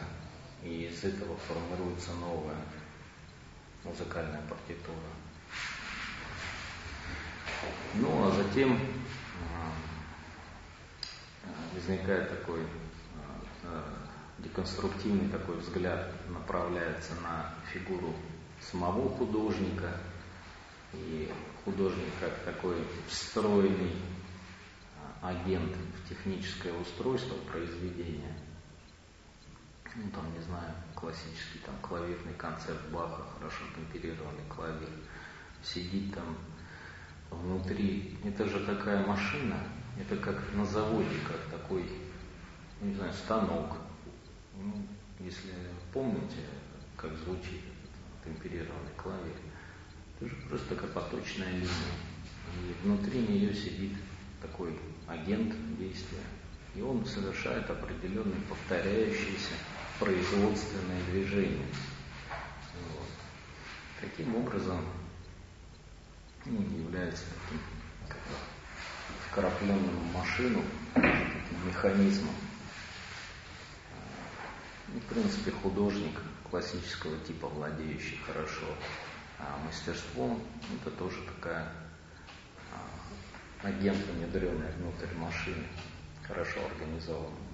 и 0.63 0.85
из 0.85 1.03
этого 1.03 1.35
формируется 1.37 2.13
новая 2.13 2.61
музыкальная 3.83 4.41
партитура. 4.41 4.97
Ну 7.95 8.27
а 8.27 8.31
затем 8.31 8.79
а, 9.53 9.71
возникает 11.73 12.29
такой 12.29 12.61
а, 13.63 13.83
деконструктивный 14.39 15.29
такой 15.29 15.57
взгляд, 15.57 16.13
направляется 16.29 17.13
на 17.23 17.53
фигуру 17.71 18.13
самого 18.59 19.09
художника– 19.09 19.89
и 20.93 21.31
художник 21.63 22.09
как 22.19 22.33
такой 22.43 22.75
встроенный 23.07 23.93
а, 25.21 25.29
агент 25.29 25.75
в 25.75 26.09
техническое 26.09 26.73
устройство 26.73 27.35
произведения. 27.51 28.35
Ну, 29.95 30.09
там, 30.11 30.31
не 30.33 30.41
знаю, 30.41 30.73
классический 30.95 31.59
там 31.65 31.75
клавирный 31.81 32.33
концерт 32.35 32.79
Баха, 32.91 33.23
хорошо 33.37 33.63
темперированный 33.75 34.45
клавир, 34.47 34.89
сидит 35.61 36.13
там 36.15 36.37
внутри. 37.29 38.17
Это 38.23 38.47
же 38.47 38.65
такая 38.65 39.05
машина, 39.05 39.57
это 39.99 40.15
как 40.15 40.53
на 40.53 40.65
заводе, 40.65 41.19
как 41.27 41.59
такой, 41.59 41.85
не 42.79 42.93
знаю, 42.95 43.13
станок. 43.13 43.77
Ну, 44.55 44.87
если 45.19 45.53
помните, 45.93 46.45
как 46.95 47.11
звучит 47.17 47.61
этот 47.83 48.23
темперированный 48.23 48.93
клавир, 48.95 49.35
это 50.21 50.29
же 50.29 50.35
просто 50.47 50.75
как 50.75 50.91
поточная 50.91 51.51
линия. 51.51 51.67
И 52.59 52.85
внутри 52.85 53.21
нее 53.21 53.53
сидит 53.53 53.93
такой 54.41 54.77
агент 55.07 55.53
действия. 55.77 56.23
И 56.75 56.81
он 56.81 57.05
совершает 57.05 57.69
определенные 57.69 58.39
повторяющиеся 58.47 59.53
производственные 59.99 61.03
движения. 61.11 61.65
Вот. 62.29 63.07
Таким 63.99 64.35
образом, 64.35 64.79
он 66.45 66.53
ну, 66.53 66.77
является 66.83 67.23
таким 67.43 67.59
вкрапленным 69.29 69.79
в 69.79 70.13
машину, 70.13 70.61
таким 70.93 71.67
механизмом. 71.67 72.35
И, 74.95 74.99
в 74.99 75.03
принципе, 75.05 75.51
художник 75.51 76.19
классического 76.49 77.17
типа, 77.25 77.47
владеющий 77.47 78.19
хорошо 78.25 78.67
мастерством 79.65 80.41
это 80.75 80.91
тоже 80.91 81.17
такая 81.35 81.71
а, 82.71 83.67
агент, 83.67 83.97
внедренный 83.97 84.71
внутрь 84.77 85.13
машины, 85.17 85.63
хорошо 86.27 86.59
организованный. 86.65 87.51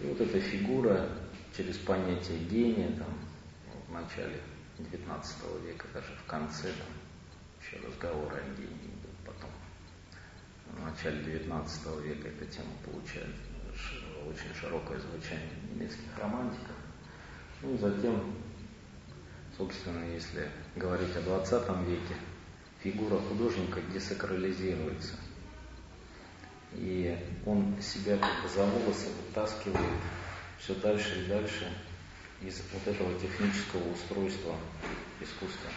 И 0.00 0.06
вот 0.06 0.20
эта 0.20 0.40
фигура 0.40 1.08
через 1.56 1.78
понятие 1.78 2.38
гения 2.40 2.90
там, 2.96 3.14
в 3.88 3.92
начале 3.92 4.40
XIX 4.78 5.66
века, 5.66 5.86
даже 5.94 6.12
в 6.14 6.24
конце, 6.26 6.68
там, 6.72 6.88
еще 7.62 7.86
разговоры 7.86 8.36
о 8.36 8.56
гении 8.56 8.88
идут 8.88 9.16
потом. 9.24 9.50
В 10.72 10.84
начале 10.84 11.20
XIX 11.22 12.02
века 12.02 12.28
эта 12.28 12.46
тема 12.46 12.72
получает 12.84 13.34
очень 14.28 14.54
широкое 14.54 14.98
звучание 14.98 15.50
немецких 15.70 16.18
романтиков. 16.18 16.76
Ну 17.62 17.76
затем 17.78 18.34
Собственно, 19.56 20.04
если 20.12 20.50
говорить 20.74 21.14
о 21.16 21.22
20 21.22 21.68
веке, 21.86 22.16
фигура 22.82 23.18
художника 23.18 23.80
десакрализируется. 23.92 25.14
И 26.72 27.16
он 27.46 27.80
себя 27.80 28.18
как 28.18 28.42
бы 28.42 28.48
за 28.48 28.64
волосы 28.64 29.06
вытаскивает 29.26 30.00
все 30.58 30.74
дальше 30.74 31.22
и 31.22 31.28
дальше 31.28 31.72
из 32.42 32.62
вот 32.72 32.92
этого 32.92 33.18
технического 33.20 33.92
устройства 33.92 34.56
искусства, 35.20 35.70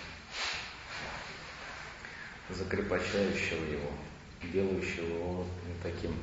закрепощающего 2.49 3.63
его, 3.63 3.91
делающего 4.51 5.05
его 5.05 5.47
таким 5.83 6.15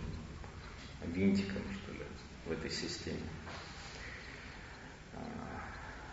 винтиком, 1.06 1.62
что 1.72 1.92
ли, 1.92 2.00
в 2.46 2.52
этой 2.52 2.70
системе. 2.70 3.20
А, 5.12 5.20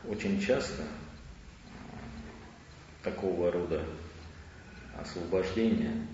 очень 0.07 0.39
часто 0.39 0.83
такого 3.03 3.51
рода 3.51 3.85
освобождения 4.97 6.07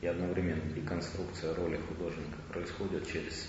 и 0.00 0.06
одновременно 0.06 0.62
деконструкция 0.72 1.54
роли 1.54 1.76
художника 1.76 2.38
происходит 2.52 3.06
через 3.06 3.48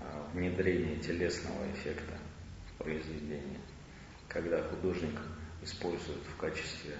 а, 0.00 0.28
внедрение 0.32 0.96
телесного 0.96 1.70
эффекта 1.72 2.14
произведения, 2.78 3.58
когда 4.28 4.62
художник 4.62 5.18
использует 5.62 6.22
в 6.34 6.36
качестве 6.36 6.96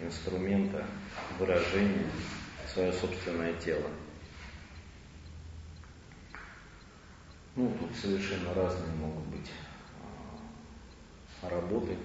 инструмента 0.00 0.86
выражения 1.38 2.10
свое 2.72 2.92
собственное 2.92 3.54
тело. 3.54 3.88
Ну, 7.54 7.74
тут 7.78 7.90
совершенно 7.96 8.52
разные 8.52 8.94
могут 8.96 9.24
быть 9.28 9.50
а, 11.42 11.48
работы, 11.48 11.96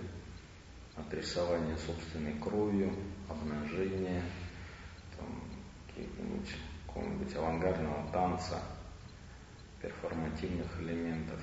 от 0.96 1.14
рисования 1.14 1.78
собственной 1.78 2.34
кровью, 2.39 2.94
обнажения, 3.30 4.24
там, 5.18 5.44
каких-нибудь 5.88 6.56
быть, 7.22 7.36
авангардного 7.36 8.12
танца, 8.12 8.62
перформативных 9.82 10.68
элементов, 10.82 11.39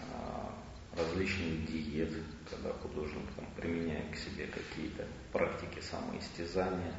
а, 0.00 0.54
различных 0.96 1.66
диет, 1.66 2.12
когда 2.48 2.72
художник 2.72 3.26
там, 3.36 3.46
применяет 3.56 4.14
к 4.14 4.16
себе 4.16 4.46
какие-то 4.46 5.06
практики 5.32 5.80
самоистязания. 5.80 6.94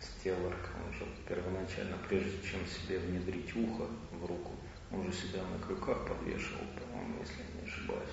Стеллар, 0.00 0.54
он 0.84 0.92
же 0.92 1.06
первоначально, 1.26 1.96
прежде 2.08 2.42
чем 2.42 2.60
себе 2.66 2.98
внедрить 2.98 3.54
ухо 3.56 3.86
в 4.10 4.26
руку, 4.26 4.52
он 4.92 5.04
же 5.04 5.12
себя 5.12 5.42
на 5.42 5.64
крюках 5.64 6.06
подвешивал, 6.06 6.64
по-моему, 6.78 7.20
если 7.20 7.42
не 7.54 7.68
ошибаюсь. 7.68 8.10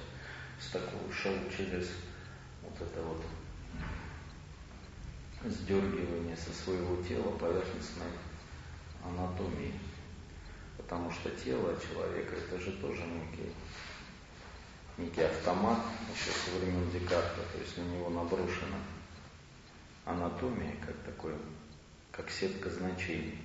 С 0.60 0.70
такого 0.70 1.12
шел 1.12 1.34
через 1.56 1.92
вот 2.62 2.82
это 2.82 3.02
вот 3.02 3.24
сдергивание 5.46 6.36
со 6.36 6.52
своего 6.52 7.02
тела 7.04 7.32
поверхностной 7.38 8.12
анатомии. 9.04 9.74
Потому 10.78 11.12
что 11.12 11.30
тело 11.32 11.76
человека 11.80 12.36
это 12.36 12.60
же 12.60 12.72
тоже 12.74 13.04
некий, 13.04 13.52
некий 14.98 15.22
автомат 15.22 15.80
еще 16.14 16.32
со 16.32 16.58
времен 16.58 16.90
Декарта, 16.92 17.42
то 17.52 17.60
есть 17.60 17.78
на 17.78 17.82
него 17.82 18.10
наброшена 18.10 18.78
анатомия, 20.06 20.74
как 20.86 20.96
такой, 21.06 21.34
как 22.12 22.30
сетка 22.30 22.70
значений. 22.70 23.40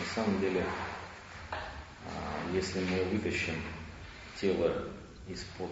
На 0.00 0.14
самом 0.14 0.40
деле, 0.40 0.64
если 2.52 2.80
мы 2.84 3.04
вытащим 3.04 3.54
тело 4.40 4.88
из-под 5.28 5.70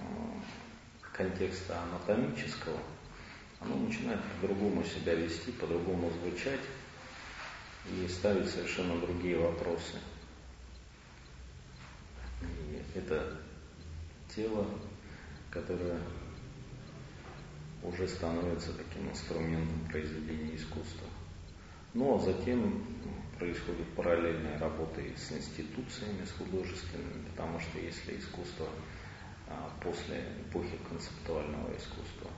а, 0.00 1.12
контекста 1.12 1.80
анатомического, 1.82 2.78
оно 3.60 3.76
начинает 3.76 4.20
по-другому 4.40 4.84
себя 4.84 5.14
вести, 5.14 5.52
по-другому 5.52 6.10
звучать 6.10 6.60
и 7.90 8.06
ставить 8.08 8.48
совершенно 8.48 8.98
другие 9.00 9.38
вопросы. 9.38 9.98
И 12.42 12.82
это 12.98 13.38
тело, 14.34 14.66
которое 15.50 15.98
уже 17.82 18.06
становится 18.06 18.72
таким 18.72 19.10
инструментом 19.10 19.88
произведения 19.90 20.56
искусства. 20.56 21.06
Ну 21.94 22.16
а 22.16 22.20
затем 22.20 22.84
происходит 23.42 23.88
параллельная 23.96 24.56
работа 24.60 25.00
и 25.00 25.16
с 25.16 25.32
институциями, 25.32 26.24
с 26.24 26.30
художественными, 26.30 27.26
потому 27.30 27.58
что 27.58 27.80
если 27.80 28.16
искусство 28.16 28.68
а, 29.48 29.68
после 29.82 30.22
эпохи 30.46 30.78
концептуального 30.88 31.76
искусства 31.76 32.30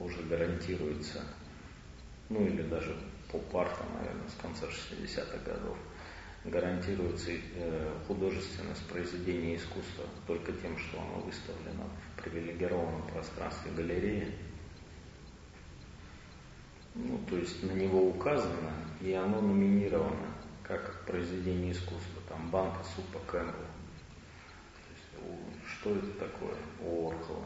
уже 0.00 0.22
гарантируется, 0.24 1.22
ну 2.28 2.44
или 2.44 2.62
даже 2.62 2.96
по 3.30 3.38
партам, 3.38 3.86
наверное, 3.96 4.28
с 4.28 4.34
конца 4.42 4.66
60-х 4.66 5.38
годов, 5.44 5.78
гарантируется 6.44 7.30
э, 7.30 7.92
художественность 8.08 8.86
произведения 8.88 9.56
искусства 9.56 10.04
только 10.26 10.52
тем, 10.52 10.76
что 10.78 11.00
оно 11.00 11.20
выставлено 11.20 11.88
в 12.12 12.22
привилегированном 12.22 13.02
пространстве 13.06 13.70
галереи. 13.70 14.34
Ну, 16.96 17.20
то 17.28 17.36
есть 17.36 17.62
на 17.62 17.72
него 17.72 18.08
указано, 18.08 18.72
и 19.00 19.12
оно 19.12 19.40
номинировано 19.40 20.34
как 20.62 21.04
произведение 21.04 21.72
искусства. 21.72 22.22
Там 22.28 22.50
банка 22.50 22.82
супа 22.94 23.20
Кэмпбелл. 23.30 23.54
Что 25.66 25.90
это 25.90 26.10
такое 26.18 26.54
у 26.82 27.10
Орхола? 27.10 27.44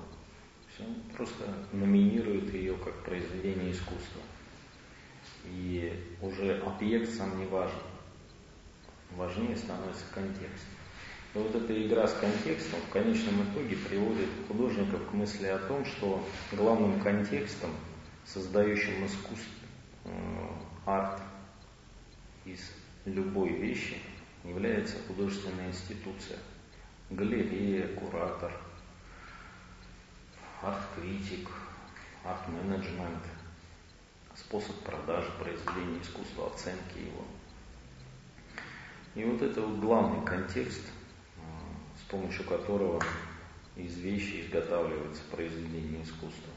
Все, 0.72 0.84
просто 1.16 1.44
номинирует 1.72 2.52
ее 2.54 2.74
как 2.74 2.94
произведение 3.04 3.72
искусства. 3.72 4.22
И 5.46 5.92
уже 6.22 6.60
объект 6.60 7.10
сам 7.10 7.38
не 7.38 7.46
важен. 7.46 7.78
Важнее 9.16 9.56
становится 9.56 10.04
контекст. 10.14 10.66
И 11.34 11.38
вот 11.38 11.54
эта 11.54 11.86
игра 11.86 12.06
с 12.06 12.14
контекстом 12.14 12.80
в 12.88 12.92
конечном 12.92 13.42
итоге 13.44 13.76
приводит 13.76 14.28
художников 14.48 15.08
к 15.08 15.12
мысли 15.12 15.46
о 15.46 15.58
том, 15.58 15.84
что 15.84 16.24
главным 16.52 17.00
контекстом, 17.00 17.70
создающим 18.32 19.06
искусство, 19.06 19.66
э, 20.04 20.48
арт 20.86 21.22
из 22.44 22.60
любой 23.04 23.50
вещи, 23.50 23.98
является 24.44 24.96
художественная 25.06 25.68
институция. 25.68 26.38
Галерея, 27.10 27.88
куратор, 27.96 28.52
арт-критик, 30.62 31.48
арт-менеджмент– 32.24 33.24
способ 34.40 34.76
продажи 34.80 35.30
произведения 35.38 36.00
искусства, 36.02 36.48
оценки 36.48 36.98
его. 36.98 37.24
И 39.14 39.24
вот 39.24 39.42
это 39.42 39.60
вот 39.60 39.80
главный 39.80 40.24
контекст, 40.24 40.82
э, 41.36 41.40
с 41.98 42.10
помощью 42.10 42.44
которого 42.44 43.02
из 43.76 43.96
вещи 43.98 44.42
изготавливается 44.42 45.22
произведение 45.30 46.02
искусства. 46.02 46.49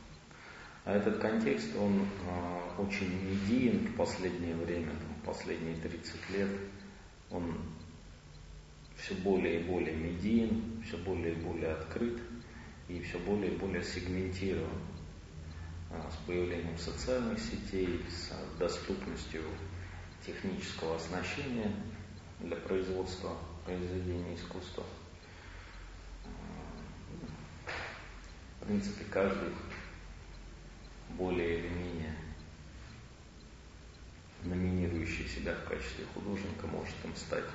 А 0.86 0.94
этот 0.94 1.20
контекст, 1.20 1.76
он 1.78 2.02
э, 2.02 2.82
очень 2.82 3.10
медиен 3.24 3.88
в 3.88 3.96
последнее 3.96 4.56
время, 4.56 4.92
там, 4.92 5.34
последние 5.34 5.78
30 5.78 6.30
лет, 6.32 6.50
он 7.32 7.56
все 8.98 9.16
более 9.16 9.62
и 9.62 9.64
более 9.64 9.96
медиен, 9.96 10.84
все 10.86 10.98
более 10.98 11.34
и 11.34 11.38
более 11.38 11.72
открыт 11.74 12.20
и 12.90 13.00
все 13.02 13.18
более 13.20 13.54
и 13.54 13.58
более 13.58 13.84
сегментирован. 13.84 14.70
А, 15.90 16.10
с 16.12 16.26
появлением 16.26 16.78
социальных 16.78 17.40
сетей, 17.40 18.02
с 18.10 18.32
доступностью 18.58 19.44
технического 20.26 20.96
оснащения 20.96 21.72
для 22.40 22.56
производства 22.58 23.38
произведений 23.64 24.36
искусства. 24.36 24.84
В 28.60 28.66
принципе, 28.66 29.06
каждый 29.12 29.50
более 31.18 31.60
или 31.60 31.70
менее 31.70 32.16
номинирующий 34.44 35.28
себя 35.28 35.54
в 35.56 35.70
качестве 35.70 36.06
художника 36.14 36.68
может 36.68 36.96
им 37.04 37.16
стать. 37.16 37.46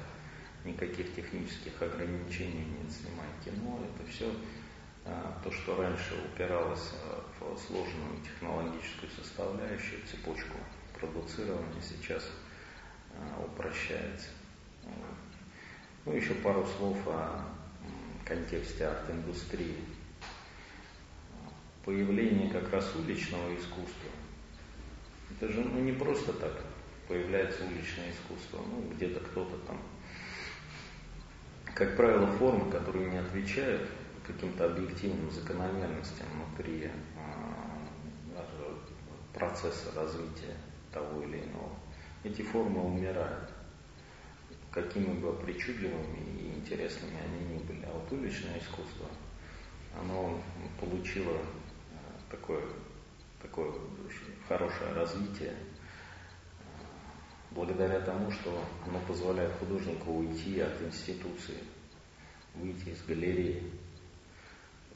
Никаких 0.64 1.14
технических 1.14 1.80
ограничений 1.80 2.64
нет, 2.64 2.92
снимать 2.92 3.30
кино, 3.44 3.80
это 3.94 4.10
все 4.10 4.30
а, 5.04 5.40
то, 5.42 5.50
что 5.52 5.76
раньше 5.76 6.14
упиралось 6.32 6.92
а, 7.04 7.24
в 7.38 7.58
сложную 7.58 8.20
технологическую 8.24 9.10
составляющую, 9.10 10.02
цепочку 10.10 10.58
продуцирования, 10.98 11.80
сейчас 11.80 12.28
а, 13.14 13.44
упрощается. 13.44 14.28
Ну, 16.04 16.12
еще 16.12 16.34
пару 16.34 16.66
слов 16.78 16.96
о 17.06 17.44
контексте 18.26 18.86
арт-индустрии. 18.86 19.76
Появление 21.88 22.50
как 22.50 22.70
раз 22.70 22.94
уличного 22.96 23.48
искусства. 23.56 24.10
Это 25.30 25.50
же 25.50 25.62
ну, 25.62 25.80
не 25.80 25.92
просто 25.92 26.34
так 26.34 26.52
появляется 27.08 27.64
уличное 27.64 28.10
искусство. 28.10 28.58
Ну, 28.58 28.92
где-то 28.94 29.20
кто-то 29.20 29.56
там. 29.66 29.80
Как 31.74 31.96
правило, 31.96 32.26
формы, 32.26 32.70
которые 32.70 33.10
не 33.10 33.16
отвечают 33.16 33.88
каким-то 34.26 34.66
объективным 34.66 35.30
закономерностям 35.30 36.26
внутри 36.34 36.90
а, 37.16 37.88
процесса 39.32 39.90
развития 39.96 40.58
того 40.92 41.22
или 41.22 41.38
иного. 41.38 41.72
Эти 42.22 42.42
формы 42.42 42.84
умирают, 42.84 43.48
какими 44.70 45.18
бы 45.18 45.32
причудливыми 45.32 46.38
и 46.38 46.48
интересными 46.54 47.16
они 47.24 47.54
ни 47.54 47.58
были. 47.62 47.82
А 47.86 47.92
вот 47.94 48.12
уличное 48.12 48.58
искусство, 48.58 49.06
оно 49.98 50.38
получило 50.78 51.32
такое, 52.30 52.62
такое 53.42 53.72
хорошее 54.48 54.92
развитие 54.94 55.54
благодаря 57.50 58.00
тому, 58.00 58.30
что 58.30 58.62
оно 58.86 59.00
позволяет 59.06 59.52
художнику 59.58 60.12
уйти 60.12 60.60
от 60.60 60.80
институции, 60.82 61.58
выйти 62.54 62.90
из 62.90 63.02
галереи, 63.04 63.62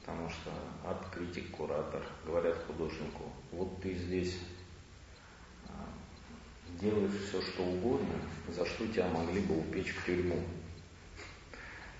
Потому 0.03 0.29
что 0.29 0.51
арт-критик, 0.85 1.51
куратор 1.53 2.03
говорят 2.27 2.59
художнику, 2.67 3.23
вот 3.53 3.81
ты 3.81 3.95
здесь 3.95 4.37
а, 5.69 5.89
делаешь 6.81 7.13
все, 7.29 7.41
что 7.41 7.63
угодно, 7.63 8.15
за 8.49 8.67
что 8.67 8.89
тебя 8.89 9.07
могли 9.09 9.41
бы 9.43 9.61
упечь 9.61 9.95
в 9.95 10.05
тюрьму. 10.05 10.43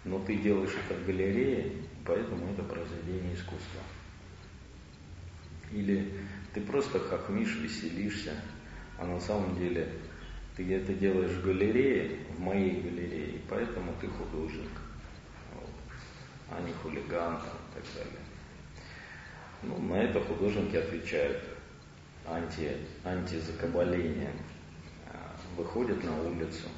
Но 0.05 0.19
ты 0.25 0.37
делаешь 0.37 0.75
это 0.85 0.99
в 0.99 1.07
галерее, 1.07 1.77
поэтому 2.05 2.53
это 2.53 2.65
произведение 2.65 3.35
искусства. 3.35 3.83
Или 5.73 6.13
ты 6.55 6.61
просто 6.61 6.99
как 6.99 7.29
Миш 7.29 7.57
веселишься, 7.57 8.35
а 8.99 9.07
на 9.07 9.21
самом 9.21 9.57
деле 9.57 9.89
ты 10.57 10.75
это 10.75 10.93
делаешь 10.93 11.31
в 11.31 11.45
галерее, 11.45 12.19
в 12.37 12.41
моей 12.41 12.81
галерее, 12.81 13.41
поэтому 13.49 13.93
ты 14.01 14.07
художник, 14.09 14.71
вот, 15.55 15.71
а 16.51 16.61
не 16.61 16.73
хулиган 16.75 17.37
там, 17.37 17.47
и 17.47 17.75
так 17.75 17.85
далее. 17.95 18.21
Ну, 19.63 19.79
на 19.79 20.03
это 20.03 20.21
художники 20.21 20.77
отвечают 20.77 21.43
анти, 22.27 22.77
антизакабалением, 23.05 24.37
а, 25.09 25.37
выходят 25.57 26.05
на 26.05 26.21
улицу 26.23 26.69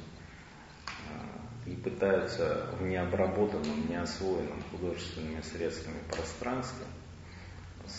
а, 0.87 1.69
и 1.69 1.75
пытаются 1.75 2.69
в 2.79 2.83
необработанном, 2.83 3.89
неосвоенном 3.89 4.63
художественными 4.71 5.41
средствами 5.41 5.99
пространстве 6.09 6.85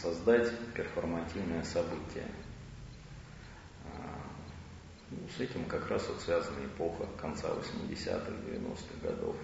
создать 0.07 0.52
перформативное 0.74 1.62
событие. 1.64 2.26
А, 3.84 4.20
ну, 5.11 5.18
с 5.36 5.40
этим 5.40 5.64
как 5.64 5.88
раз 5.90 6.07
вот 6.09 6.20
связана 6.20 6.64
эпоха 6.64 7.07
конца 7.20 7.48
80-х, 7.48 8.30
90-х 8.30 9.09
годов. 9.09 9.36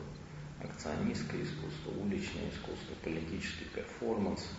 Акционистское 0.62 1.42
искусство, 1.42 1.90
уличное 2.00 2.48
искусство, 2.50 2.94
политический 3.02 3.64
перформанс– 3.74 4.46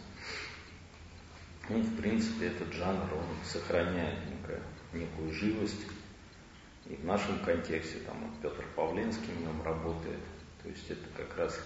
ну, 1.70 1.80
в 1.80 1.95
принципе, 1.95 2.47
этот 2.47 2.74
жанр, 2.74 3.14
он 3.14 3.45
сохраняет 3.45 4.20
некую, 4.30 4.62
некую 4.91 5.32
живость. 5.32 5.88
И 6.88 6.95
в 6.95 7.06
нашем 7.06 7.39
контексте, 7.39 7.99
там, 7.99 8.18
вот 8.20 8.41
Петр 8.41 8.66
Павленский 8.76 9.32
в 9.32 9.41
нем 9.41 9.64
работает. 9.64 10.20
То 10.62 10.68
есть 10.68 10.89
это 10.89 11.06
как 11.16 11.38
раз 11.38 11.58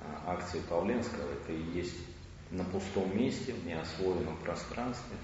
а, 0.00 0.32
акции 0.32 0.60
Павленского, 0.70 1.30
это 1.32 1.52
и 1.52 1.62
есть 1.78 1.96
на 2.50 2.64
пустом 2.64 3.16
месте, 3.16 3.52
в 3.52 3.66
неосвоенном 3.66 4.36
пространстве 4.38 5.16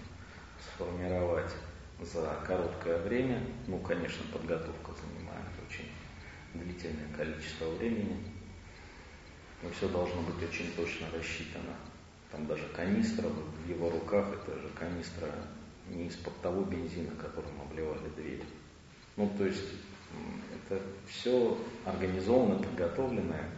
сформировать 0.61 1.53
за 2.01 2.37
короткое 2.47 2.99
время, 3.03 3.41
ну, 3.67 3.79
конечно, 3.79 4.25
подготовка 4.33 4.93
занимает 4.93 5.51
очень 5.69 5.89
длительное 6.55 7.09
количество 7.17 7.71
времени, 7.71 8.19
но 9.63 9.71
все 9.71 9.89
должно 9.89 10.21
быть 10.23 10.43
очень 10.49 10.73
точно 10.73 11.07
рассчитано 11.17 11.77
там 12.33 12.47
даже 12.47 12.65
канистра 12.75 13.29
в 13.29 13.69
его 13.69 13.91
руках, 13.91 14.27
это 14.33 14.59
же 14.59 14.69
канистра 14.75 15.29
не 15.89 16.07
из-под 16.07 16.35
того 16.41 16.63
бензина, 16.63 17.11
которым 17.17 17.61
обливали 17.61 18.09
дверь. 18.17 18.43
Ну, 19.17 19.31
то 19.37 19.45
есть 19.45 19.69
это 20.55 20.81
все 21.07 21.59
организованно, 21.85 22.57
подготовленное 22.57 23.51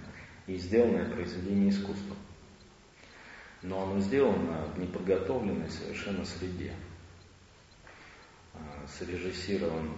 и 0.48 0.56
сделанное 0.56 1.08
произведение 1.08 1.70
искусства. 1.70 2.16
Но 3.64 3.82
оно 3.82 3.98
сделано 3.98 4.66
в 4.74 4.78
неподготовленной 4.78 5.70
совершенно 5.70 6.22
среде. 6.26 6.74
А, 8.52 8.58
срежиссирован 8.86 9.88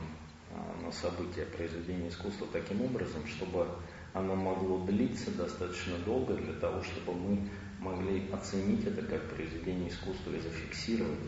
а, 0.52 0.84
на 0.84 0.92
события 0.92 1.44
произведения 1.46 2.08
искусства 2.08 2.46
таким 2.52 2.82
образом, 2.82 3.26
чтобы 3.26 3.66
оно 4.14 4.36
могло 4.36 4.86
длиться 4.86 5.32
достаточно 5.32 5.98
долго 5.98 6.34
для 6.34 6.52
того, 6.54 6.80
чтобы 6.84 7.12
мы 7.14 7.50
могли 7.80 8.30
оценить 8.30 8.86
это 8.86 9.02
как 9.02 9.28
произведение 9.30 9.88
искусства 9.88 10.30
и 10.30 10.40
зафиксировать. 10.40 11.18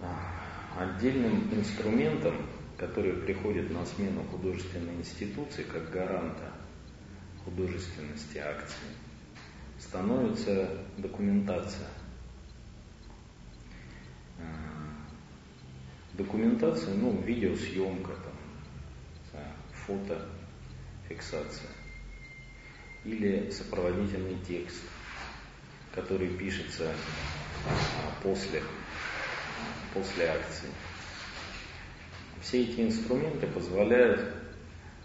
А, 0.00 0.84
отдельным 0.84 1.52
инструментом, 1.54 2.46
который 2.78 3.12
приходит 3.12 3.70
на 3.70 3.84
смену 3.84 4.22
художественной 4.30 4.94
институции 4.94 5.64
как 5.64 5.90
гаранта 5.90 6.50
художественности 7.44 8.38
акции, 8.38 8.88
становится 9.96 10.68
документация. 10.98 11.88
А, 14.38 14.44
документация, 16.12 16.94
ну, 16.94 17.18
видеосъемка, 17.22 18.12
там, 18.12 19.42
фотофиксация 21.08 21.70
или 23.04 23.50
сопроводительный 23.50 24.36
текст, 24.46 24.82
который 25.94 26.28
пишется 26.28 26.92
а, 27.66 28.22
после, 28.22 28.62
после 29.94 30.26
акции. 30.28 30.68
Все 32.42 32.64
эти 32.64 32.82
инструменты 32.82 33.46
позволяют 33.46 34.34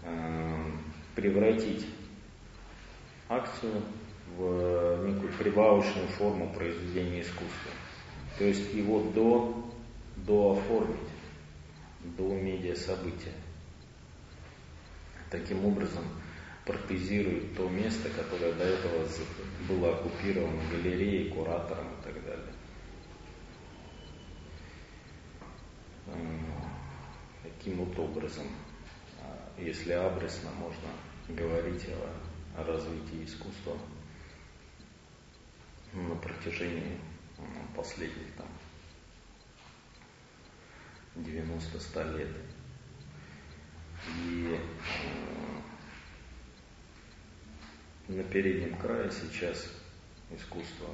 а, 0.04 0.70
превратить 1.14 1.86
акцию 3.30 3.82
в 4.36 5.06
некую 5.06 5.32
прибавочную 5.32 6.08
форму 6.08 6.52
произведения 6.52 7.22
искусства. 7.22 7.72
То 8.38 8.44
есть 8.44 8.72
его 8.72 9.02
до, 9.14 9.70
до 10.16 10.52
оформить, 10.52 10.96
до 12.16 12.28
медиа 12.34 12.74
события. 12.74 13.32
Таким 15.30 15.64
образом, 15.64 16.04
протезирует 16.64 17.56
то 17.56 17.68
место, 17.68 18.08
которое 18.10 18.52
до 18.52 18.64
этого 18.64 19.06
было 19.68 19.94
оккупировано 19.94 20.62
галереей, 20.70 21.30
куратором 21.30 21.86
и 21.86 22.04
так 22.04 22.24
далее. 22.24 22.52
Таким 27.42 27.84
вот 27.84 27.98
образом, 27.98 28.46
а, 29.20 29.60
если 29.60 29.92
абресно 29.92 30.50
можно 30.52 30.88
говорить 31.28 31.86
о 32.56 32.64
развитии 32.64 33.24
искусства 33.24 33.76
на 35.92 36.16
протяжении 36.16 36.98
последних 37.76 38.32
там 38.36 38.46
90-100 41.16 42.18
лет. 42.18 42.36
И 44.24 44.58
на 48.08 48.24
переднем 48.24 48.76
крае 48.78 49.10
сейчас 49.10 49.70
искусство. 50.30 50.88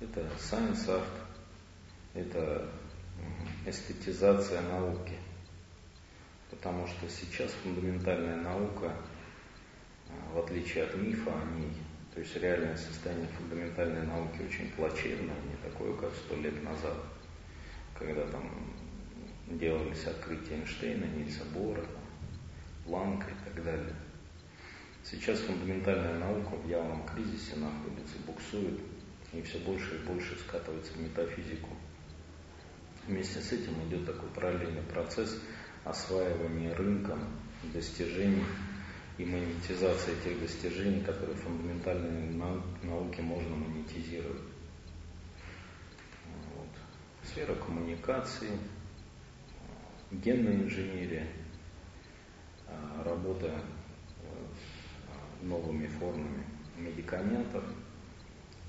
Это 0.00 0.20
science 0.38 0.86
art, 0.86 1.08
это 2.14 2.70
эстетизация 3.66 4.62
науки. 4.62 5.18
Потому 6.50 6.86
что 6.86 7.08
сейчас 7.08 7.50
фундаментальная 7.62 8.36
наука, 8.36 8.94
а, 10.08 10.34
в 10.34 10.38
отличие 10.38 10.84
от 10.84 10.94
мифа 10.94 11.32
о 11.32 11.44
ней, 11.56 11.72
то 12.14 12.20
есть 12.20 12.36
реальное 12.36 12.76
состояние 12.76 13.28
фундаментальной 13.36 14.06
науки 14.06 14.42
очень 14.42 14.70
плачевное, 14.72 15.34
не 15.42 15.56
такое, 15.68 15.96
как 15.96 16.12
сто 16.14 16.36
лет 16.36 16.62
назад, 16.62 16.96
когда 17.98 18.24
там 18.28 18.72
делались 19.48 20.06
открытия 20.06 20.54
Эйнштейна, 20.54 21.06
Нильса 21.06 21.44
Бора, 21.52 21.84
Планка 22.84 23.26
и 23.30 23.48
так 23.48 23.64
далее. 23.64 23.96
Сейчас 25.02 25.40
фундаментальная 25.40 26.18
наука 26.18 26.54
в 26.54 26.68
явном 26.68 27.04
кризисе 27.06 27.56
находится, 27.56 28.16
буксует 28.26 28.80
и 29.32 29.42
все 29.42 29.58
больше 29.58 29.96
и 29.96 30.06
больше 30.06 30.38
скатывается 30.38 30.92
в 30.92 31.00
метафизику. 31.00 31.70
Вместе 33.08 33.40
с 33.40 33.52
этим 33.52 33.72
идет 33.88 34.06
такой 34.06 34.28
параллельный 34.30 34.82
процесс 34.82 35.42
осваивания 35.84 36.74
рынком 36.74 37.20
достижений 37.72 38.44
и 39.18 39.24
монетизации 39.24 40.14
тех 40.24 40.40
достижений, 40.40 41.00
которые 41.02 41.36
фундаментальные 41.36 42.32
науки 42.82 43.20
можно 43.20 43.56
монетизировать. 43.56 44.42
Вот. 46.54 46.68
Сфера 47.22 47.54
коммуникации, 47.54 48.58
генная 50.10 50.54
инженерия, 50.54 51.28
а, 52.66 53.04
работа 53.04 53.62
новыми 55.42 55.86
формами 55.86 56.44
медикаментов, 56.76 57.64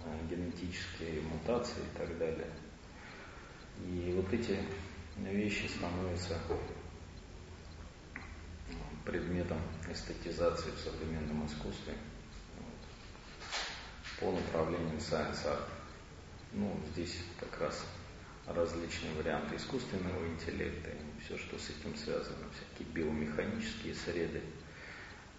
э, 0.04 0.28
генетические 0.30 1.22
мутации 1.22 1.82
и 1.82 1.98
так 1.98 2.18
далее. 2.18 2.52
И 3.80 4.14
вот 4.16 4.32
эти 4.34 4.58
вещи 5.18 5.68
становятся 5.68 6.38
предметом 9.06 9.60
эстетизации 9.89 10.72
в 10.72 10.80
современном 10.80 11.45
искусстве. 11.45 11.93
Вот, 12.58 14.20
по 14.20 14.32
направлению 14.32 14.97
science 14.97 15.45
art. 15.45 15.68
Ну, 16.53 16.80
здесь 16.93 17.18
как 17.39 17.62
раз 17.62 17.86
различные 18.47 19.14
варианты 19.14 19.56
искусственного 19.56 20.28
интеллекта 20.28 20.89
и 20.89 21.24
все, 21.24 21.38
что 21.38 21.58
с 21.58 21.70
этим 21.70 21.95
связано, 21.95 22.45
всякие 22.53 22.93
биомеханические 22.93 23.95
среды, 23.95 24.41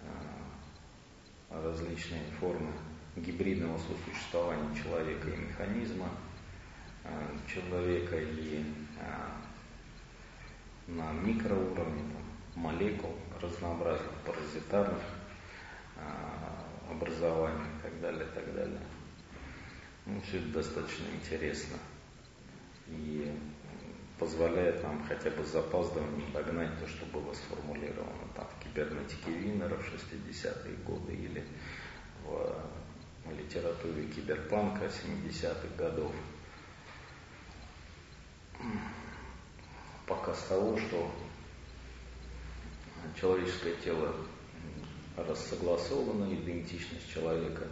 э, 0.02 0.06
различные 1.50 2.24
формы 2.40 2.72
гибридного 3.16 3.78
сосуществования 3.78 4.74
человека 4.82 5.30
и 5.30 5.36
механизма, 5.36 6.10
а, 7.04 7.36
человека 7.46 8.16
и 8.18 8.64
а, 9.00 9.40
на 10.86 11.12
микроуровне 11.12 12.02
там, 12.12 12.22
молекул 12.56 13.14
разнообразных, 13.40 14.10
паразитарных 14.24 15.02
а, 15.96 16.64
образований 16.90 17.66
и 17.78 17.82
так 17.82 18.00
далее, 18.00 18.24
и 18.24 18.34
так 18.34 18.54
далее. 18.54 18.80
Ну, 20.06 20.20
все 20.22 20.38
это 20.38 20.48
достаточно 20.48 21.04
интересно 21.14 21.76
и 22.88 23.38
позволяет 24.18 24.82
нам 24.82 25.04
хотя 25.06 25.30
бы 25.30 25.44
с 25.44 25.48
запаздыванием 25.48 26.32
догнать 26.32 26.78
то, 26.80 26.88
что 26.88 27.04
было 27.06 27.32
сформулировано 27.34 28.28
там 28.34 28.46
в 28.46 28.64
кибернетике 28.64 29.30
Винера 29.30 29.76
в 29.76 29.94
60-е 29.94 30.76
годы 30.86 31.12
или 31.12 31.44
в 32.24 33.32
литературе 33.36 34.06
киберпанка 34.06 34.86
70-х 34.86 35.68
годов. 35.76 36.12
Показ 40.06 40.40
того, 40.48 40.78
что 40.78 41.10
человеческое 43.18 43.74
тело 43.84 44.14
рассогласовано, 45.16 46.32
идентичность 46.34 47.12
человека 47.12 47.66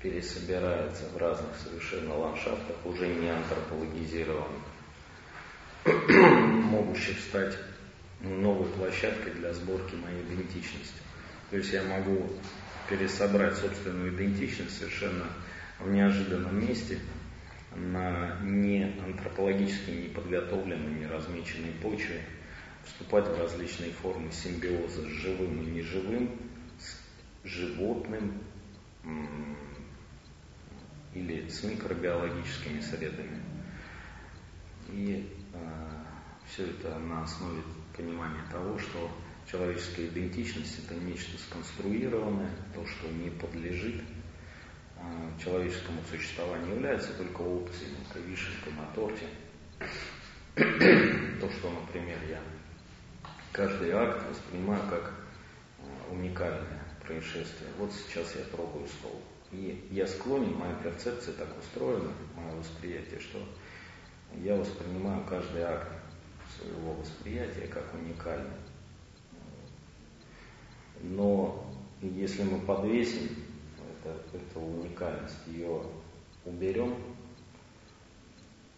пересобирается 0.00 1.04
в 1.14 1.16
разных 1.16 1.56
совершенно 1.56 2.16
ландшафтах, 2.16 2.76
уже 2.84 3.08
не 3.08 3.28
антропологизированных, 3.28 4.62
могущих 6.70 7.18
стать 7.18 7.56
новой 8.20 8.68
площадкой 8.68 9.32
для 9.32 9.52
сборки 9.52 9.94
моей 9.94 10.22
идентичности. 10.22 11.00
То 11.50 11.56
есть 11.56 11.72
я 11.72 11.82
могу 11.82 12.30
пересобрать 12.88 13.56
собственную 13.56 14.14
идентичность 14.14 14.78
совершенно 14.78 15.26
в 15.78 15.88
неожиданном 15.88 16.64
месте, 16.66 16.98
на 17.74 18.38
не 18.42 18.84
антропологически 19.04 19.90
не 19.90 20.08
подготовленной, 20.08 21.00
не 21.00 21.06
размеченной 21.06 21.72
почве, 21.82 22.22
вступать 22.86 23.26
в 23.28 23.38
различные 23.38 23.90
формы 23.92 24.30
симбиоза 24.32 25.02
с 25.02 25.06
живым 25.06 25.62
и 25.62 25.66
неживым, 25.72 26.38
с 26.78 27.46
животным 27.46 28.40
или 31.14 31.48
с 31.48 31.62
микробиологическими 31.64 32.80
средами. 32.80 33.42
И 34.88 35.32
э, 35.52 35.58
все 36.46 36.66
это 36.66 36.98
на 36.98 37.22
основе 37.22 37.62
понимания 37.96 38.44
того, 38.50 38.78
что 38.78 39.10
человеческая 39.50 40.06
идентичность 40.06 40.78
это 40.84 40.94
нечто 40.94 41.38
сконструированное, 41.38 42.50
то, 42.74 42.86
что 42.86 43.08
не 43.08 43.30
подлежит 43.30 44.02
э, 44.96 45.42
человеческому 45.42 46.00
существованию, 46.10 46.76
является 46.76 47.12
только 47.14 47.40
опцией, 47.40 47.90
только 48.12 48.28
вишенкой 48.28 48.72
на 48.74 48.86
торте. 48.94 49.26
То, 51.40 51.50
что, 51.50 51.70
например, 51.70 52.18
я 52.30 52.40
каждый 53.56 53.90
акт 53.92 54.22
воспринимаю 54.28 54.82
как 54.90 55.14
э, 55.78 56.12
уникальное 56.12 56.82
происшествие. 57.02 57.70
Вот 57.78 57.90
сейчас 57.90 58.36
я 58.36 58.42
трогаю 58.54 58.86
стол. 58.86 59.18
И 59.50 59.88
я 59.90 60.06
склонен, 60.06 60.54
моя 60.54 60.74
перцепция 60.74 61.32
так 61.34 61.48
устроена, 61.58 62.12
мое 62.36 62.54
восприятие, 62.56 63.18
что 63.18 63.42
я 64.42 64.54
воспринимаю 64.56 65.24
каждый 65.24 65.62
акт 65.62 65.90
своего 66.58 66.92
восприятия 66.92 67.66
как 67.68 67.94
уникальный. 67.94 68.58
Но 71.00 71.66
если 72.02 72.42
мы 72.42 72.60
подвесим 72.60 73.30
это, 74.04 74.20
эту 74.36 74.60
уникальность, 74.60 75.46
ее 75.46 75.82
уберем, 76.44 76.94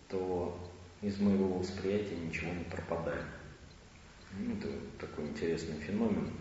то 0.08 0.56
из 1.02 1.18
моего 1.18 1.58
восприятия 1.58 2.16
ничего 2.16 2.52
не 2.52 2.64
пропадает. 2.64 3.24
Ну, 4.36 4.54
это 4.56 4.68
такой 5.00 5.26
интересный 5.26 5.78
феномен. 5.80 6.32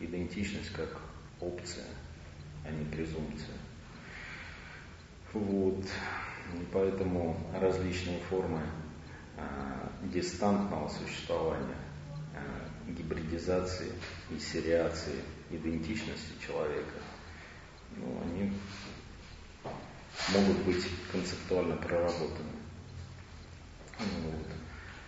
Идентичность 0.00 0.72
как 0.72 1.00
опция, 1.40 1.86
а 2.64 2.70
не 2.70 2.84
презумпция. 2.86 3.56
Вот. 5.32 5.84
И 6.54 6.66
поэтому 6.72 7.36
различные 7.60 8.20
формы 8.20 8.62
э, 9.36 9.88
дистантного 10.04 10.88
существования, 10.88 11.76
э, 12.34 12.92
гибридизации 12.92 13.92
и 14.30 14.38
сериации 14.38 15.20
идентичности 15.50 16.32
человека, 16.46 17.00
ну, 17.96 18.20
они 18.22 18.52
могут 20.32 20.58
быть 20.64 20.84
концептуально 21.12 21.76
проработаны. 21.76 22.50
Вот. 23.98 24.46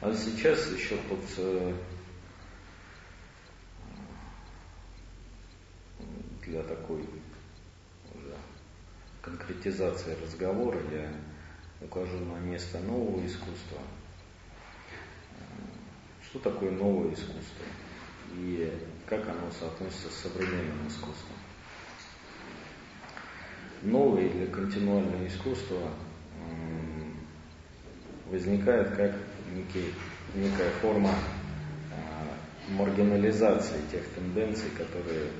А 0.01 0.15
сейчас 0.15 0.71
еще 0.73 0.97
под 0.97 1.21
э, 1.39 1.75
для 6.49 6.63
такой 6.63 7.03
уже 8.15 8.35
конкретизации 9.21 10.17
разговора 10.23 10.79
я 10.91 11.13
укажу 11.85 12.19
на 12.19 12.39
место 12.39 12.81
нового 12.81 13.25
искусства. 13.27 13.79
Что 16.25 16.39
такое 16.39 16.71
новое 16.71 17.13
искусство 17.15 17.65
и 18.35 18.73
как 19.07 19.29
оно 19.29 19.51
соотносится 19.59 20.09
с 20.11 20.23
современным 20.23 20.89
искусством? 20.89 21.37
Новое 23.83 24.27
или 24.27 24.47
континуальное 24.47 25.29
искусство 25.29 25.91
возникает 28.31 28.89
как 28.97 29.15
некий, 29.55 29.95
некая 30.35 30.71
форма 30.83 31.11
а, 31.11 32.73
маргинализации 32.73 33.81
тех 33.91 34.07
тенденций, 34.09 34.69
которые 34.77 35.31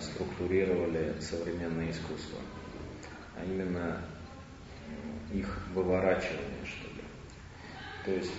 структурировали 0.00 1.20
современное 1.20 1.90
искусство, 1.90 2.38
а 3.36 3.44
именно 3.44 4.00
их 5.32 5.46
выворачивание, 5.74 6.64
что 6.64 6.88
ли. 6.88 7.04
То 8.04 8.12
есть 8.12 8.32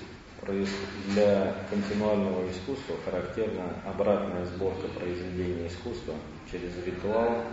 для 1.07 1.55
континуального 1.69 2.49
искусства 2.51 2.97
характерна 3.05 3.81
обратная 3.85 4.45
сборка 4.45 4.87
произведения 4.89 5.67
искусства 5.67 6.15
через 6.51 6.75
ритуал 6.85 7.45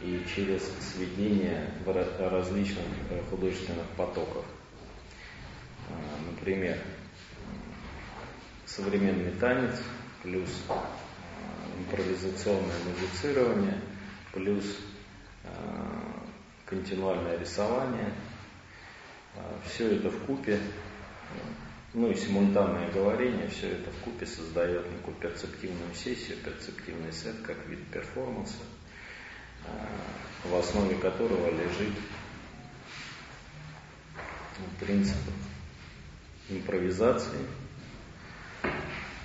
и 0.00 0.24
через 0.26 0.62
сведение 0.80 1.70
различных 2.18 2.84
э, 3.10 3.22
художественных 3.30 3.86
потоков. 3.96 4.44
А, 5.88 6.30
например, 6.30 6.78
современный 8.66 9.32
танец 9.32 9.80
плюс 10.22 10.50
импровизационное 11.78 12.78
музицирование, 12.84 13.80
плюс 14.32 14.64
э, 15.44 15.48
континуальное 16.66 17.38
рисование. 17.38 18.12
Э, 19.34 19.40
все 19.66 19.96
это 19.96 20.10
в 20.10 20.24
купе, 20.26 20.58
ну 21.94 22.10
и 22.10 22.14
симультанное 22.14 22.90
говорение, 22.90 23.48
все 23.48 23.68
это 23.70 23.90
в 23.90 23.98
купе 24.04 24.26
создает 24.26 24.90
некую 24.90 25.16
перцептивную 25.16 25.94
сессию, 25.94 26.38
перцептивный 26.38 27.12
сет 27.12 27.36
как 27.42 27.56
вид 27.66 27.80
перформанса, 27.90 28.62
э, 29.64 30.48
в 30.48 30.54
основе 30.56 30.96
которого 30.96 31.50
лежит 31.50 31.94
принцип 34.80 35.16
импровизации, 36.48 37.46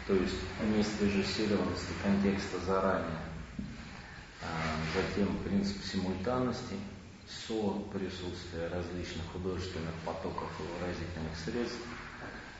то 0.08 0.16
есть 0.16 0.38
не 0.64 0.84
срежиссированности 0.84 1.94
контекста 2.04 2.60
заранее, 2.60 3.22
а 4.42 4.48
затем 4.96 5.38
принцип 5.44 5.84
симультанности, 5.84 6.76
со 7.48 7.72
присутствия 7.94 8.68
различных 8.68 9.26
художественных 9.32 9.94
потоков 10.06 10.50
и 10.60 10.64
выразительных 10.64 11.38
средств 11.38 11.80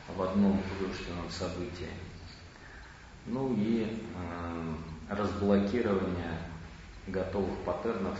в 0.08 0.22
одном 0.22 0.62
художественном 0.62 1.30
событии. 1.30 1.90
Ну 3.26 3.54
и 3.56 3.86
э, 3.86 4.74
разблокирование 5.10 6.38
готовых 7.06 7.56
паттернов 7.64 8.18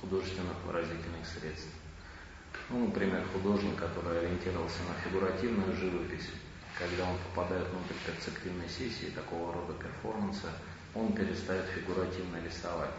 художественных 0.00 0.56
выразительных 0.66 1.26
средств. 1.26 1.68
Ну, 2.68 2.86
например, 2.86 3.24
художник, 3.32 3.76
который 3.76 4.20
ориентировался 4.20 4.80
на 4.88 4.94
фигуративную 5.02 5.74
живопись, 5.76 6.28
когда 6.78 7.04
он 7.04 7.16
попадает 7.18 7.68
внутрь 7.68 7.94
перцептивной 8.06 8.68
сессии 8.68 9.10
такого 9.14 9.52
рода 9.52 9.72
перформанса, 9.74 10.48
он 10.94 11.12
перестает 11.12 11.64
фигуративно 11.66 12.36
рисовать. 12.44 12.90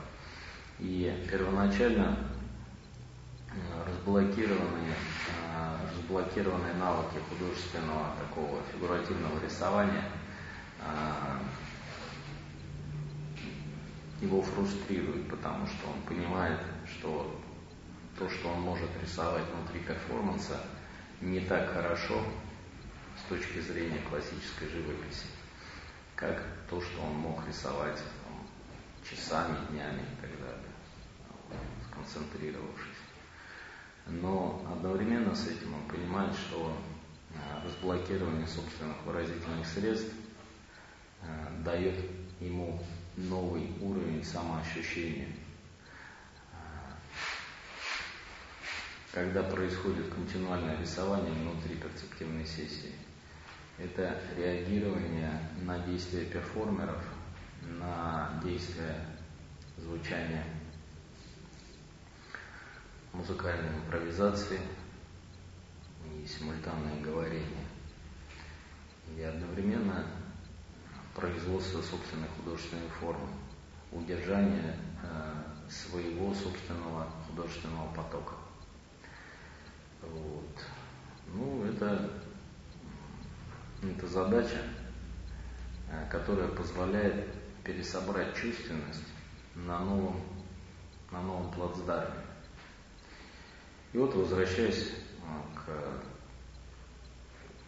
И 0.80 1.28
первоначально 1.30 2.18
э, 3.50 3.88
разблокированные, 3.88 4.94
э, 4.94 5.78
разблокированные 5.96 6.74
навыки 6.76 7.20
художественного 7.30 8.16
такого 8.18 8.60
фигуративного 8.72 9.44
рисования 9.44 10.06
э, 10.80 11.40
его 14.22 14.42
фрустрирует, 14.42 15.30
потому 15.30 15.68
что 15.68 15.88
он 15.88 16.02
понимает, 16.08 16.60
что 16.88 17.40
то, 18.18 18.30
что 18.30 18.50
он 18.50 18.62
может 18.62 18.90
рисовать 19.02 19.44
внутри 19.54 19.82
перформанса, 19.82 20.60
не 21.22 21.40
так 21.42 21.74
хорошо, 21.74 22.24
с 23.26 23.30
точки 23.30 23.60
зрения 23.60 24.02
классической 24.10 24.68
живописи, 24.70 25.26
как 26.16 26.44
то, 26.70 26.82
что 26.82 27.02
он 27.02 27.16
мог 27.16 27.48
рисовать 27.48 27.98
там, 27.98 28.48
часами, 29.10 29.58
днями 29.70 30.02
и 30.02 30.22
так 30.22 30.32
далее, 30.40 31.62
сконцентрировавшись. 31.90 33.04
Но 34.08 34.66
одновременно 34.70 35.34
с 35.34 35.48
этим 35.48 35.74
он 35.74 35.88
понимает, 35.88 36.36
что 36.36 36.78
э, 37.30 37.66
разблокирование 37.66 38.48
собственных 38.48 38.98
выразительных 39.06 39.66
средств 39.66 40.14
э, 41.22 41.48
дает 41.64 41.96
ему 42.42 42.84
новый 43.16 43.72
уровень 43.80 44.26
самоощущения. 44.26 45.30
Э, 46.52 46.58
когда 49.14 49.44
происходит 49.44 50.14
континуальное 50.14 50.78
рисование 50.82 51.32
внутри 51.32 51.76
перцептивной 51.76 52.46
сессии. 52.46 52.94
Это 53.78 54.20
реагирование 54.38 55.50
на 55.64 55.80
действия 55.80 56.26
перформеров, 56.26 57.02
на 57.80 58.40
действия 58.44 58.96
звучания 59.78 60.44
музыкальной 63.14 63.76
импровизации 63.78 64.60
и 66.06 66.28
симультанное 66.28 67.02
говорение. 67.02 67.66
И 69.18 69.22
одновременно 69.22 70.06
производство 71.16 71.82
собственной 71.82 72.28
художественной 72.38 72.90
формы, 73.00 73.28
удержание 73.92 74.76
э, 75.04 75.70
своего 75.70 76.34
собственного 76.34 77.08
художественного 77.28 77.94
потока. 77.94 78.34
Вот. 80.02 80.60
Ну, 81.34 81.64
это, 81.66 82.23
это 83.92 84.08
задача, 84.08 84.62
э, 85.90 86.10
которая 86.10 86.48
позволяет 86.48 87.28
пересобрать 87.64 88.36
чувственность 88.36 89.04
на 89.56 89.80
новом, 89.80 90.22
на 91.12 91.22
новом 91.22 91.52
плацдарме. 91.52 92.22
И 93.94 93.98
вот 93.98 94.14
возвращаясь 94.16 94.90
э, 94.90 95.58
к 95.60 96.04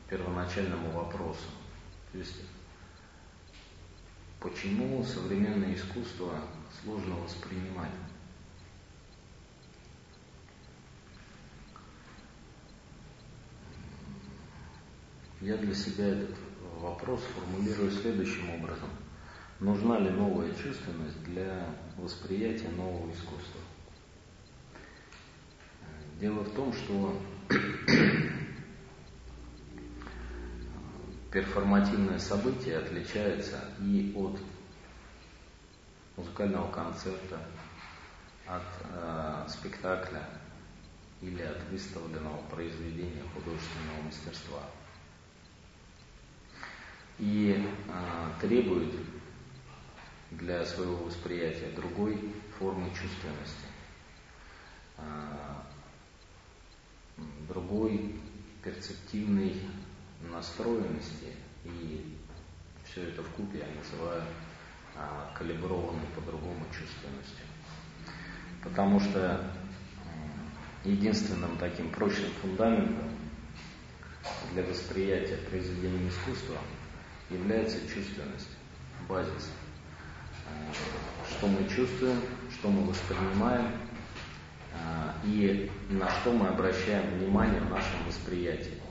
первоначальному 0.09 0.91
вопросу. 0.91 1.49
То 2.11 2.17
есть, 2.17 2.41
почему 4.39 5.03
современное 5.03 5.75
искусство 5.75 6.33
сложно 6.81 7.15
воспринимать? 7.15 7.91
Я 15.45 15.57
для 15.57 15.75
себя 15.75 16.07
этот 16.07 16.35
вопрос 16.79 17.21
формулирую 17.21 17.91
следующим 17.91 18.49
образом. 18.49 18.89
Нужна 19.59 19.99
ли 19.99 20.09
новая 20.09 20.51
чувственность 20.55 21.23
для 21.23 21.69
восприятия 21.97 22.69
нового 22.69 23.11
искусства? 23.11 23.61
Дело 26.19 26.39
в 26.39 26.51
том, 26.55 26.73
что 26.73 27.21
перформативное 31.31 32.17
событие 32.17 32.79
отличается 32.79 33.69
и 33.79 34.13
от 34.15 34.39
музыкального 36.17 36.71
концерта, 36.71 37.39
от 38.47 38.63
э, 38.81 39.45
спектакля 39.49 40.27
или 41.21 41.43
от 41.43 41.63
выставленного 41.69 42.41
произведения 42.49 43.21
художественного 43.35 44.01
мастерства. 44.05 44.63
И 47.17 47.65
э, 47.87 48.29
требует 48.41 48.93
для 50.31 50.65
своего 50.65 50.97
восприятия 50.97 51.71
другой 51.75 52.33
формы 52.59 52.89
чувственности, 52.89 53.67
э, 54.97 55.03
другой 57.47 58.15
перцептивной 58.63 59.55
настроенности, 60.31 61.33
и 61.63 62.17
все 62.83 63.09
это 63.09 63.23
в 63.23 63.29
купе 63.29 63.59
я 63.59 63.67
называю 63.81 64.23
а, 64.95 65.31
калиброванной 65.37 66.07
по-другому 66.15 66.65
чувственностью. 66.71 67.45
Потому 68.63 68.99
что 68.99 69.51
единственным 70.83 71.57
таким 71.57 71.89
прочным 71.91 72.31
фундаментом 72.41 73.09
для 74.53 74.63
восприятия 74.63 75.37
произведения 75.49 76.09
искусства 76.09 76.57
является 77.35 77.79
чувственность, 77.81 78.49
базис. 79.07 79.51
А, 80.47 81.29
что 81.29 81.47
мы 81.47 81.67
чувствуем, 81.69 82.19
что 82.51 82.69
мы 82.69 82.87
воспринимаем 82.89 83.71
а, 84.73 85.15
и 85.23 85.69
на 85.89 86.09
что 86.09 86.31
мы 86.31 86.47
обращаем 86.47 87.17
внимание 87.17 87.61
в 87.61 87.69
нашем 87.69 88.05
восприятии 88.07 88.81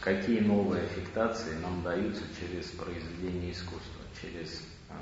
какие 0.00 0.40
новые 0.40 0.84
аффектации 0.84 1.54
нам 1.58 1.82
даются 1.82 2.22
через 2.38 2.66
произведение 2.66 3.52
искусства, 3.52 4.02
через 4.20 4.62
э, 4.88 4.94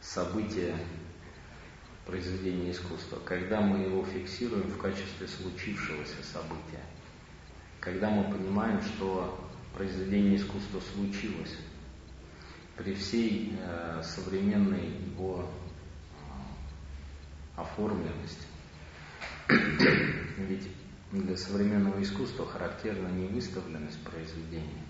события 0.00 0.76
произведения 2.06 2.72
искусства, 2.72 3.18
когда 3.24 3.60
мы 3.60 3.78
его 3.78 4.04
фиксируем 4.04 4.68
в 4.68 4.78
качестве 4.78 5.26
случившегося 5.26 6.22
события, 6.22 6.84
когда 7.80 8.10
мы 8.10 8.24
понимаем, 8.24 8.80
что 8.82 9.51
произведение 9.74 10.36
искусства 10.36 10.80
случилось 10.94 11.56
при 12.76 12.94
всей 12.94 13.54
э, 13.58 14.02
современной 14.02 14.88
его 14.88 15.48
э, 17.56 17.60
оформленности. 17.60 18.46
Ведь 19.48 20.68
для 21.12 21.36
современного 21.36 22.02
искусства 22.02 22.46
характерна 22.46 23.08
не 23.08 23.26
выставленность 23.26 24.02
произведения, 24.02 24.84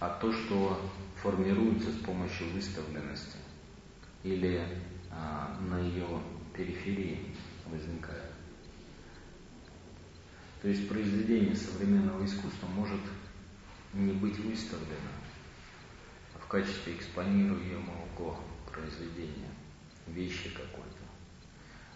а 0.00 0.08
то, 0.20 0.32
что 0.32 0.80
формируется 1.22 1.92
с 1.92 1.96
помощью 1.98 2.48
выставленности 2.50 3.36
или 4.24 4.66
а, 5.10 5.56
на 5.60 5.78
ее 5.78 6.06
периферии 6.54 7.34
возникает. 7.66 8.19
То 10.62 10.68
есть 10.68 10.88
произведение 10.88 11.56
современного 11.56 12.24
искусства 12.24 12.66
может 12.66 13.00
не 13.94 14.12
быть 14.12 14.38
выставлено 14.38 15.10
в 16.38 16.46
качестве 16.46 16.96
экспонируемого 16.96 18.36
произведения, 18.70 19.48
вещи 20.06 20.50
какой-то, 20.50 21.04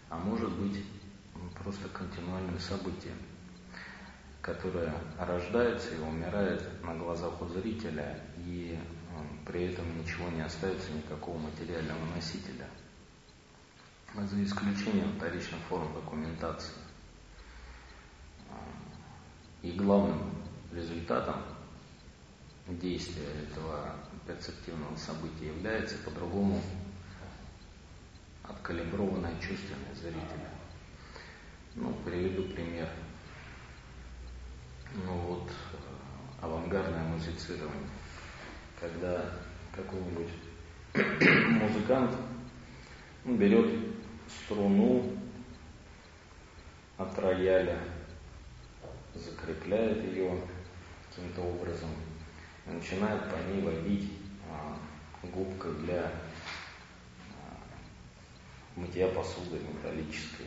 а 0.08 0.16
может 0.16 0.50
быть 0.52 0.82
просто 1.62 1.88
континуальным 1.88 2.58
событием, 2.58 3.16
которое 4.40 4.94
рождается 5.18 5.94
и 5.94 5.98
умирает 5.98 6.62
на 6.82 6.94
глазах 6.94 7.40
у 7.42 7.46
зрителя, 7.48 8.18
и 8.38 8.78
при 9.46 9.64
этом 9.64 9.84
ничего 9.98 10.28
не 10.30 10.40
остается, 10.40 10.90
никакого 10.92 11.38
материального 11.38 12.04
носителя. 12.14 12.66
За 14.14 14.42
исключением 14.42 15.12
вторичных 15.16 15.60
форм 15.68 15.92
документации. 15.92 16.83
И 19.64 19.72
главным 19.72 20.30
результатом 20.74 21.36
действия 22.68 23.26
этого 23.48 23.96
перцептивного 24.26 24.94
события 24.94 25.46
является 25.46 25.96
по-другому 26.04 26.60
откалиброванная 28.42 29.32
чувственность 29.40 30.02
зрителя. 30.02 30.50
Ну, 31.76 31.94
приведу 32.04 32.42
пример. 32.52 32.90
Ну 34.96 35.16
вот, 35.28 35.48
э, 35.48 35.76
авангардное 36.42 37.04
музицирование. 37.04 37.88
Когда 38.78 39.30
какой-нибудь 39.74 40.28
музыкант 41.62 42.14
ну, 43.24 43.34
берет 43.38 43.80
струну 44.28 45.10
от 46.98 47.18
рояля, 47.18 47.80
закрепляет 49.14 50.02
ее 50.04 50.40
каким-то 51.08 51.42
образом 51.42 51.90
и 52.66 52.70
начинает 52.70 53.30
по 53.30 53.36
ней 53.36 53.62
водить 53.62 54.12
а, 54.50 54.76
губкой 55.22 55.74
для 55.74 56.02
а, 56.02 56.10
мытья 58.76 59.08
посуды 59.08 59.58
металлической. 59.60 60.46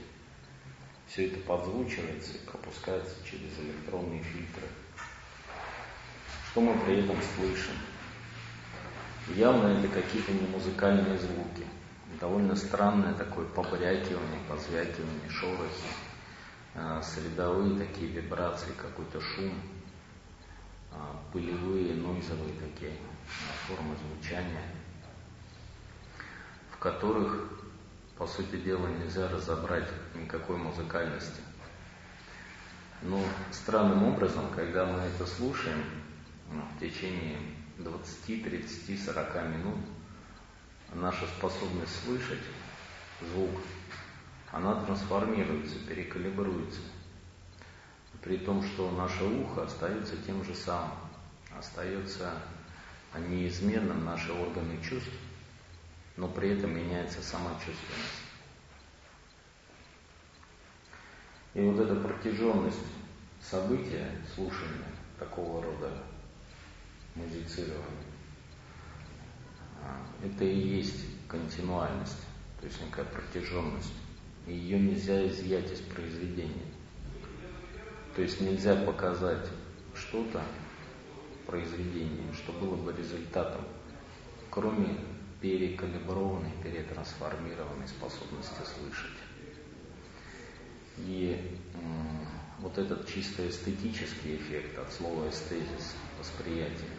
Все 1.07 1.27
это 1.27 1.39
подзвучивается 1.39 2.33
и 2.33 2.45
пропускается 2.45 3.15
через 3.23 3.57
электронные 3.59 4.21
фильтры. 4.23 4.67
Что 6.51 6.61
мы 6.61 6.77
при 6.85 7.03
этом 7.03 7.15
слышим? 7.35 7.75
Явно 9.35 9.67
это 9.67 9.87
какие-то 9.87 10.31
не 10.31 10.47
музыкальные 10.47 11.17
звуки. 11.17 11.65
Довольно 12.19 12.55
странное 12.55 13.13
такое 13.13 13.45
побрякивание, 13.45 14.39
позвякивание, 14.49 15.29
шорохи, 15.29 15.87
средовые 17.03 17.79
такие 17.79 18.07
вибрации, 18.07 18.71
какой-то 18.73 19.19
шум, 19.19 19.53
э, 20.91 20.95
пылевые, 21.33 21.95
нойзовые 21.95 22.53
такие 22.59 22.91
э, 22.91 23.67
формы 23.67 23.95
звучания, 23.95 24.63
в 26.71 26.77
которых 26.77 27.49
по 28.17 28.25
сути 28.25 28.57
дела, 28.57 28.87
нельзя 28.87 29.27
разобрать 29.29 29.87
никакой 30.15 30.57
музыкальности. 30.57 31.41
Но 33.03 33.23
странным 33.51 34.03
образом, 34.05 34.49
когда 34.55 34.85
мы 34.85 34.99
это 34.99 35.25
слушаем 35.27 35.83
ну, 36.51 36.61
в 36.75 36.79
течение 36.79 37.37
20, 37.77 38.43
30, 38.43 39.05
40 39.05 39.35
минут, 39.49 39.77
наша 40.93 41.27
способность 41.37 42.03
слышать 42.03 42.41
звук 43.21 43.51
она 44.51 44.83
трансформируется, 44.85 45.79
перекалибруется. 45.87 46.81
При 48.21 48.37
том, 48.37 48.63
что 48.63 48.91
наше 48.91 49.23
ухо 49.23 49.63
остается 49.63 50.17
тем 50.17 50.43
же 50.43 50.53
самым, 50.55 50.97
остается 51.57 52.33
неизменным 53.29 54.03
наши 54.05 54.31
органы 54.31 54.81
чувств, 54.81 55.11
но 56.17 56.27
при 56.27 56.49
этом 56.49 56.75
меняется 56.75 57.21
сама 57.21 57.51
чувственность. 57.55 58.27
И 61.53 61.61
вот 61.61 61.79
эта 61.79 61.95
протяженность 61.95 62.77
события, 63.41 64.11
слушания 64.35 64.91
такого 65.17 65.63
рода 65.63 65.91
музицирования, 67.15 67.83
а, 69.81 70.05
это 70.23 70.43
и 70.43 70.55
есть 70.55 71.27
континуальность, 71.27 72.21
то 72.59 72.67
есть 72.67 72.79
некая 72.81 73.05
протяженность. 73.05 73.93
И 74.47 74.53
ее 74.53 74.79
нельзя 74.79 75.27
изъять 75.27 75.71
из 75.71 75.81
произведения. 75.81 76.65
То 78.15 78.21
есть 78.21 78.39
нельзя 78.41 78.75
показать 78.75 79.47
что-то 79.93 80.41
произведение, 81.45 82.33
что 82.33 82.53
было 82.53 82.75
бы 82.75 82.93
результатом, 82.93 83.61
кроме 84.49 84.97
перекалиброванной, 85.41 86.51
перетрансформированной 86.63 87.87
способности 87.87 88.55
слышать. 88.63 89.17
И 90.97 91.59
вот 92.59 92.77
этот 92.77 93.07
чисто 93.07 93.47
эстетический 93.47 94.37
эффект 94.37 94.79
от 94.79 94.91
слова 94.91 95.29
эстезис, 95.29 95.95
восприятие, 96.17 96.89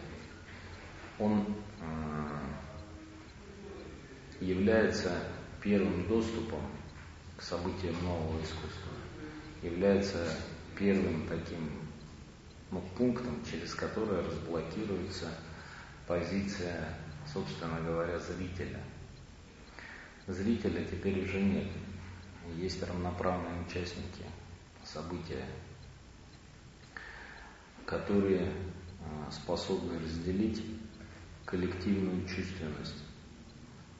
он 1.17 1.55
является 4.39 5.11
первым 5.61 6.07
доступом 6.07 6.61
к 7.39 7.41
событиям 7.41 7.95
нового 8.03 8.37
искусства, 8.43 8.91
является 9.63 10.35
первым 10.77 11.25
таким 11.25 11.71
ну, 12.69 12.81
пунктом, 12.97 13.41
через 13.49 13.73
который 13.73 14.21
разблокируется 14.25 15.29
позиция, 16.05 16.97
собственно 17.25 17.79
говоря, 17.79 18.19
зрителя. 18.19 18.83
Зрителя 20.27 20.83
теперь 20.83 21.23
уже 21.23 21.41
нет. 21.41 21.67
Есть 22.57 22.83
равноправные 22.83 23.61
участники 23.61 24.25
события, 24.83 25.45
которые 27.85 28.51
а, 29.01 29.31
способны 29.31 29.97
разделить 29.97 30.61
коллективную 31.45 32.27
чувственность, 32.27 33.03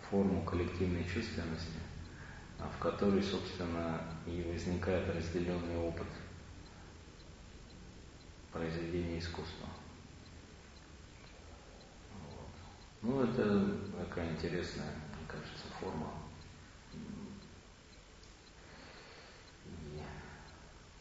форму 0.09 0.43
коллективной 0.43 1.05
чувственности, 1.05 1.78
в 2.59 2.79
которой, 2.79 3.23
собственно, 3.23 4.01
и 4.25 4.43
возникает 4.43 5.07
разделенный 5.15 5.77
опыт 5.77 6.07
произведения 8.51 9.19
искусства. 9.19 9.67
Вот. 12.21 12.49
Ну, 13.01 13.23
это 13.23 13.77
такая 13.97 14.29
интересная, 14.31 14.91
мне 15.15 15.25
кажется, 15.27 15.67
форма. 15.79 16.11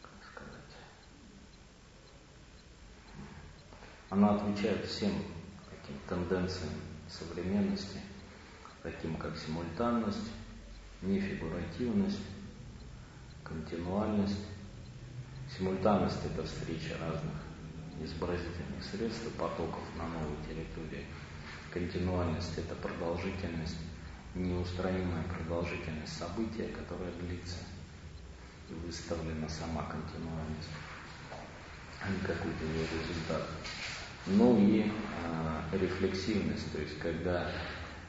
Как 0.01 0.11
сказать, 0.31 0.77
она 4.09 4.35
отвечает 4.35 4.85
всем 4.85 5.11
таким 5.69 5.97
тенденциям 6.07 6.73
современности, 7.09 7.99
таким 8.81 9.17
как 9.17 9.35
симультанность, 9.35 10.31
нефигуративность, 11.01 12.21
континуальность, 13.43 14.45
Симультанность– 15.57 16.19
это 16.25 16.45
встреча 16.45 16.95
разных 17.01 17.33
изобразительных 18.03 18.83
средств 18.83 19.31
потоков 19.33 19.81
на 19.97 20.07
новой 20.07 20.37
территории. 20.47 21.05
Континуальность– 21.71 22.55
это 22.57 22.75
продолжительность, 22.75 23.77
неустранимая 24.35 25.23
продолжительность 25.23 26.15
события, 26.15 26.67
которая 26.67 27.11
длится. 27.13 27.57
И 28.69 28.73
выставлена 28.85 29.49
сама 29.49 29.83
континуальность, 29.83 30.69
а 31.99 32.09
не 32.09 32.19
какой-то 32.19 32.63
ее 32.65 32.85
результат. 33.01 33.49
Ну 34.27 34.59
и 34.59 34.91
э, 34.91 35.77
рефлексивность, 35.77 36.71
то 36.71 36.79
есть 36.79 36.99
когда 36.99 37.51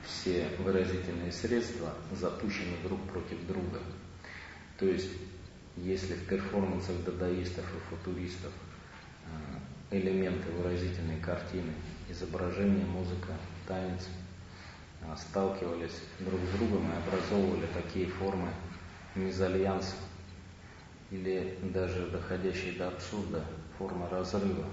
все 0.05 0.49
выразительные 0.59 1.33
средства 1.33 1.95
запущены 2.13 2.77
друг 2.85 3.01
против 3.09 3.47
друга. 3.47 3.81
То 4.79 4.87
есть 4.87 5.11
если 5.77 6.15
в 6.15 6.27
перформансах 6.27 7.03
дадаистов 7.05 7.65
и 7.65 7.95
футуристов 7.95 8.53
э, 9.91 9.97
элементы 9.97 10.51
выразительной 10.53 11.19
картины, 11.21 11.73
изображение, 12.09 12.85
музыка, 12.85 13.33
танец 13.67 14.09
э, 15.03 15.15
сталкивались 15.17 16.03
друг 16.19 16.41
с 16.41 16.59
другом 16.59 16.91
и 16.91 16.97
образовывали 16.97 17.67
такие 17.75 18.07
формы 18.07 18.51
мезальянса 19.15 19.97
или 21.11 21.59
даже 21.63 22.07
доходящие 22.09 22.75
до 22.75 22.89
абсурда 22.89 23.45
формы 23.79 24.09
разрыва 24.09 24.67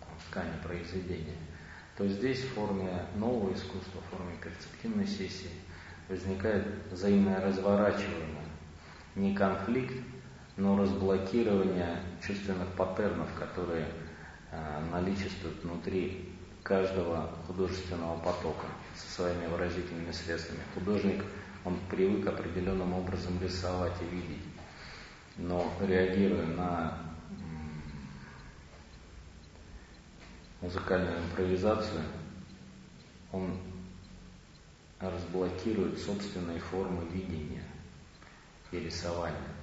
в 0.00 0.30
ткани 0.30 0.56
произведения, 0.62 1.36
то 1.96 2.06
здесь 2.08 2.40
в 2.40 2.54
форме 2.54 3.06
нового 3.16 3.52
искусства, 3.54 4.00
в 4.00 4.16
форме 4.16 4.34
перцептивной 4.42 5.06
сессии 5.06 5.50
возникает 6.08 6.66
взаимное 6.90 7.40
разворачивание, 7.40 8.44
не 9.14 9.34
конфликт, 9.34 9.94
но 10.56 10.76
разблокирование 10.78 12.00
чувственных 12.24 12.68
паттернов, 12.76 13.28
которые 13.38 13.86
э, 14.50 14.80
наличествуют 14.90 15.62
внутри 15.62 16.32
каждого 16.62 17.30
художественного 17.46 18.18
потока 18.18 18.66
со 18.96 19.14
своими 19.14 19.46
выразительными 19.46 20.12
средствами. 20.12 20.60
Художник, 20.74 21.22
он 21.64 21.78
привык 21.90 22.26
определенным 22.26 22.92
образом 22.92 23.40
рисовать 23.40 23.94
и 24.00 24.14
видеть, 24.14 24.44
но 25.36 25.72
реагируя 25.80 26.46
на 26.46 26.98
музыкальную 30.64 31.18
импровизацию, 31.18 32.02
он 33.32 33.58
разблокирует 34.98 35.98
собственные 35.98 36.58
формы 36.58 37.04
видения 37.12 37.64
и 38.72 38.78
рисования 38.78 39.54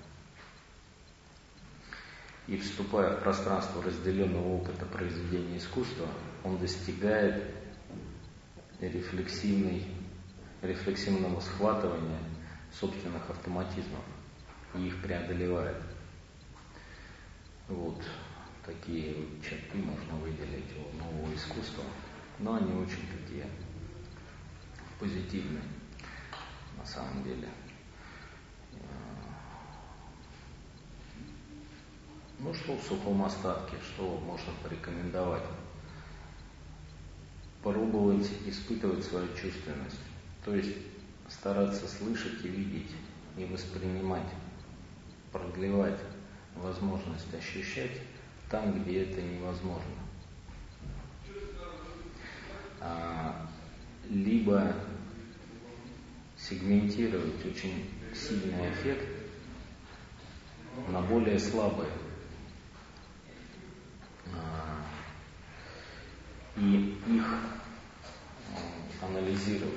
и 2.47 2.57
вступая 2.57 3.15
в 3.15 3.21
пространство 3.21 3.81
разделенного 3.81 4.55
опыта 4.57 4.85
произведения 4.85 5.57
искусства, 5.57 6.07
он 6.43 6.57
достигает 6.57 7.53
рефлексивной, 8.81 9.85
рефлексивного 10.61 11.39
схватывания 11.39 12.19
собственных 12.77 13.29
автоматизмов 13.29 14.03
и 14.75 14.87
их 14.87 15.01
преодолевает. 15.01 15.77
Вот 17.69 18.01
такие 18.65 19.15
черты 19.41 19.77
можно 19.77 20.15
выделить 20.15 20.75
нового 21.11 21.33
искусства, 21.35 21.83
но 22.39 22.55
они 22.55 22.73
очень 22.73 23.07
такие 23.07 23.45
позитивные 24.99 25.63
на 26.77 26.85
самом 26.85 27.23
деле. 27.23 27.47
Ну 32.39 32.53
что 32.53 32.75
в 32.75 32.81
сухом 32.81 33.23
остатке, 33.23 33.77
что 33.93 34.19
можно 34.25 34.51
порекомендовать? 34.63 35.43
Пробовать 37.61 38.27
испытывать 38.47 39.05
свою 39.05 39.27
чувственность, 39.35 39.99
то 40.43 40.55
есть 40.55 40.75
стараться 41.29 41.87
слышать 41.87 42.43
и 42.43 42.47
видеть, 42.47 42.91
и 43.37 43.45
воспринимать, 43.45 44.27
продлевать 45.31 45.99
возможность 46.55 47.31
ощущать 47.35 47.91
там, 48.49 48.81
где 48.81 49.03
это 49.03 49.21
невозможно. 49.21 50.00
А, 52.81 53.47
либо 54.09 54.75
сегментировать 56.37 57.45
очень 57.45 57.89
сильный 58.13 58.71
эффект 58.71 59.07
на 60.89 61.01
более 61.01 61.39
слабые 61.39 61.89
и 66.57 66.97
их 67.07 67.25
э, 68.49 69.05
анализировать. 69.05 69.73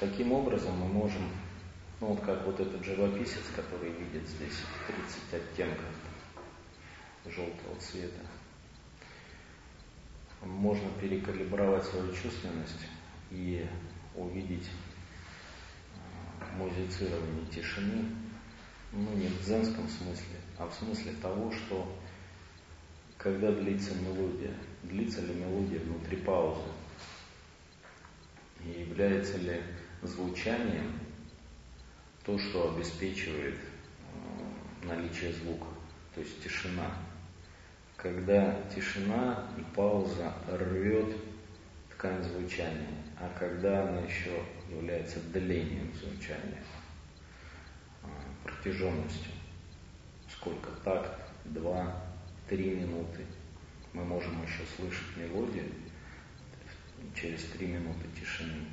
Таким 0.00 0.32
образом 0.32 0.76
мы 0.76 0.86
можем, 0.86 1.22
ну 2.00 2.08
вот 2.08 2.20
как 2.20 2.44
вот 2.44 2.60
этот 2.60 2.84
живописец, 2.84 3.44
который 3.54 3.90
видит 3.90 4.28
здесь 4.28 4.58
30 4.86 5.42
оттенков 5.42 5.86
желтого 7.26 7.76
цвета, 7.80 8.20
можно 10.44 10.88
перекалибровать 11.00 11.84
свою 11.84 12.12
чувственность 12.12 12.86
и 13.30 13.66
увидеть 14.14 14.68
музицирование 16.56 17.46
тишины, 17.46 18.04
ну 18.92 19.12
не 19.14 19.28
в 19.28 19.42
дзенском 19.42 19.88
смысле, 19.88 20.36
а 20.58 20.66
в 20.66 20.74
смысле 20.74 21.12
того, 21.20 21.50
что 21.52 21.96
когда 23.18 23.50
длится 23.52 23.94
мелодия, 23.94 24.54
длится 24.82 25.20
ли 25.22 25.34
мелодия 25.34 25.80
внутри 25.80 26.16
паузы, 26.18 26.62
и 28.64 28.80
является 28.80 29.38
ли 29.38 29.60
звучанием 30.02 30.98
то, 32.24 32.38
что 32.38 32.74
обеспечивает 32.74 33.56
э, 33.56 34.86
наличие 34.86 35.32
звука, 35.32 35.66
то 36.14 36.20
есть 36.20 36.42
тишина. 36.42 36.90
Когда 38.04 38.54
тишина 38.68 39.48
и 39.56 39.62
пауза 39.74 40.34
рвет 40.46 41.16
ткань 41.90 42.22
звучания, 42.22 43.02
а 43.18 43.32
когда 43.38 43.88
она 43.88 44.02
еще 44.02 44.42
является 44.68 45.20
длением 45.32 45.90
звучания, 45.94 46.62
э, 48.02 48.06
протяженностью. 48.42 49.32
Сколько? 50.28 50.68
Такт? 50.84 51.18
Два, 51.46 51.98
три 52.46 52.74
минуты. 52.74 53.24
Мы 53.94 54.04
можем 54.04 54.42
еще 54.42 54.64
слышать 54.76 55.16
мелодию 55.16 55.72
через 57.14 57.42
три 57.44 57.68
минуты 57.68 58.06
тишины. 58.20 58.66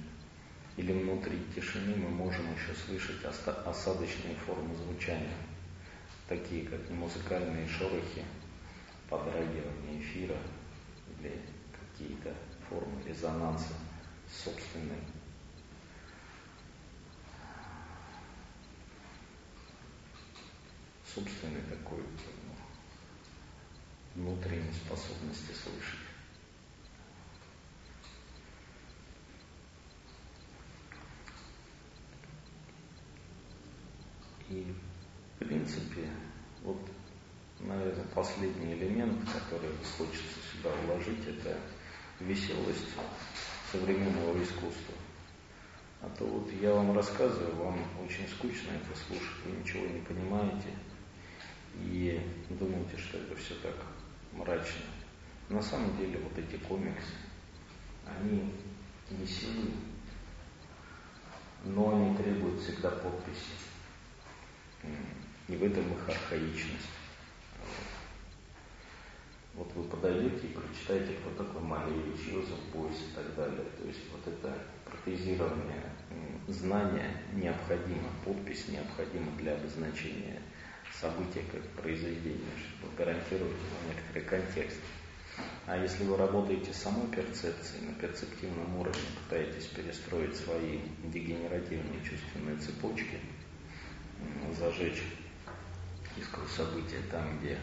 Или 0.75 0.91
внутри 0.91 1.39
тишины 1.55 1.95
мы 1.95 2.09
можем 2.09 2.53
еще 2.53 2.77
слышать 2.85 3.23
осадочные 3.23 4.35
формы 4.45 4.75
звучания, 4.75 5.37
такие 6.27 6.65
как 6.65 6.89
музыкальные 6.89 7.65
шорохи, 7.69 8.25
подрагивание 9.11 9.99
эфира 9.99 10.37
или 11.19 11.41
какие-то 11.77 12.33
формы 12.69 13.03
резонанса 13.05 13.73
собственной. 14.29 15.03
собственной 21.13 21.61
такой 21.63 22.01
внутренней 24.15 24.71
способности 24.71 25.51
слышать. 25.51 25.99
И, 34.47 34.73
в 35.35 35.45
принципе, 35.45 36.09
вот, 36.63 36.79
наверное, 37.65 38.05
последний 38.13 38.73
элемент, 38.73 39.19
который 39.31 39.69
хочется 39.97 40.39
сюда 40.51 40.69
вложить, 40.85 41.27
это 41.27 41.57
веселость 42.19 42.89
современного 43.71 44.41
искусства. 44.41 44.95
А 46.01 46.09
то 46.17 46.25
вот 46.25 46.51
я 46.59 46.73
вам 46.73 46.95
рассказываю, 46.95 47.55
вам 47.55 47.79
очень 48.03 48.27
скучно 48.27 48.71
это 48.71 48.99
слушать, 48.99 49.45
вы 49.45 49.51
ничего 49.51 49.85
не 49.85 50.01
понимаете 50.01 50.69
и 51.75 52.19
думаете, 52.49 52.97
что 52.97 53.17
это 53.17 53.35
все 53.35 53.53
так 53.55 53.75
мрачно. 54.31 54.81
На 55.49 55.61
самом 55.61 55.95
деле 55.97 56.19
вот 56.19 56.37
эти 56.37 56.57
комиксы, 56.63 57.13
они 58.05 58.51
веселые, 59.11 59.73
но 61.65 61.95
они 61.95 62.15
требуют 62.17 62.61
всегда 62.61 62.89
подписи. 62.89 63.53
И 65.47 65.55
в 65.55 65.63
этом 65.63 65.83
их 65.93 66.09
архаичность. 66.09 66.87
Вот 69.55 69.71
вы 69.75 69.83
подойдете 69.83 70.47
и 70.47 70.53
прочитаете, 70.53 71.17
кто 71.19 71.43
такой 71.43 71.61
Малевич, 71.61 72.27
Йозеф 72.27 72.59
Бойс 72.73 72.95
и 72.95 73.15
так 73.15 73.35
далее. 73.35 73.65
То 73.79 73.87
есть 73.87 73.99
вот 74.11 74.33
это 74.33 74.57
протезирование 74.85 75.83
знания 76.47 77.17
необходимо, 77.33 78.09
подпись 78.25 78.67
необходима 78.69 79.31
для 79.37 79.55
обозначения 79.55 80.41
события 80.99 81.43
как 81.51 81.63
произведения, 81.81 82.51
чтобы 82.57 82.95
гарантировать 82.95 83.55
некоторый 83.87 84.23
контекст. 84.23 84.79
А 85.65 85.77
если 85.77 86.03
вы 86.03 86.17
работаете 86.17 86.73
с 86.73 86.77
самой 86.77 87.07
перцепцией, 87.07 87.87
на 87.87 87.93
перцептивном 87.93 88.77
уровне 88.77 89.01
пытаетесь 89.23 89.67
перестроить 89.67 90.35
свои 90.35 90.79
дегенеративные 91.05 92.03
чувственные 92.03 92.57
цепочки, 92.57 93.17
зажечь 94.57 95.03
искру 96.17 96.45
события 96.47 97.01
там, 97.09 97.39
где 97.39 97.57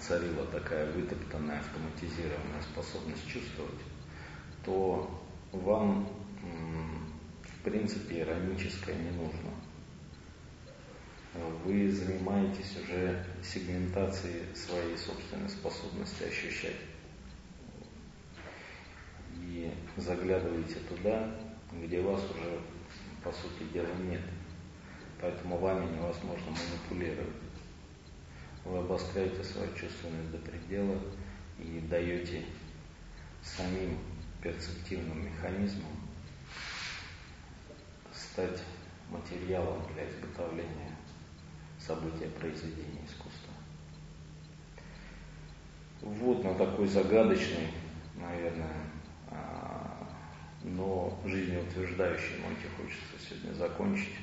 царила 0.00 0.46
такая 0.46 0.90
вытоптанная, 0.92 1.60
автоматизированная 1.60 2.62
способность 2.62 3.26
чувствовать, 3.26 3.80
то 4.64 5.22
вам, 5.52 6.08
в 7.42 7.62
принципе, 7.64 8.20
ироническое 8.20 8.96
не 8.96 9.10
нужно. 9.10 9.50
Вы 11.64 11.90
занимаетесь 11.92 12.76
уже 12.82 13.24
сегментацией 13.42 14.54
своей 14.56 14.96
собственной 14.96 15.48
способности 15.48 16.24
ощущать. 16.24 16.76
И 19.36 19.72
заглядываете 19.96 20.76
туда, 20.88 21.32
где 21.72 22.00
вас 22.00 22.20
уже, 22.24 22.60
по 23.22 23.30
сути 23.32 23.72
дела, 23.72 23.94
нет– 24.10 24.22
поэтому 25.20 25.58
вами 25.58 25.84
невозможно 25.94 26.50
манипулировать. 26.50 27.49
Вы 28.64 28.78
обостряете 28.78 29.42
свою 29.42 29.68
чувственность 29.74 30.30
до 30.30 30.38
предела 30.38 30.98
и 31.58 31.80
даете 31.88 32.44
самим 33.42 33.98
перцептивным 34.42 35.26
механизмам 35.26 35.92
стать 38.12 38.62
материалом 39.10 39.82
для 39.92 40.08
изготовления 40.08 40.96
события 41.78 42.28
произведения 42.28 43.04
искусства. 43.06 43.52
Вот 46.02 46.44
на 46.44 46.54
такой 46.54 46.86
загадочной, 46.86 47.68
наверное, 48.14 48.86
а, 49.28 50.08
но 50.62 51.18
жизнеутверждающей 51.24 52.36
ноте 52.38 52.68
хочется 52.76 53.28
сегодня 53.28 53.54
закончить 53.54 54.16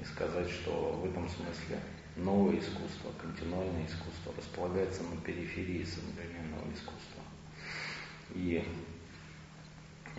и 0.00 0.04
сказать, 0.04 0.48
что 0.48 0.92
в 0.92 1.04
этом 1.04 1.28
смысле 1.28 1.78
новое 2.16 2.58
искусство, 2.58 3.10
континуальное 3.20 3.86
искусство 3.86 4.34
располагается 4.36 5.02
на 5.04 5.16
периферии 5.20 5.84
современного 5.84 6.72
искусства 6.72 7.22
и 8.34 8.64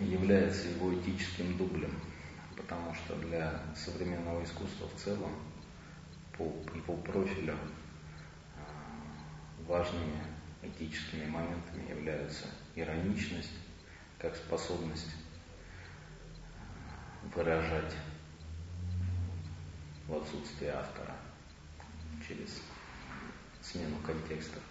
является 0.00 0.68
его 0.68 0.92
этическим 0.94 1.56
дублем, 1.56 1.92
потому 2.56 2.94
что 2.94 3.14
для 3.16 3.62
современного 3.76 4.42
искусства 4.42 4.88
в 4.88 5.00
целом 5.00 5.30
по 6.36 6.42
его 6.74 6.96
профилю 6.96 7.56
а, 8.56 9.68
важными 9.68 10.20
этическими 10.62 11.26
моментами 11.26 11.88
являются 11.88 12.46
ироничность, 12.74 13.52
как 14.18 14.34
способность 14.34 15.14
выражать 17.34 17.94
в 20.08 20.14
отсутствие 20.16 20.72
автора 20.72 21.14
через 22.26 22.60
смену 23.62 23.96
контекстов. 24.04 24.62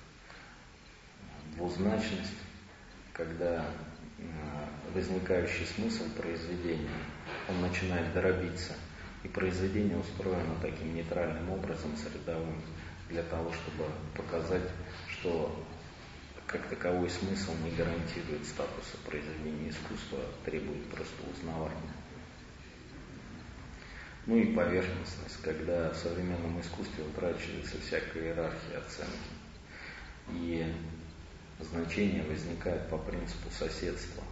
Двузначность, 1.56 2.34
когда 3.14 3.66
э, 4.18 4.24
возникающий 4.93 5.66
смысл 5.66 6.10
произведения, 6.18 6.89
он 7.49 7.62
начинает 7.62 8.14
дробиться, 8.14 8.74
и 9.24 9.28
произведение 9.28 9.97
устроено 9.97 10.56
таким 10.62 10.95
нейтральным 10.95 11.49
образом, 11.51 11.95
средовым, 11.97 12.62
для 13.10 13.24
того, 13.24 13.51
чтобы 13.54 13.86
показать, 14.16 14.70
что 15.08 15.64
как 16.47 16.68
таковой 16.68 17.10
смысл 17.10 17.51
не 17.64 17.72
гарантирует 17.72 18.45
статуса 18.45 18.97
произведения 19.06 19.70
искусства, 19.70 20.20
а 20.20 20.45
требует 20.45 20.86
просто 20.89 21.16
узнавания. 21.32 21.93
Ну 24.26 24.38
и 24.38 24.54
поверхностность, 24.54 25.42
когда 25.42 25.90
в 25.90 25.98
современном 25.98 26.60
искусстве 26.62 27.04
утрачивается 27.04 27.76
всякая 27.82 28.24
иерархия 28.24 28.78
оценки. 28.78 29.12
И 30.32 30.66
значение 31.60 32.24
возникает 32.24 32.90
по 32.90 32.98
принципу 32.98 33.50
соседства. 33.52 34.24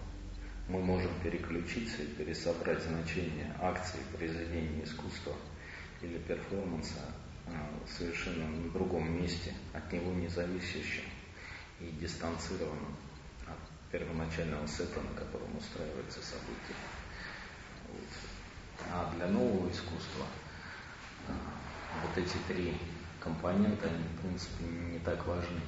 Мы 0.70 0.80
можем 0.80 1.12
переключиться 1.22 2.04
и 2.04 2.08
пересобрать 2.08 2.82
значение 2.84 3.54
акции, 3.60 4.00
произведения 4.16 4.86
искусства 4.86 5.36
или 6.02 6.18
перформанса 6.20 7.14
а, 7.48 7.70
совершенно 7.86 8.48
на 8.48 8.70
другом 8.72 9.22
месте, 9.22 9.54
от 9.74 9.92
него 9.92 10.14
независящем 10.14 11.04
и 11.82 11.88
дистанцированном 12.00 12.96
от 13.46 13.92
первоначального 13.92 14.66
сета, 14.68 15.02
на 15.02 15.20
котором 15.20 15.58
устраивается 15.58 16.22
событие. 16.24 16.78
А 18.90 19.12
для 19.16 19.28
нового 19.28 19.70
искусства 19.70 20.26
а, 21.28 21.34
вот 22.04 22.18
эти 22.18 22.38
три 22.48 22.78
компонента, 23.20 23.88
они, 23.88 24.04
в 24.04 24.22
принципе, 24.22 24.64
не 24.66 25.00
так 25.00 25.26
важны, 25.28 25.62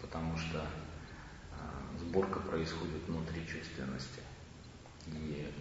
потому 0.00 0.36
что 0.36 0.60
а, 0.60 1.98
сборка 1.98 2.40
происходит 2.40 3.02
внутри 3.06 3.46
чувственности. 3.46 4.20
И 5.06 5.52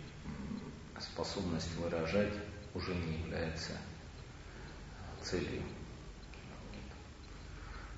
способность 0.99 1.75
выражать 1.77 2.33
уже 2.73 2.93
не 2.93 3.19
является 3.19 3.73
целью. 5.21 5.63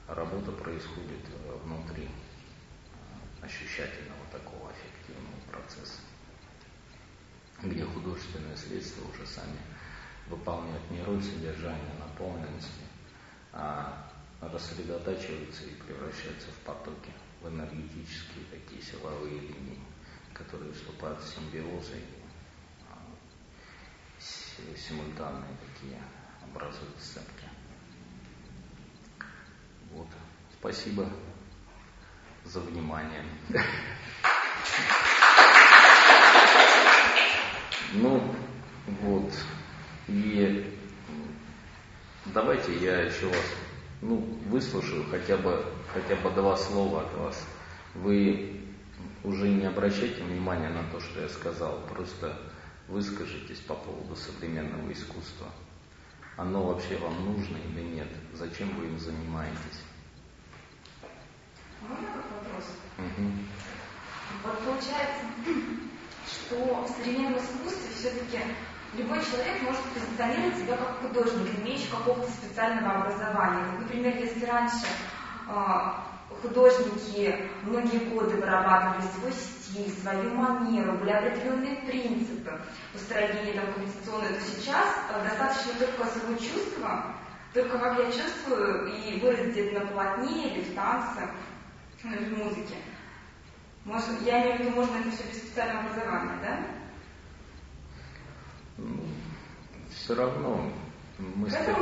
Работа 0.08 0.52
происходит 0.52 1.26
внутри 1.64 2.10
ощущательного 3.42 4.26
такого 4.32 4.70
аффективного 4.70 5.40
процесса, 5.50 6.02
где 7.64 7.86
художественные 7.86 8.58
следствия 8.58 9.04
уже 9.04 9.26
сами 9.26 9.60
выполняют 10.28 10.90
не 10.90 11.02
роль 11.04 11.22
содержания, 11.22 11.94
наполненности, 12.00 12.86
а 13.54 14.10
рассредотачиваются 14.42 15.64
и 15.66 15.76
превращаются 15.76 16.48
в 16.52 16.58
потоки, 16.66 17.12
в 17.42 17.50
энергетические 17.50 18.46
такие 18.50 18.82
силовые 18.82 19.40
линии, 19.40 19.80
которые 20.34 20.74
вступают 20.74 21.20
в 21.20 21.28
симбиозы 21.28 21.98
и 21.98 22.04
а, 22.90 22.98
симультанные 24.78 25.56
такие 25.74 26.02
образуют 26.44 27.00
сцепки. 27.00 27.46
Вот. 29.92 30.08
Спасибо 30.60 31.08
за 32.46 32.60
внимание. 32.62 33.24
Ну, 37.94 38.24
вот. 39.02 39.34
И 40.08 40.78
давайте 42.26 42.78
я 42.78 43.02
еще 43.02 43.28
вас 43.28 43.46
ну, 44.02 44.18
выслушаю 44.48 45.06
хотя 45.10 45.38
бы, 45.38 45.66
хотя 45.94 46.16
бы 46.16 46.32
два 46.32 46.56
слова 46.56 47.02
от 47.02 47.14
вас. 47.18 47.46
Вы 47.96 48.62
уже 49.24 49.50
не 49.50 49.66
обращайте 49.66 50.24
внимания 50.24 50.70
на 50.70 50.84
то, 50.92 51.00
что 51.00 51.22
я 51.22 51.30
сказал, 51.30 51.82
просто 51.90 52.38
выскажитесь 52.88 53.60
по 53.60 53.76
поводу 53.76 54.16
современного 54.16 54.92
искусства. 54.92 55.48
Оно 56.38 56.64
вообще 56.64 56.98
вам 56.98 57.26
нужно 57.26 57.58
или 57.58 57.82
нет? 57.82 58.08
Зачем 58.34 58.70
вы 58.76 58.86
им 58.88 59.00
занимаетесь? 59.00 59.84
Можно 61.82 62.08
как 62.08 62.26
вопрос? 62.32 62.66
Угу. 62.98 63.32
Вот 64.44 64.60
получается, 64.60 65.26
что 66.32 66.84
в 66.84 66.90
современном 66.90 67.40
искусстве 67.40 67.90
все-таки 67.96 68.40
любой 68.98 69.20
человек 69.24 69.62
может 69.62 69.82
позиционировать 69.94 70.58
себя 70.58 70.78
как 70.78 71.00
художник, 71.02 71.60
имеющий 71.60 71.90
какого-то 71.90 72.30
специального 72.32 73.02
образования. 73.02 73.66
Вот, 73.72 73.82
например, 73.82 74.18
если 74.18 74.46
раньше 74.46 74.86
э, 75.48 75.54
художники 76.42 77.50
многие 77.64 78.00
годы 78.10 78.36
вырабатывали 78.38 79.08
свой 79.20 79.32
стиль, 79.32 79.94
свою 80.02 80.34
манеру, 80.34 80.94
были 80.94 81.12
определенные 81.12 81.76
принципы 81.78 82.60
построения 82.94 83.54
там, 83.54 83.74
композиционной, 83.74 84.30
то 84.30 84.42
сейчас 84.42 84.88
э, 85.10 85.24
достаточно 85.24 85.74
только 85.80 86.06
свое 86.08 86.38
чувство, 86.38 87.06
только 87.54 87.80
как 87.80 87.98
я 88.00 88.06
чувствую, 88.12 88.88
и 88.88 89.20
выразить 89.20 89.58
это 89.58 89.80
на 89.80 89.86
полотне 89.88 90.54
или 90.54 90.62
в 90.62 90.76
танце, 90.76 91.30
в 92.04 92.38
музыке. 92.38 92.76
Может, 93.86 94.22
я 94.22 94.44
имею 94.44 94.58
в 94.58 94.60
виду, 94.60 94.76
можно 94.76 94.98
это 94.98 95.12
все 95.12 95.24
без 95.24 95.38
специального 95.38 95.86
образования, 95.86 96.40
да? 96.44 96.60
Ну, 98.78 99.00
все 99.90 100.16
равно 100.16 100.72
мастер... 101.18 101.76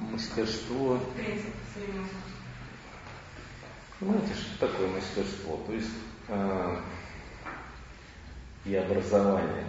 мастерство... 0.00 0.98
Принцип 1.16 1.54
Понимаете, 4.00 4.34
что 4.34 4.66
такое 4.66 4.88
мастерство? 4.88 5.60
То 5.64 5.72
есть 5.74 5.94
э, 6.26 6.76
и 8.64 8.74
образование. 8.74 9.66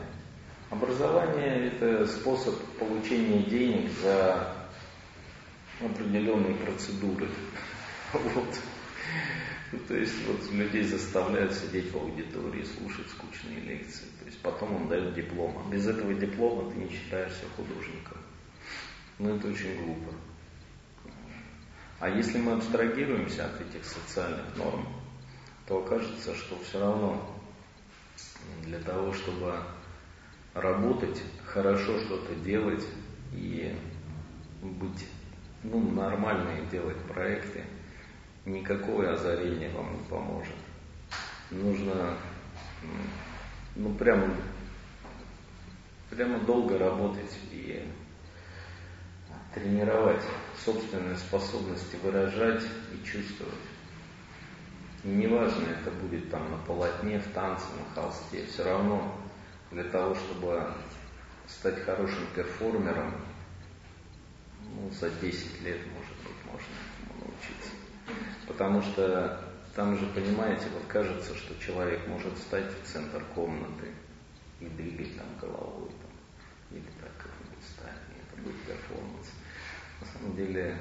Образование– 0.71 1.67
это 1.71 2.07
способ 2.07 2.59
получения 2.79 3.43
денег 3.43 3.91
за 4.01 4.55
определенные 5.79 6.55
процедуры. 6.55 7.27
Вот. 8.13 8.59
Ну, 9.73 9.79
то 9.87 9.95
есть 9.95 10.13
вот 10.27 10.51
людей 10.51 10.83
заставляют 10.83 11.51
сидеть 11.51 11.91
в 11.91 11.97
аудитории, 11.97 12.63
слушать 12.63 13.09
скучные 13.09 13.59
лекции. 13.59 14.05
То 14.19 14.25
есть 14.25 14.39
потом 14.43 14.75
он 14.75 14.87
дает 14.87 15.15
диплом. 15.15 15.57
А 15.57 15.71
без 15.71 15.87
этого 15.87 16.13
диплома 16.13 16.69
ты 16.71 16.77
не 16.77 16.89
считаешься 16.89 17.45
художником. 17.55 18.17
Ну 19.17 19.35
это 19.35 19.47
очень 19.47 19.83
глупо. 19.83 20.13
А 21.99 22.07
если 22.07 22.37
мы 22.37 22.51
абстрагируемся 22.51 23.47
от 23.47 23.61
этих 23.61 23.83
социальных 23.83 24.55
норм, 24.57 24.87
то 25.65 25.79
окажется, 25.79 26.35
что 26.35 26.59
все 26.59 26.79
равно 26.79 27.35
для 28.65 28.77
того, 28.77 29.11
чтобы 29.11 29.55
работать, 30.53 31.19
хорошо 31.45 31.97
что-то 32.01 32.35
делать 32.35 32.85
и 33.31 33.75
быть 34.61 35.07
ну, 35.63 35.79
нормальные 35.93 36.63
делать 36.67 36.97
проекты, 37.07 37.63
никакое 38.45 39.13
озарение 39.13 39.69
вам 39.71 39.93
не 39.93 40.03
поможет. 40.09 40.55
Нужно 41.51 42.17
ну 43.75 43.93
прямо, 43.95 44.27
прямо 46.09 46.39
долго 46.39 46.77
работать 46.77 47.37
и 47.51 47.87
тренировать 49.53 50.21
собственные 50.63 51.17
способности 51.17 51.97
выражать 52.03 52.63
и 52.93 53.05
чувствовать. 53.05 53.53
И 55.03 55.07
неважно, 55.07 55.67
это 55.67 55.91
будет 55.91 56.29
там 56.31 56.49
на 56.49 56.57
полотне, 56.57 57.19
в 57.19 57.27
танце, 57.33 57.65
на 57.77 58.01
холсте, 58.01 58.45
все 58.45 58.63
равно 58.63 59.15
для 59.71 59.83
того, 59.83 60.15
чтобы 60.15 60.73
стать 61.47 61.83
хорошим 61.83 62.25
перформером, 62.35 63.13
ну, 64.61 64.89
за 64.91 65.09
10 65.09 65.61
лет, 65.61 65.79
может 65.93 66.17
быть, 66.23 66.45
можно. 66.45 66.92
Потому 68.53 68.83
что 68.83 69.39
там 69.75 69.97
же, 69.97 70.05
понимаете, 70.07 70.67
вот 70.73 70.83
кажется, 70.87 71.35
что 71.35 71.59
человек 71.59 72.07
может 72.07 72.37
встать 72.37 72.71
в 72.71 72.87
центр 72.87 73.23
комнаты 73.33 73.91
и 74.59 74.67
двигать 74.67 75.17
там 75.17 75.25
головой, 75.41 75.89
там, 75.89 76.77
или 76.77 76.85
так 77.01 77.09
как-нибудь 77.17 77.65
встать, 77.65 77.97
и 78.09 78.21
это 78.21 78.41
будет 78.43 78.61
перформанс. 78.61 79.27
На 80.01 80.07
самом 80.07 80.35
деле, 80.35 80.77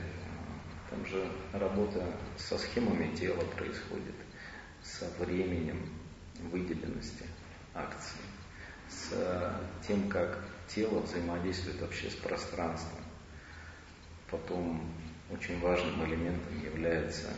там 0.91 1.07
же 1.07 1.27
работа 1.55 2.05
со 2.37 2.59
схемами 2.59 3.17
тела 3.17 3.43
происходит, 3.57 4.17
со 4.83 5.09
временем 5.19 5.81
выделенности 6.51 7.25
акции, 7.73 8.21
с 8.91 9.59
тем, 9.87 10.11
как 10.11 10.45
тело 10.69 11.01
взаимодействует 11.01 11.81
вообще 11.81 12.11
с 12.11 12.17
пространством. 12.17 13.01
Потом 14.31 14.93
очень 15.31 15.59
важным 15.61 16.05
элементом 16.05 16.63
является 16.63 17.29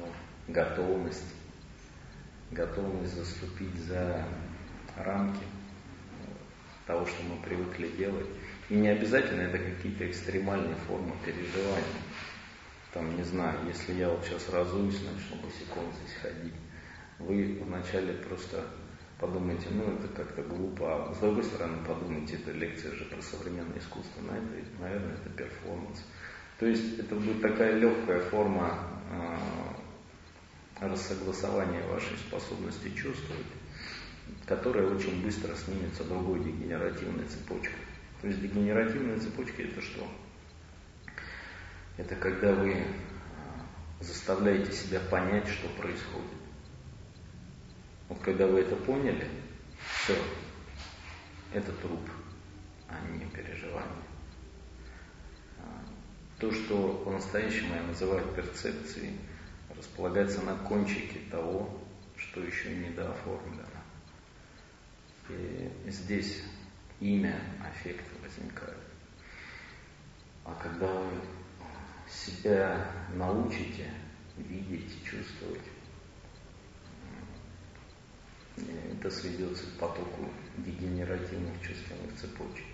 ну, 0.00 0.06
готовность, 0.52 1.34
готовность 2.50 3.14
заступить 3.14 3.76
за 3.86 4.26
рамки 4.96 5.44
того, 6.86 7.06
что 7.06 7.22
мы 7.22 7.40
привыкли 7.42 7.88
делать. 7.96 8.26
И 8.68 8.74
не 8.74 8.88
обязательно 8.88 9.42
это 9.42 9.58
какие-то 9.58 10.10
экстремальные 10.10 10.74
формы 10.86 11.12
переживания. 11.24 11.84
Там, 12.92 13.16
не 13.16 13.22
знаю, 13.22 13.58
если 13.68 13.94
я 13.94 14.08
вот 14.08 14.24
сейчас 14.24 14.48
разуюсь, 14.48 15.00
начну 15.02 15.36
босиком 15.42 15.84
здесь 15.92 16.16
ходить, 16.20 16.54
вы 17.20 17.62
вначале 17.64 18.14
просто 18.14 18.64
подумайте, 19.20 19.68
ну 19.70 19.94
это 19.94 20.08
как-то 20.08 20.42
глупо, 20.42 21.10
а 21.10 21.14
с 21.14 21.18
другой 21.18 21.44
стороны 21.44 21.84
подумайте, 21.86 22.36
это 22.36 22.50
лекция 22.52 22.92
же 22.92 23.04
про 23.04 23.20
современное 23.22 23.78
искусство, 23.78 24.22
на 24.22 24.32
это, 24.32 24.80
наверное, 24.80 25.14
это 25.14 25.30
перформанс. 25.30 26.04
То 26.58 26.66
есть 26.66 26.98
это 26.98 27.14
будет 27.14 27.40
такая 27.40 27.78
легкая 27.78 28.20
форма 28.20 28.78
рассогласования 30.80 31.86
вашей 31.86 32.16
способности 32.16 32.90
чувствовать, 32.90 33.46
которая 34.46 34.86
очень 34.86 35.22
быстро 35.22 35.54
снимется 35.54 36.04
другой 36.04 36.42
дегенеративной 36.42 37.24
цепочкой. 37.26 37.84
То 38.20 38.28
есть 38.28 38.40
дегенеративная 38.40 39.18
цепочка 39.18 39.62
это 39.62 39.80
что? 39.80 40.06
Это 41.96 42.16
когда 42.16 42.54
вы 42.54 42.84
заставляете 44.00 44.72
себя 44.72 45.00
понять, 45.00 45.46
что 45.48 45.68
происходит. 45.68 46.30
Вот 48.08 48.20
когда 48.20 48.46
вы 48.46 48.60
это 48.60 48.74
поняли, 48.76 49.28
все, 50.02 50.16
это 51.52 51.72
труп, 51.72 52.00
а 52.88 52.94
не 53.08 53.26
переживание. 53.26 54.04
То, 56.38 56.50
что 56.50 56.94
по-настоящему 57.04 57.74
я 57.74 57.82
называю 57.82 58.26
перцепцией, 58.34 59.18
располагается 60.00 60.40
на 60.42 60.56
кончике 60.66 61.20
того, 61.30 61.78
что 62.16 62.40
еще 62.40 62.74
не 62.74 62.88
дооформлено. 62.90 63.66
И 65.28 65.70
здесь 65.90 66.42
имя 67.00 67.38
аффекта 67.62 68.10
возникает. 68.22 68.78
А 70.44 70.54
когда 70.54 70.86
вы 70.86 71.20
себя 72.08 72.90
научите 73.14 73.92
видеть, 74.38 75.04
чувствовать, 75.04 75.60
это 78.56 79.10
сведется 79.10 79.66
к 79.66 79.78
потоку 79.78 80.30
дегенеративных 80.58 81.60
чувственных 81.60 82.18
цепочек. 82.18 82.66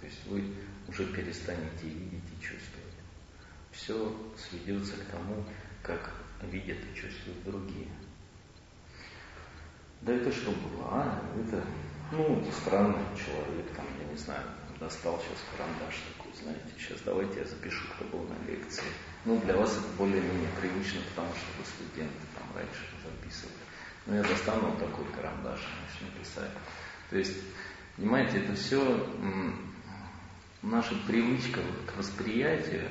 То 0.00 0.06
есть 0.06 0.26
вы 0.26 0.54
уже 0.86 1.06
перестанете 1.06 1.88
видеть 1.88 2.24
и 2.38 2.42
чувствовать. 2.42 2.84
Все 3.72 4.14
сведется 4.36 4.96
к 4.96 5.04
тому, 5.10 5.44
как 5.82 6.23
видят 6.50 6.78
и 6.78 6.96
чувствуют 6.96 7.42
другие. 7.44 7.88
Да 10.02 10.12
это 10.12 10.30
что 10.32 10.50
было? 10.50 10.88
А, 10.90 11.22
это, 11.40 11.64
ну, 12.12 12.44
странный 12.52 13.04
человек, 13.16 13.70
там, 13.74 13.86
я 14.00 14.06
не 14.10 14.16
знаю, 14.18 14.44
достал 14.78 15.18
сейчас 15.20 15.38
карандаш 15.52 15.94
такой, 16.16 16.32
знаете, 16.34 16.68
сейчас 16.78 17.00
давайте 17.04 17.40
я 17.40 17.46
запишу, 17.46 17.86
кто 17.94 18.04
был 18.06 18.26
на 18.28 18.50
лекции. 18.50 18.84
Ну, 19.24 19.40
для 19.40 19.56
вас 19.56 19.72
это 19.72 19.86
более-менее 19.96 20.50
привычно, 20.60 21.00
потому 21.10 21.28
что 21.28 21.46
вы 21.58 21.64
студенты 21.64 22.20
там 22.36 22.46
раньше 22.54 22.82
записывали. 23.02 23.56
Но 24.06 24.16
я 24.16 24.22
достану 24.22 24.68
вот 24.68 24.78
такой 24.78 25.06
карандаш 25.06 25.60
и 25.60 26.02
начну 26.02 26.20
писать. 26.20 26.50
То 27.08 27.16
есть, 27.16 27.36
понимаете, 27.96 28.38
это 28.38 28.54
все 28.54 29.06
наша 30.62 30.94
привычка 31.06 31.60
к 31.86 31.96
восприятию, 31.96 32.88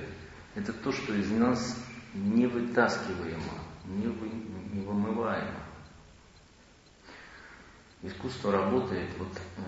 это 0.55 0.73
то, 0.73 0.91
что 0.91 1.13
из 1.13 1.30
нас 1.31 1.77
не 2.14 2.48
вытаскиваемо, 2.48 3.53
не, 3.85 4.07
вы, 4.07 4.30
не 4.72 4.81
вымываемо. 4.85 5.60
Искусство 8.02 8.52
работает 8.52 9.10
вот 9.18 9.31
э, 9.57 9.61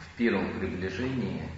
в 0.00 0.16
первом 0.16 0.58
приближении, 0.58 1.48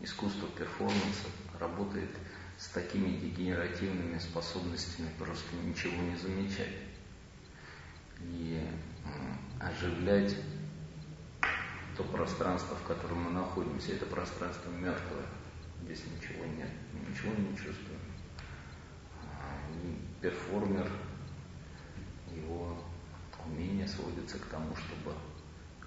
искусство 0.00 0.48
перформанса 0.48 1.28
работает 1.58 2.10
с 2.58 2.68
такими 2.68 3.16
дегенеративными 3.16 4.18
способностями 4.18 5.08
просто 5.18 5.56
ничего 5.64 5.96
не 6.02 6.16
замечать 6.16 6.76
и 8.20 8.62
оживлять 9.58 10.36
то 11.96 12.04
пространство, 12.04 12.76
в 12.76 12.82
котором 12.86 13.22
мы 13.24 13.30
находимся. 13.30 13.92
Это 13.92 14.06
пространство 14.06 14.70
мертвое. 14.70 15.24
Здесь 15.82 16.02
ничего 16.14 16.44
нет, 16.44 16.68
ничего 16.92 17.32
не 17.34 17.56
чувствуем. 17.56 17.89
Перформер, 20.20 20.90
его 22.34 22.76
умение 23.46 23.88
сводится 23.88 24.38
к 24.38 24.46
тому, 24.46 24.74
чтобы 24.76 25.16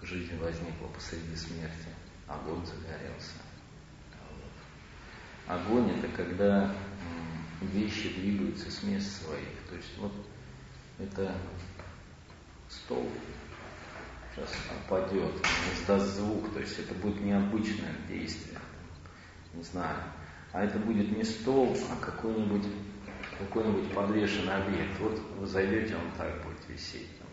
жизнь 0.02 0.38
возникла 0.38 0.88
посреди 0.88 1.36
смерти, 1.36 1.90
огонь 2.28 2.66
загорелся. 2.66 3.38
Огонь 5.48 5.92
это 5.92 6.08
когда 6.10 6.74
вещи 7.62 8.14
двигаются 8.14 8.72
с 8.72 8.84
мест 8.84 9.24
своих. 9.24 9.60
То 9.70 9.76
есть 9.76 9.98
вот 9.98 10.14
это 11.00 11.36
стол 12.70 13.10
сейчас 14.34 14.50
опадет, 14.72 15.34
издаст 15.76 16.16
звук, 16.16 16.52
то 16.54 16.60
есть 16.60 16.80
это 16.80 16.94
будет 16.96 17.22
необычное 17.22 17.96
действие, 18.08 18.60
не 19.54 19.64
знаю. 19.64 19.98
А 20.52 20.64
это 20.64 20.80
будет 20.80 21.16
не 21.16 21.24
стол, 21.24 21.78
а 21.92 22.04
какой-нибудь 22.04 22.66
какой-нибудь 23.40 23.94
подвешенный 23.94 24.56
объект. 24.56 25.00
Вот 25.00 25.20
вы 25.38 25.46
зайдете, 25.46 25.96
он 25.96 26.12
так 26.18 26.44
будет 26.44 26.68
висеть, 26.70 27.10
там, 27.20 27.28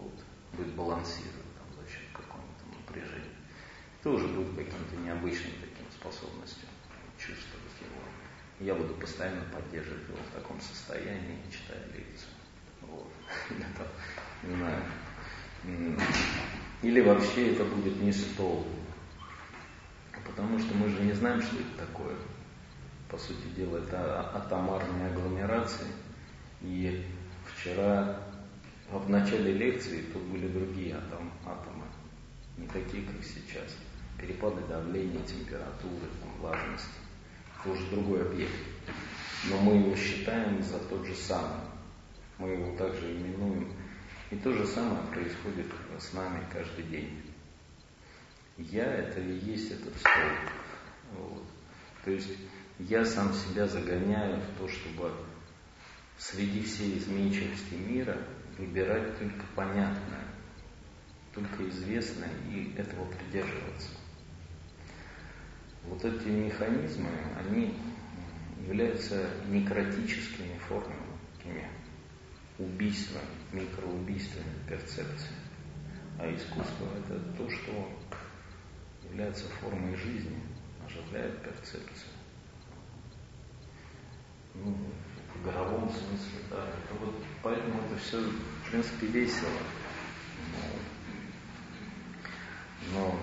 вот, 0.00 0.14
будет 0.52 0.74
балансировать 0.74 1.54
там, 1.58 1.66
за 1.80 1.90
счет 1.90 2.04
какого-то 2.12 2.64
напряжения. 2.76 3.34
Тоже 4.02 4.26
будет 4.28 4.50
каким-то 4.56 4.96
необычным 4.96 5.52
таким 5.60 5.90
способностью 5.90 6.68
чувствовать 7.18 7.76
его. 7.80 8.00
Я 8.60 8.74
буду 8.74 8.94
постоянно 8.94 9.44
поддерживать 9.52 10.08
его 10.08 10.18
в 10.18 10.34
таком 10.34 10.60
состоянии, 10.60 11.38
читая 11.50 11.82
лекцию. 11.92 12.30
Вот. 12.82 13.12
не 14.42 14.56
знаю. 14.56 14.82
Или 16.82 17.00
вообще 17.00 17.52
это 17.52 17.64
будет 17.64 18.00
не 18.00 18.12
стол. 18.12 18.66
Потому 20.24 20.58
что 20.58 20.74
мы 20.74 20.88
же 20.88 21.00
не 21.02 21.12
знаем, 21.12 21.40
что 21.42 21.56
это 21.56 21.86
такое. 21.86 22.14
По 23.08 23.18
сути 23.18 23.46
дела, 23.56 23.78
это 23.78 24.30
атомарные 24.34 25.10
агломерации. 25.10 25.86
И 26.62 27.04
вчера, 27.46 28.20
в 28.90 29.08
начале 29.08 29.52
лекции, 29.52 30.02
тут 30.12 30.22
были 30.22 30.48
другие 30.48 30.96
атом, 30.96 31.30
атомы. 31.44 31.84
Не 32.56 32.66
такие, 32.68 33.04
как 33.04 33.16
сейчас. 33.22 33.76
Перепады 34.18 34.62
давления, 34.68 35.22
температуры, 35.24 36.06
там, 36.20 36.30
влажности. 36.40 36.88
Это 37.60 37.70
уже 37.72 37.86
другой 37.90 38.22
объект. 38.22 38.52
Но 39.50 39.58
мы 39.60 39.74
его 39.76 39.96
считаем 39.96 40.62
за 40.62 40.78
тот 40.78 41.04
же 41.06 41.14
самый. 41.14 41.60
Мы 42.38 42.50
его 42.50 42.76
также 42.76 43.12
именуем 43.12 43.68
и 44.34 44.36
то 44.36 44.52
же 44.52 44.66
самое 44.66 45.00
происходит 45.12 45.66
с 45.98 46.12
нами 46.12 46.44
каждый 46.52 46.84
день. 46.86 47.22
Я 48.58 48.84
это 48.84 49.20
и 49.20 49.38
есть 49.38 49.70
этот 49.70 49.96
стол. 49.96 50.12
Вот. 51.12 51.42
То 52.04 52.10
есть 52.10 52.30
я 52.78 53.04
сам 53.04 53.32
себя 53.32 53.66
загоняю 53.66 54.40
в 54.40 54.58
то, 54.58 54.68
чтобы 54.68 55.12
среди 56.18 56.62
всей 56.62 56.98
изменчивости 56.98 57.74
мира 57.74 58.18
выбирать 58.58 59.18
только 59.18 59.44
понятное, 59.54 60.24
только 61.34 61.68
известное 61.68 62.30
и 62.50 62.74
этого 62.76 63.04
придерживаться. 63.06 63.90
Вот 65.84 66.04
эти 66.04 66.28
механизмы, 66.28 67.10
они 67.38 67.76
являются 68.66 69.30
некротическими 69.48 70.56
формами, 70.68 71.18
такими 71.36 71.68
убийства, 72.58 73.20
микроубийственной 73.52 74.54
перцепции. 74.68 75.34
А 76.18 76.32
искусство– 76.32 76.88
это 76.98 77.18
то, 77.36 77.50
что 77.50 77.88
является 79.02 79.48
формой 79.60 79.94
жизни, 79.96 80.40
оживляет 80.86 81.42
перцепцию. 81.42 82.13
Ну, 84.54 84.76
в 85.34 85.44
горовом 85.44 85.90
смысле, 85.90 86.40
да. 86.50 86.66
Это 86.68 86.94
вот, 87.00 87.14
поэтому 87.42 87.80
это 87.82 87.96
все, 88.00 88.20
в 88.20 88.70
принципе, 88.70 89.06
весело. 89.06 89.50
Но, 92.92 93.00
но 93.00 93.18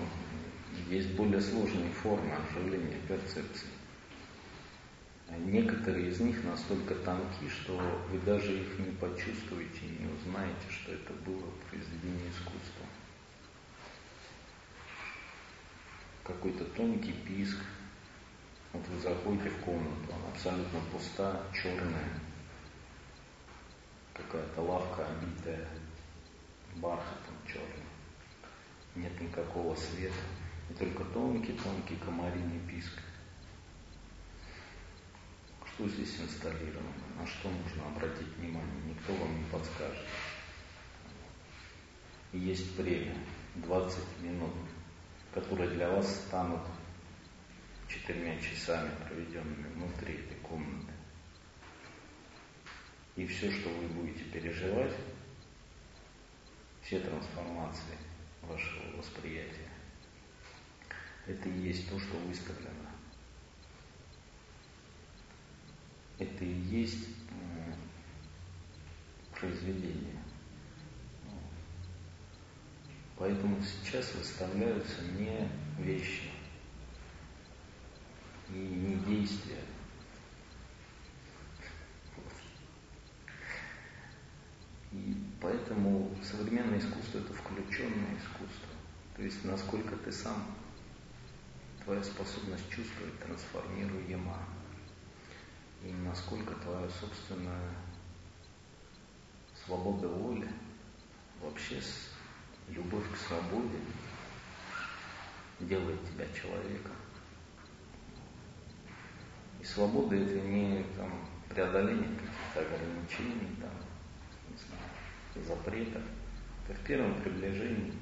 есть 0.88 1.10
более 1.12 1.40
сложные 1.40 1.90
формы 1.90 2.34
оживления 2.34 2.98
перцепции. 3.08 3.68
Некоторые 5.38 6.10
из 6.10 6.20
них 6.20 6.44
настолько 6.44 6.94
тонки, 6.94 7.48
что 7.48 7.78
вы 8.10 8.18
даже 8.20 8.52
их 8.52 8.78
не 8.78 8.92
почувствуете 8.92 9.80
и 9.80 10.02
не 10.02 10.12
узнаете, 10.12 10.70
что 10.70 10.92
это 10.92 11.12
было 11.24 11.48
произведение 11.70 12.30
искусства. 12.30 12.86
Какой-то 16.24 16.64
тонкий 16.76 17.12
писк. 17.12 17.56
Вот 18.72 18.88
вы 18.88 19.00
заходите 19.00 19.50
в 19.50 19.64
комнату, 19.64 20.14
она 20.14 20.28
абсолютно 20.32 20.80
пуста, 20.90 21.42
черная. 21.52 22.20
Какая-то 24.14 24.62
лавка 24.62 25.06
обитая 25.06 25.68
бархатом 26.76 27.34
черным. 27.46 27.86
Нет 28.94 29.20
никакого 29.20 29.74
света. 29.74 30.14
И 30.70 30.74
только 30.74 31.04
тонкий-тонкий 31.04 31.96
комариный 31.96 32.60
писк. 32.60 32.98
Что 35.66 35.88
здесь 35.88 36.20
инсталлировано? 36.20 36.92
На 37.18 37.26
что 37.26 37.50
нужно 37.50 37.86
обратить 37.88 38.36
внимание? 38.38 38.82
Никто 38.86 39.12
вам 39.14 39.36
не 39.36 39.44
подскажет. 39.50 40.06
есть 42.32 42.74
время, 42.76 43.14
20 43.56 43.98
минут, 44.22 44.52
которые 45.34 45.70
для 45.70 45.90
вас 45.90 46.10
станут 46.26 46.62
четырьмя 47.92 48.40
часами, 48.40 48.90
проведенными 49.04 49.68
внутри 49.74 50.14
этой 50.14 50.36
комнаты. 50.38 50.92
И 53.16 53.26
все, 53.26 53.50
что 53.50 53.68
вы 53.68 53.88
будете 53.88 54.24
переживать, 54.24 54.94
все 56.82 57.00
трансформации 57.00 57.98
вашего 58.42 58.96
восприятия, 58.96 59.68
это 61.26 61.48
и 61.48 61.60
есть 61.60 61.88
то, 61.88 61.98
что 61.98 62.16
выставлено 62.16 62.92
это 66.22 66.44
и 66.44 66.52
есть 66.52 67.08
произведение. 69.38 70.22
Поэтому 73.18 73.60
сейчас 73.62 74.14
выставляются 74.14 75.02
не 75.18 75.48
вещи 75.78 76.31
и 78.52 78.58
не 78.58 78.96
действия. 78.96 79.64
И 84.92 85.16
поэтому 85.40 86.14
современное 86.22 86.78
искусство 86.78 87.18
это 87.18 87.32
включенное 87.32 88.16
искусство. 88.18 88.68
То 89.16 89.22
есть 89.22 89.44
насколько 89.44 89.96
ты 89.96 90.12
сам, 90.12 90.44
твоя 91.84 92.02
способность 92.02 92.68
чувствовать 92.68 93.18
трансформируема 93.20 94.38
и 95.82 95.92
насколько 95.92 96.54
твоя 96.56 96.88
собственная 96.90 97.70
свобода 99.64 100.08
воли 100.08 100.48
вообще 101.40 101.80
любовь 102.68 103.04
к 103.12 103.16
свободе 103.16 103.78
делает 105.60 106.00
тебя 106.06 106.26
человеком. 106.32 107.01
И 109.62 109.64
свобода 109.64 110.16
это 110.16 110.40
не 110.40 110.84
там, 110.96 111.08
преодоление 111.48 112.08
каких-то 112.08 112.62
ограничений, 112.62 113.56
там, 113.60 113.70
не 114.50 114.56
знаю, 114.56 115.46
запретов. 115.46 116.02
Это 116.66 116.76
в 116.76 116.84
первом 116.84 117.14
приближении. 117.22 117.94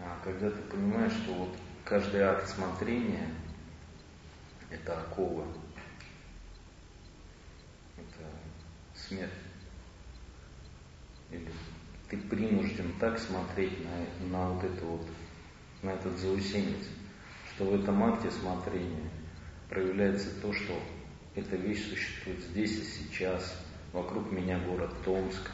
А 0.00 0.18
когда 0.24 0.50
ты 0.50 0.62
понимаешь, 0.62 1.12
что 1.12 1.34
вот 1.34 1.54
каждый 1.84 2.22
акт 2.22 2.48
смотрения– 2.48 3.28
это 4.70 4.98
оковы, 4.98 5.44
это 7.98 8.24
смерть. 8.94 9.30
Или 11.30 11.52
ты 12.08 12.16
принужден 12.16 12.94
так 12.98 13.18
смотреть 13.18 13.78
на, 13.84 14.26
на 14.28 14.48
вот 14.52 14.64
это 14.64 14.86
вот, 14.86 15.06
на 15.82 15.90
этот 15.90 16.16
заусенец, 16.16 16.86
что 17.54 17.66
в 17.66 17.74
этом 17.82 18.02
акте 18.04 18.30
смотрения 18.30 19.10
проявляется 19.68 20.40
то, 20.40 20.52
что 20.52 20.80
эта 21.34 21.56
вещь 21.56 21.88
существует 21.88 22.40
здесь 22.40 22.78
и 22.78 22.84
сейчас, 22.84 23.56
вокруг 23.92 24.30
меня 24.32 24.58
город 24.60 24.92
Томск, 25.04 25.50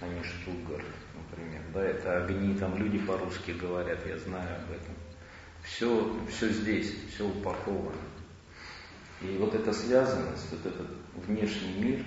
а 0.00 0.08
не 0.08 0.22
Штутгарт, 0.22 0.84
например. 1.14 1.62
Да, 1.72 1.82
это 1.82 2.24
огни, 2.24 2.54
там 2.56 2.76
люди 2.76 2.98
по-русски 2.98 3.52
говорят, 3.52 4.06
я 4.06 4.18
знаю 4.18 4.64
об 4.64 4.70
этом. 4.70 4.94
Все, 5.62 6.16
все 6.30 6.48
здесь, 6.50 6.94
все 7.12 7.26
упаковано. 7.26 7.96
И 9.20 9.36
вот 9.38 9.54
эта 9.54 9.72
связанность, 9.72 10.50
вот 10.52 10.66
этот 10.66 10.88
внешний 11.26 11.74
мир, 11.82 12.04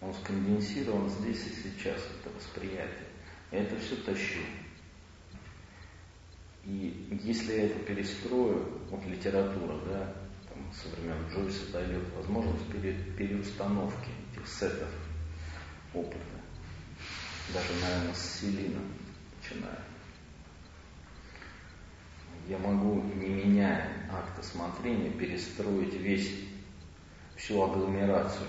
он 0.00 0.12
сконденсирован 0.14 1.08
здесь 1.08 1.46
и 1.46 1.50
сейчас, 1.50 1.96
это 1.96 2.34
восприятие. 2.36 3.08
Я 3.50 3.60
это 3.60 3.78
все 3.78 3.96
тащу. 3.96 4.40
И 6.64 7.20
если 7.22 7.52
я 7.52 7.66
это 7.66 7.78
перестрою, 7.80 8.80
вот 8.90 9.04
литература, 9.06 9.78
да, 9.86 10.14
со 10.74 10.88
времен 10.88 11.16
Джойса 11.30 11.72
дает 11.72 12.02
возможность 12.14 12.70
пере, 12.70 12.94
переустановки 13.16 14.10
этих 14.32 14.46
сетов 14.48 14.88
опыта. 15.92 16.18
Даже, 17.52 17.72
наверное, 17.80 18.14
с 18.14 18.40
Селина 18.40 18.80
начиная. 19.40 19.82
Я 22.48 22.58
могу, 22.58 23.02
не 23.02 23.28
меняя 23.28 24.08
акта 24.10 24.42
смотрения, 24.42 25.10
перестроить 25.10 25.94
весь, 25.94 26.40
всю 27.36 27.62
агломерацию, 27.62 28.48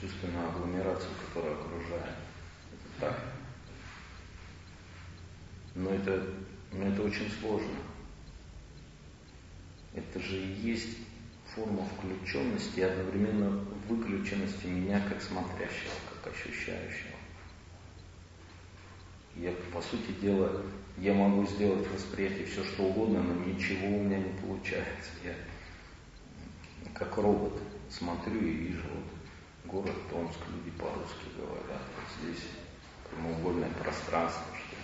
чувственную 0.00 0.48
агломерацию, 0.48 1.10
которая 1.26 1.54
окружает. 1.54 2.16
Это 2.72 3.00
так. 3.00 3.20
Но 5.74 5.90
это, 5.90 6.26
но 6.72 6.86
это 6.86 7.02
очень 7.02 7.30
сложно. 7.40 7.76
Это 9.94 10.18
же 10.20 10.36
и 10.36 10.52
есть 10.70 10.98
форма 11.54 11.86
включенности 11.96 12.80
и 12.80 12.82
одновременно 12.82 13.64
выключенности 13.88 14.66
меня 14.66 15.00
как 15.08 15.22
смотрящего, 15.22 15.92
как 16.22 16.32
ощущающего. 16.32 17.14
Я, 19.36 19.52
по 19.72 19.82
сути 19.82 20.12
дела, 20.20 20.62
я 20.98 21.12
могу 21.12 21.46
сделать 21.46 21.86
восприятие 21.90 22.46
все 22.46 22.62
что 22.64 22.84
угодно, 22.84 23.22
но 23.22 23.34
ничего 23.44 23.86
у 23.88 24.02
меня 24.02 24.18
не 24.18 24.32
получается. 24.40 25.10
Я 25.24 25.34
как 26.94 27.16
робот 27.16 27.60
смотрю 27.90 28.38
и 28.38 28.50
вижу 28.50 28.84
вот 28.94 29.72
город 29.72 29.96
Томск, 30.10 30.38
люди 30.52 30.70
по-русски 30.78 31.36
говорят, 31.36 31.82
вот 31.96 32.22
здесь 32.22 32.44
прямоугольное 33.10 33.70
пространство, 33.70 34.44
что 34.54 34.76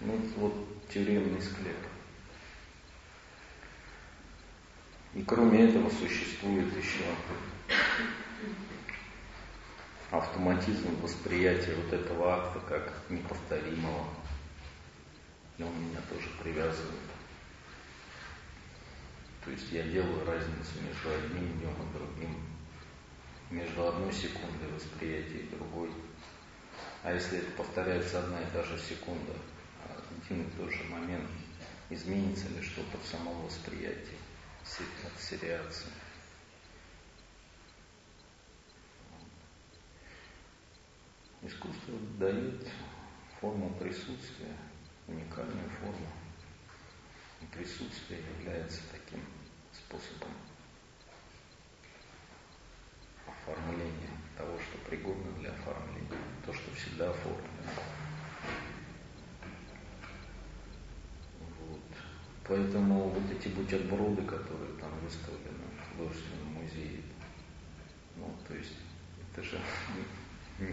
ну 0.00 0.20
вот 0.36 0.88
тюремный 0.88 1.40
склеп. 1.40 1.76
И 5.14 5.22
кроме 5.22 5.68
этого 5.68 5.88
существует 5.90 6.76
еще 6.76 7.04
автоматизм 10.10 11.00
восприятия 11.00 11.74
вот 11.76 11.92
этого 11.92 12.34
акта 12.34 12.60
как 12.68 12.92
неповторимого. 13.08 14.06
И 15.56 15.62
он 15.62 15.72
меня 15.88 16.00
тоже 16.10 16.28
привязывает. 16.42 16.98
То 19.44 19.50
есть 19.52 19.70
я 19.70 19.82
делаю 19.84 20.26
разницу 20.26 20.72
между 20.82 21.10
одним 21.10 21.46
днем 21.58 21.74
и 21.74 21.96
другим, 21.96 22.36
между 23.50 23.86
одной 23.86 24.12
секундой 24.12 24.68
восприятия 24.74 25.38
и 25.38 25.54
другой. 25.54 25.90
А 27.04 27.12
если 27.12 27.38
это 27.38 27.50
повторяется 27.52 28.18
одна 28.18 28.40
и 28.40 28.46
та 28.52 28.64
же 28.64 28.78
секунда, 28.78 29.32
один 30.26 30.42
и 30.42 30.50
тот 30.56 30.72
же 30.72 30.82
момент, 30.84 31.28
изменится 31.90 32.48
ли 32.48 32.62
что-то 32.62 32.98
в 32.98 33.06
самом 33.06 33.42
восприятии? 33.42 34.23
Сериации. 34.66 35.90
Искусство 41.42 41.98
дает 42.18 42.66
форму 43.40 43.74
присутствия, 43.74 44.56
уникальную 45.06 45.68
форму. 45.80 46.08
И 47.42 47.46
присутствие 47.46 48.22
является 48.38 48.80
таким 48.90 49.22
способом 49.72 50.32
оформления 53.26 54.10
того, 54.38 54.58
что 54.58 54.78
пригодно 54.88 55.30
для 55.40 55.50
оформления, 55.50 56.18
то, 56.46 56.52
что 56.54 56.74
всегда 56.74 57.10
оформлено. 57.10 58.03
Поэтому 62.46 63.08
вот 63.08 63.22
эти 63.30 63.48
бутерброды, 63.48 64.22
которые 64.22 64.72
там 64.78 64.90
выставлены 65.02 65.64
в 65.78 65.96
художественном 65.96 66.48
музее, 66.54 67.00
ну, 68.16 68.30
то 68.46 68.54
есть, 68.54 68.74
это 69.32 69.42
же, 69.42 69.58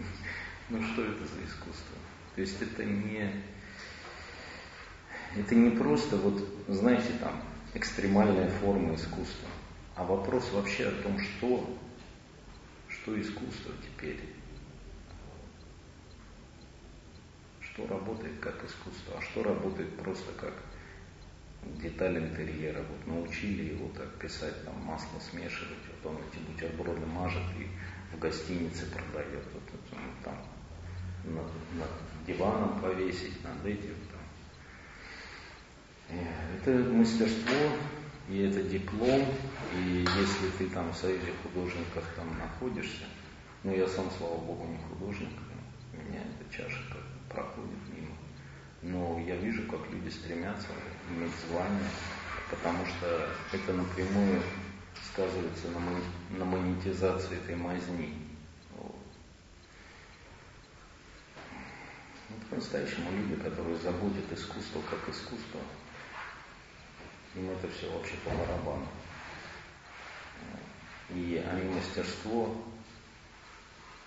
ну, 0.68 0.82
что 0.82 1.02
это 1.02 1.20
за 1.26 1.44
искусство? 1.44 1.96
То 2.34 2.40
есть, 2.42 2.60
это 2.60 2.84
не, 2.84 3.42
это 5.34 5.54
не 5.54 5.70
просто, 5.70 6.16
вот, 6.18 6.46
знаете, 6.68 7.14
там, 7.20 7.42
экстремальная 7.72 8.50
форма 8.50 8.94
искусства, 8.94 9.48
а 9.96 10.04
вопрос 10.04 10.50
вообще 10.52 10.88
о 10.88 11.02
том, 11.02 11.18
что, 11.18 11.78
что 12.88 13.18
искусство 13.18 13.72
теперь. 13.82 14.20
Что 17.60 17.86
работает 17.86 18.38
как 18.40 18.62
искусство, 18.62 19.14
а 19.18 19.22
что 19.22 19.42
работает 19.42 19.96
просто 19.96 20.30
как 20.32 20.52
деталь 21.82 22.18
интерьера. 22.18 22.82
Вот 22.82 23.06
научили 23.06 23.74
его 23.74 23.88
так 23.96 24.08
писать, 24.18 24.64
там 24.64 24.74
масло 24.84 25.18
смешивать, 25.18 25.78
вот 26.02 26.12
он 26.12 26.18
эти 26.18 26.42
бутерброды 26.42 27.06
мажет 27.06 27.42
и 27.58 28.14
в 28.14 28.18
гостинице 28.18 28.86
продает. 28.86 29.44
Вот, 29.52 29.62
вот 29.72 29.98
он 29.98 30.24
там 30.24 30.36
над, 31.24 31.46
над 31.78 32.26
диваном 32.26 32.80
повесить, 32.80 33.42
над 33.44 33.64
этим 33.64 33.94
там. 34.10 34.20
Э, 36.10 36.56
это 36.56 36.70
мастерство, 36.92 37.76
и 38.28 38.42
это 38.42 38.62
диплом, 38.62 39.26
и 39.76 40.04
если 40.18 40.48
ты 40.58 40.68
там 40.68 40.92
в 40.92 40.96
Союзе 40.96 41.32
художников 41.42 42.04
там 42.16 42.26
находишься, 42.38 43.04
ну 43.64 43.74
я 43.74 43.86
сам, 43.88 44.10
слава 44.18 44.38
богу, 44.38 44.66
не 44.66 44.78
художник, 44.88 45.30
меня 45.92 46.20
эта 46.20 46.52
чаша 46.56 46.82
проходит 47.28 47.78
мимо. 47.94 48.01
Но 48.82 49.20
я 49.20 49.36
вижу, 49.36 49.62
как 49.70 49.88
люди 49.90 50.08
стремятся 50.08 50.66
иметь 51.10 51.32
звание, 51.48 51.88
потому 52.50 52.84
что 52.84 53.28
это 53.52 53.72
напрямую 53.72 54.42
сказывается 55.12 55.68
на, 56.30 56.44
монетизации 56.44 57.36
этой 57.36 57.54
мазни. 57.54 58.14
Вот. 58.76 58.96
Это 62.30 62.46
по-настоящему 62.50 63.10
люди, 63.12 63.36
которые 63.36 63.76
заботят 63.76 64.32
искусство 64.32 64.82
как 64.90 65.08
искусство. 65.08 65.60
Им 67.34 67.50
это 67.50 67.68
все 67.68 67.90
вообще 67.92 68.14
по 68.24 68.30
барабану. 68.30 68.88
И 71.10 71.44
они 71.50 71.70
мастерство, 71.70 72.56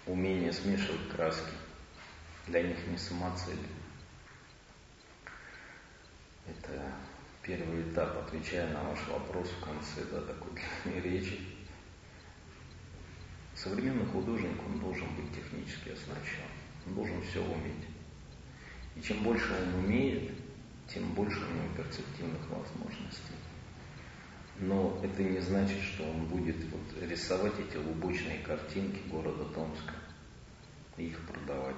умение 0.08 0.52
смешивать 0.52 1.08
краски, 1.10 1.54
для 2.48 2.64
них 2.64 2.78
не 2.88 2.98
самоцель. 2.98 3.60
Это 6.48 6.94
первый 7.42 7.82
этап, 7.82 8.18
отвечая 8.18 8.72
на 8.74 8.84
ваш 8.84 9.00
вопрос 9.08 9.50
в 9.50 9.64
конце 9.64 10.04
да, 10.12 10.22
такой 10.22 10.52
длинной 10.84 11.02
речи. 11.02 11.40
Современный 13.56 14.06
художник, 14.06 14.60
он 14.68 14.80
должен 14.80 15.08
быть 15.16 15.34
технически 15.34 15.90
оснащен, 15.90 16.44
он 16.86 16.96
должен 16.96 17.22
все 17.24 17.42
уметь. 17.42 17.88
И 18.96 19.02
чем 19.02 19.24
больше 19.24 19.52
он 19.54 19.86
умеет, 19.86 20.32
тем 20.88 21.14
больше 21.14 21.38
у 21.40 21.54
него 21.54 21.76
перцептивных 21.76 22.42
возможностей. 22.50 23.36
Но 24.60 25.00
это 25.04 25.24
не 25.24 25.40
значит, 25.40 25.82
что 25.82 26.04
он 26.04 26.26
будет 26.28 26.56
вот 26.72 27.10
рисовать 27.10 27.60
эти 27.60 27.78
лубочные 27.78 28.40
картинки 28.40 29.00
города 29.10 29.46
Томска 29.54 29.94
и 30.98 31.08
их 31.08 31.20
продавать. 31.28 31.76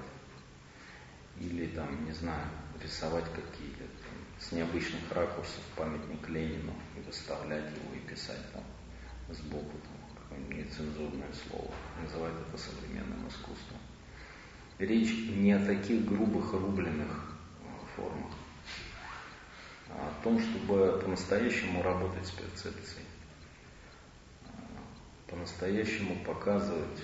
или 1.40 1.66
там, 1.68 2.04
не 2.04 2.12
знаю, 2.12 2.48
рисовать 2.82 3.26
какие-то 3.32 3.84
с 4.40 4.52
необычных 4.52 5.10
ракурсов 5.12 5.62
памятник 5.76 6.28
Ленину 6.28 6.72
и 6.96 7.00
выставлять 7.00 7.64
его 7.64 7.94
и 7.94 7.98
писать 8.08 8.52
там 8.52 8.62
сбоку 9.34 9.76
там, 9.82 10.22
какое-нибудь 10.22 10.66
нецензурное 10.66 11.32
слово, 11.32 11.74
называть 12.02 12.34
это 12.48 12.58
современным 12.58 13.28
искусством. 13.28 13.78
Речь 14.78 15.28
не 15.30 15.52
о 15.52 15.64
таких 15.64 16.04
грубых 16.06 16.52
рубленых 16.52 17.36
э, 17.62 17.96
формах, 17.96 18.32
а 19.90 20.08
о 20.08 20.22
том, 20.22 20.38
чтобы 20.38 21.00
по-настоящему 21.02 21.82
работать 21.82 22.26
с 22.26 22.30
перцепцией, 22.30 23.06
э, 24.44 24.48
по-настоящему 25.26 26.24
показывать 26.24 27.02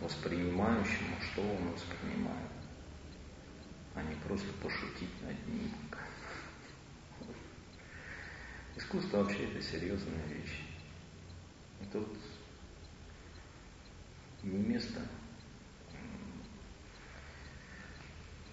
воспринимающему, 0.00 1.16
что 1.22 1.40
он 1.40 1.72
воспринимает, 1.72 2.50
а 3.98 4.02
не 4.02 4.14
просто 4.16 4.52
пошутить 4.62 5.22
над 5.22 5.48
ним. 5.48 5.72
Искусство 8.76 9.18
вообще 9.18 9.44
это 9.50 9.60
серьезная 9.60 10.24
вещь. 10.28 10.62
И 11.80 11.84
тут 11.92 12.08
не 14.44 14.56
место 14.56 15.00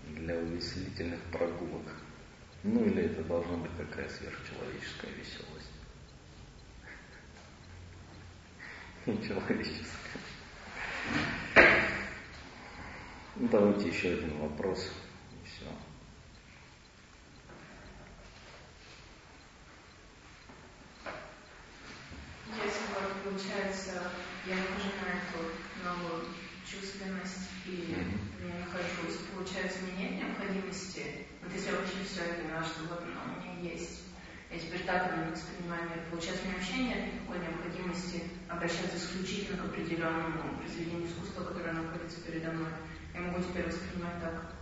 для 0.09 0.35
увеселительных 0.35 1.21
прогулок. 1.31 1.93
Ну 2.63 2.83
или 2.83 3.03
это 3.03 3.23
должна 3.23 3.57
быть 3.57 3.77
такая 3.77 4.09
сверхчеловеческая 4.09 5.11
веселость. 5.11 5.71
Нечеловеческая. 9.05 10.05
Ну, 13.37 13.49
давайте 13.49 13.89
еще 13.89 14.13
один 14.13 14.39
вопрос. 14.39 14.91
И 15.33 15.45
все. 15.45 15.65
Если 22.63 22.85
вот 22.93 23.11
получается, 23.25 24.13
я 24.45 24.55
нахожу 24.55 24.93
на 25.01 25.17
эту 25.17 25.41
новую 25.81 26.29
чувственность 26.61 27.49
и 27.65 27.97
mm-hmm. 27.97 28.61
нахожусь, 28.61 29.17
получается, 29.33 29.81
меня 29.81 30.09
нет 30.09 30.21
необходимости, 30.21 31.25
вот 31.41 31.51
если 31.51 31.73
я 31.73 31.77
вообще 31.77 32.05
все, 32.05 32.21
я 32.21 32.33
поняла, 32.37 32.63
что 32.63 32.85
вот 32.85 33.01
оно 33.01 33.25
у 33.25 33.41
меня 33.41 33.73
есть, 33.73 34.05
я 34.51 34.59
теперь 34.59 34.85
так 34.85 35.11
именно 35.11 35.33
воспринимаю 35.33 35.89
мир. 35.89 36.05
Получается, 36.09 36.45
у 36.45 36.47
меня 36.47 36.57
вообще 36.57 36.77
нет 36.77 37.13
никакой 37.13 37.39
необходимости 37.41 38.23
обращаться 38.47 38.97
исключительно 38.97 39.57
к 39.57 39.65
определенному 39.65 40.57
произведению 40.61 41.09
искусства, 41.09 41.45
которое 41.45 41.73
находится 41.73 42.21
передо 42.21 42.51
мной. 42.51 42.69
Я 43.13 43.21
могу 43.21 43.41
теперь 43.41 43.65
воспринимать 43.65 44.21
так 44.21 44.53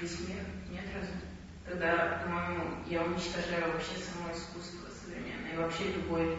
весь 0.00 0.20
мир. 0.20 0.46
Нет 0.70 0.86
разве? 0.94 1.18
Тогда, 1.66 2.22
по-моему, 2.24 2.82
я 2.86 3.02
уничтожаю 3.02 3.72
вообще 3.72 3.98
само 3.98 4.30
искусство 4.30 4.88
современное 4.88 5.52
и 5.52 5.56
вообще 5.58 5.92
любой, 5.92 6.38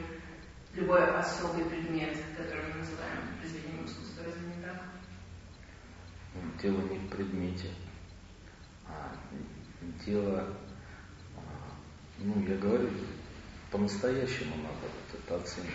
любой 0.73 1.05
особый 1.17 1.65
предмет, 1.65 2.17
который 2.37 2.63
мы 2.71 2.79
называем 2.79 3.37
произведением 3.39 3.85
искусства. 3.85 4.23
Разве 4.25 4.47
не 4.47 4.63
так? 4.63 4.81
Дело 6.61 6.81
не 6.89 6.97
в 6.97 7.09
предмете, 7.09 7.69
а 8.87 9.11
дело 10.05 10.47
ну, 12.23 12.35
я 12.47 12.55
говорю, 12.55 12.87
по-настоящему 13.71 14.55
надо 14.57 14.75
вот 14.83 15.19
это 15.19 15.35
оценивать. 15.37 15.73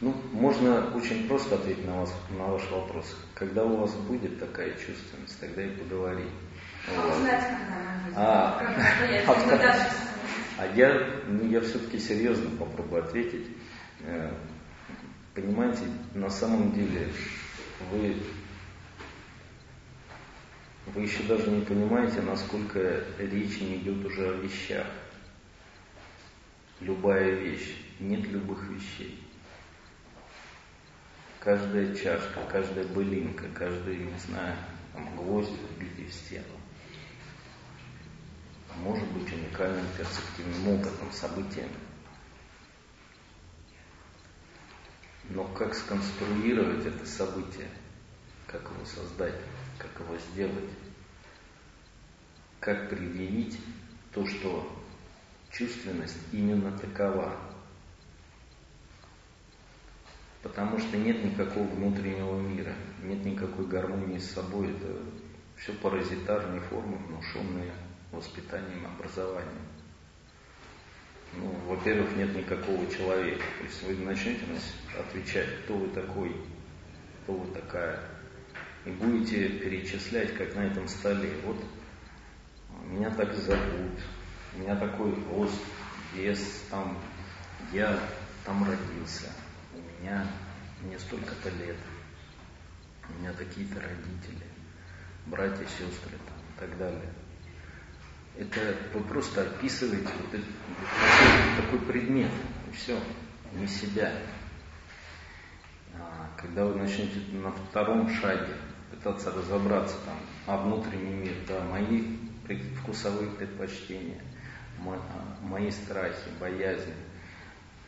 Ну, 0.00 0.14
можно 0.32 0.94
очень 0.94 1.28
просто 1.28 1.54
ответить 1.54 1.86
на, 1.86 2.00
вас, 2.00 2.12
на 2.36 2.46
ваш 2.46 2.68
вопрос. 2.70 3.16
Когда 3.34 3.64
у 3.64 3.76
вас 3.76 3.92
будет 3.92 4.38
такая 4.40 4.72
чувственность, 4.72 5.40
тогда 5.40 5.62
и 5.62 5.70
поговорим. 5.70 6.28
А 6.88 7.00
вот. 7.00 7.16
узнать, 7.16 7.40
когда 7.40 7.76
она 7.76 8.02
будет? 8.04 8.16
А, 8.16 8.58
а, 8.58 9.32
а 9.32 10.11
я, 10.74 11.22
ну, 11.26 11.48
я 11.48 11.60
все-таки 11.60 11.98
серьезно 11.98 12.50
попробую 12.58 13.04
ответить. 13.04 13.46
Э, 14.00 14.32
понимаете, 15.34 15.82
на 16.14 16.28
самом 16.28 16.72
деле 16.72 17.08
вы 17.90 18.16
вы 20.86 21.02
еще 21.02 21.22
даже 21.22 21.48
не 21.50 21.64
понимаете, 21.64 22.20
насколько 22.22 23.04
речь 23.18 23.60
не 23.60 23.76
идет 23.76 24.04
уже 24.04 24.30
о 24.30 24.36
вещах. 24.38 24.86
Любая 26.80 27.30
вещь, 27.30 27.76
нет 28.00 28.26
любых 28.28 28.68
вещей. 28.68 29.22
Каждая 31.38 31.94
чашка, 31.94 32.40
каждая 32.50 32.84
былинка, 32.86 33.44
каждый, 33.54 33.98
не 33.98 34.18
знаю, 34.18 34.56
там, 34.92 35.16
гвоздь, 35.16 35.50
в 35.78 36.12
стену, 36.12 36.44
может 38.78 39.08
быть 39.12 39.32
уникальным 39.32 39.86
перспективным 39.96 40.68
опытом, 40.68 41.12
событием. 41.12 41.70
Но 45.30 45.44
как 45.44 45.74
сконструировать 45.74 46.84
это 46.84 47.06
событие, 47.06 47.68
как 48.46 48.62
его 48.62 48.84
создать? 48.84 49.34
как 49.82 50.00
его 50.00 50.16
сделать, 50.16 50.70
как 52.60 52.88
предъявить 52.88 53.58
то, 54.12 54.24
что 54.26 54.84
чувственность 55.50 56.18
именно 56.32 56.76
такова. 56.78 57.36
Потому 60.42 60.78
что 60.78 60.96
нет 60.96 61.24
никакого 61.24 61.66
внутреннего 61.66 62.40
мира, 62.40 62.74
нет 63.02 63.24
никакой 63.24 63.66
гармонии 63.66 64.18
с 64.18 64.32
собой. 64.32 64.70
Это 64.70 64.98
все 65.56 65.72
паразитарные 65.74 66.60
формы, 66.62 66.96
внушенные 66.98 67.72
воспитанием, 68.12 68.86
образованием. 68.86 69.66
Ну, 71.34 71.48
во-первых, 71.66 72.14
нет 72.16 72.34
никакого 72.36 72.86
человека. 72.90 73.44
То 73.58 73.64
есть 73.64 73.82
вы 73.82 73.96
начнете 74.04 74.44
отвечать, 74.98 75.48
кто 75.64 75.76
вы 75.76 75.88
такой, 75.88 76.36
кто 77.22 77.32
вы 77.32 77.52
такая, 77.54 77.98
и 78.84 78.90
будете 78.90 79.48
перечислять, 79.48 80.34
как 80.34 80.54
на 80.54 80.60
этом 80.60 80.86
столе. 80.88 81.32
Вот 81.44 81.56
меня 82.92 83.10
так 83.10 83.34
зовут, 83.34 83.98
у 84.54 84.58
меня 84.58 84.76
такой 84.76 85.14
рост, 85.30 85.60
вес, 86.14 86.64
там, 86.70 86.98
я 87.72 87.98
там 88.44 88.62
родился, 88.64 89.32
у 89.74 90.02
меня, 90.02 90.26
мне 90.82 90.98
столько-то 90.98 91.48
лет, 91.50 91.76
у 93.08 93.20
меня 93.20 93.32
такие-то 93.32 93.76
родители, 93.76 94.46
братья, 95.26 95.64
сестры 95.64 96.18
там, 96.26 96.36
и 96.38 96.60
так 96.60 96.78
далее. 96.78 97.12
Это 98.36 98.74
вы 98.94 99.04
просто 99.04 99.42
описываете 99.42 100.08
вот 100.20 100.34
этот, 100.34 100.48
такой, 100.80 101.64
такой 101.64 101.78
предмет, 101.86 102.30
и 102.70 102.74
все, 102.74 102.98
не 103.52 103.66
себя. 103.66 104.12
А, 105.94 106.30
когда 106.38 106.64
вы 106.64 106.76
начнете 106.76 107.20
на 107.32 107.52
втором 107.52 108.08
шаге 108.08 108.54
пытаться 108.90 109.30
разобраться 109.32 109.96
там, 110.06 110.18
а 110.46 110.56
внутренний 110.56 111.12
мир, 111.12 111.34
да, 111.46 111.62
мои 111.64 112.16
вкусовые 112.80 113.30
предпочтения, 113.32 114.22
а, 114.84 115.36
мои 115.42 115.70
страхи, 115.70 116.30
боязни. 116.40 116.94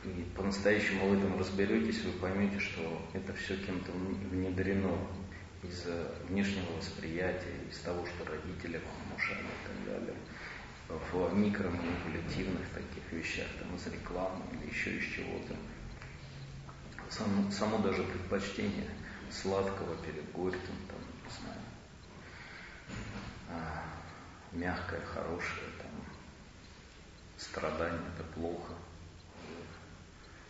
И 0.05 0.27
по-настоящему 0.37 1.09
в 1.09 1.15
этом 1.15 1.39
разберетесь, 1.39 2.05
вы 2.05 2.13
поймете, 2.13 2.59
что 2.59 2.83
это 3.15 3.33
все 3.33 3.57
кем-то 3.57 3.91
внедрено 3.93 4.99
из 5.63 5.87
внешнего 6.29 6.77
восприятия, 6.77 7.57
из 7.71 7.79
того, 7.79 8.05
что 8.05 8.31
родители 8.31 8.77
вам 8.77 9.17
и 9.17 9.67
так 9.67 9.87
далее, 9.87 10.15
в 11.13 11.35
микроманипулятивных 11.35 12.69
таких 12.71 13.13
вещах, 13.13 13.47
там, 13.61 13.75
из 13.77 13.87
рекламы 13.87 14.43
или 14.53 14.71
еще 14.71 14.97
из 14.97 15.05
чего-то. 15.05 15.57
Само, 17.11 17.51
само 17.51 17.79
даже 17.79 18.03
предпочтение– 18.03 18.91
сладкого 19.31 19.97
перед 19.97 20.31
горьким, 20.33 20.77
там, 20.89 20.99
не 21.25 21.31
знаю, 21.41 21.61
а, 23.51 23.83
мягкое, 24.53 25.01
хорошее, 25.01 25.71
там, 25.79 25.91
страдание 27.37 28.01
это 28.15 28.25
плохо. 28.35 28.75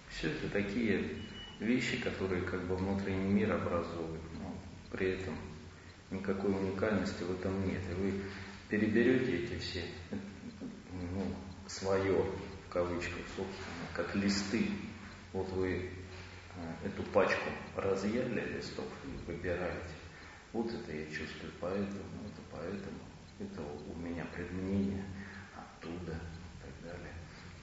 Все 0.09 0.31
это 0.31 0.49
такие 0.49 1.23
вещи, 1.59 2.01
которые 2.01 2.43
как 2.43 2.63
бы 2.67 2.77
внутренний 2.77 3.33
мир 3.33 3.53
образуют, 3.53 4.23
но 4.39 4.55
при 4.91 5.11
этом 5.11 5.37
никакой 6.11 6.53
уникальности 6.53 7.23
в 7.25 7.33
этом 7.33 7.67
нет. 7.67 7.83
И 7.91 7.95
вы 7.95 8.23
переберете 8.69 9.45
эти 9.45 9.59
все, 9.59 9.85
ну, 11.13 11.27
свое, 11.67 12.23
в 12.67 12.73
кавычках, 12.73 13.23
собственно, 13.37 13.87
как 13.95 14.15
листы. 14.15 14.69
Вот 15.33 15.49
вы 15.51 15.91
Э, 16.57 16.87
эту 16.87 17.03
пачку 17.05 17.51
разъяли 17.77 18.57
листов 18.57 18.87
и 19.05 19.31
выбираете. 19.31 19.95
Вот 20.53 20.73
это 20.73 20.93
я 20.93 21.05
чувствую 21.07 21.53
поэтому, 21.61 22.27
это 22.27 22.43
поэтому, 22.53 22.99
это 23.41 23.61
у 23.63 23.99
меня 23.99 24.25
предмнение 24.27 25.05
оттуда 25.57 26.13
и 26.13 26.63
так 26.63 26.93
далее. 26.93 27.13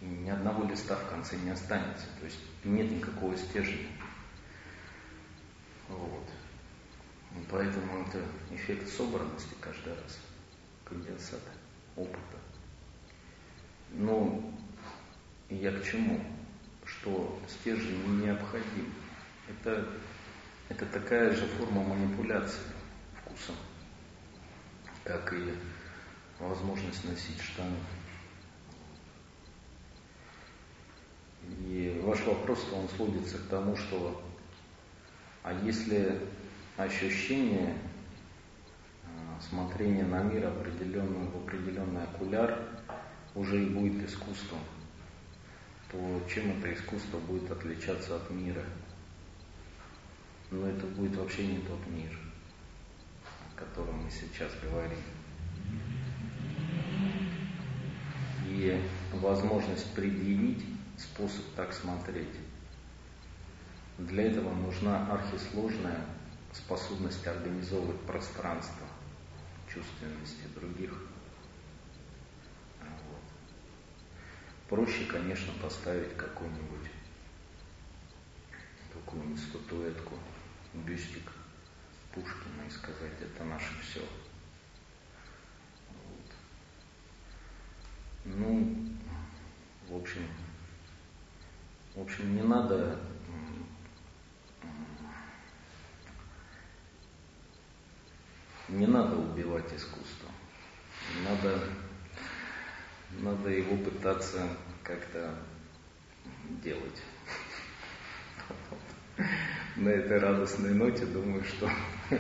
И 0.02 0.06
ни 0.06 0.30
одного 0.30 0.66
листа 0.66 0.96
в 0.96 1.10
конце 1.10 1.38
не 1.38 1.52
останется. 1.52 2.08
То 2.20 2.26
есть 2.26 2.40
нет 2.66 2.92
никакого 2.92 3.38
стержня. 3.38 3.88
Вот. 5.88 6.28
поэтому 7.50 8.06
это 8.06 8.24
эффект 8.52 8.90
собранности 8.90 9.56
каждый 9.62 9.94
раз, 9.94 10.20
конденсат 10.86 11.42
опыта. 11.96 12.41
Но 13.92 14.42
я 15.50 15.72
к 15.72 15.84
чему? 15.84 16.20
Что 16.86 17.40
стержень 17.48 18.04
не 18.06 18.26
необходим. 18.26 18.94
Это, 19.50 19.88
это 20.70 20.86
такая 20.88 21.32
же 21.32 21.46
форма 21.48 21.84
манипуляции 21.84 22.62
вкусом, 23.22 23.56
как 25.04 25.34
и 25.34 25.54
возможность 26.40 27.04
носить 27.06 27.40
штаны. 27.42 27.78
И 31.44 32.02
ваш 32.04 32.22
вопрос, 32.22 32.66
он 32.74 32.88
сводится 32.90 33.38
к 33.38 33.48
тому, 33.48 33.76
что 33.76 34.24
а 35.44 35.54
если 35.54 36.20
ощущение 36.78 37.76
а, 39.06 39.42
смотрения 39.42 40.04
на 40.04 40.22
мир 40.22 40.48
определенный, 40.48 41.28
в 41.30 41.38
определенный 41.38 42.04
окуляр 42.04 42.81
уже 43.36 43.64
и 43.64 43.70
будет 43.70 44.08
искусством, 44.08 44.60
то 45.92 46.22
чем 46.30 46.58
это 46.58 46.74
искусство 46.74 47.20
будет 47.20 47.50
отличаться 47.52 48.16
от 48.16 48.30
мира? 48.30 48.64
Но 50.50 50.68
это 50.68 50.86
будет 50.88 51.16
вообще 51.16 51.48
не 51.48 51.60
тот 51.60 51.80
мир, 51.88 52.18
о 53.56 53.60
котором 53.60 54.04
мы 54.04 54.12
сейчас 54.12 54.52
говорим. 54.62 55.00
И 58.48 58.84
возможность 59.14 59.94
предъявить 59.94 60.66
способ 60.98 61.46
так 61.56 61.74
смотреть. 61.74 62.36
Для 63.98 64.24
этого 64.24 64.54
нужна 64.54 65.08
архисложная 65.12 66.06
способность 66.54 67.26
организовывать 67.26 68.00
пространство 68.02 68.88
чувственности 69.74 70.44
других. 70.56 70.92
Вот. 72.82 73.22
Проще, 74.72 75.04
конечно, 75.04 75.52
поставить 75.62 76.16
какую-нибудь 76.16 76.90
какую-нибудь 78.94 79.44
статуэтку, 79.44 80.18
бюстик 80.74 81.30
Пушкина 82.14 82.66
и 82.66 82.72
сказать, 82.72 83.12
это 83.20 83.44
наше 83.44 83.74
все. 83.82 84.00
Вот. 85.90 86.32
Ну, 88.24 88.96
в 89.90 89.96
общем, 89.98 90.26
в 91.94 92.02
общем, 92.04 92.34
не 92.34 92.44
надо 92.44 92.98
не 98.70 98.88
надо 98.88 99.18
убивать 99.18 99.74
искусство. 99.74 100.30
Надо, 101.28 101.62
надо 103.20 103.50
его 103.50 103.78
пытаться 103.78 104.48
как-то 104.84 105.36
делать. 106.64 107.02
На 109.76 109.90
этой 109.90 110.20
радостной 110.20 110.74
ноте 110.74 111.06
думаю, 111.06 111.44
что 111.44 111.70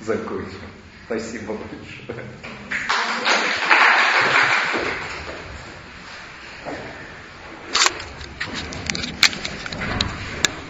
закончим. 0.00 0.60
Спасибо 1.06 1.54
большое. 1.54 2.26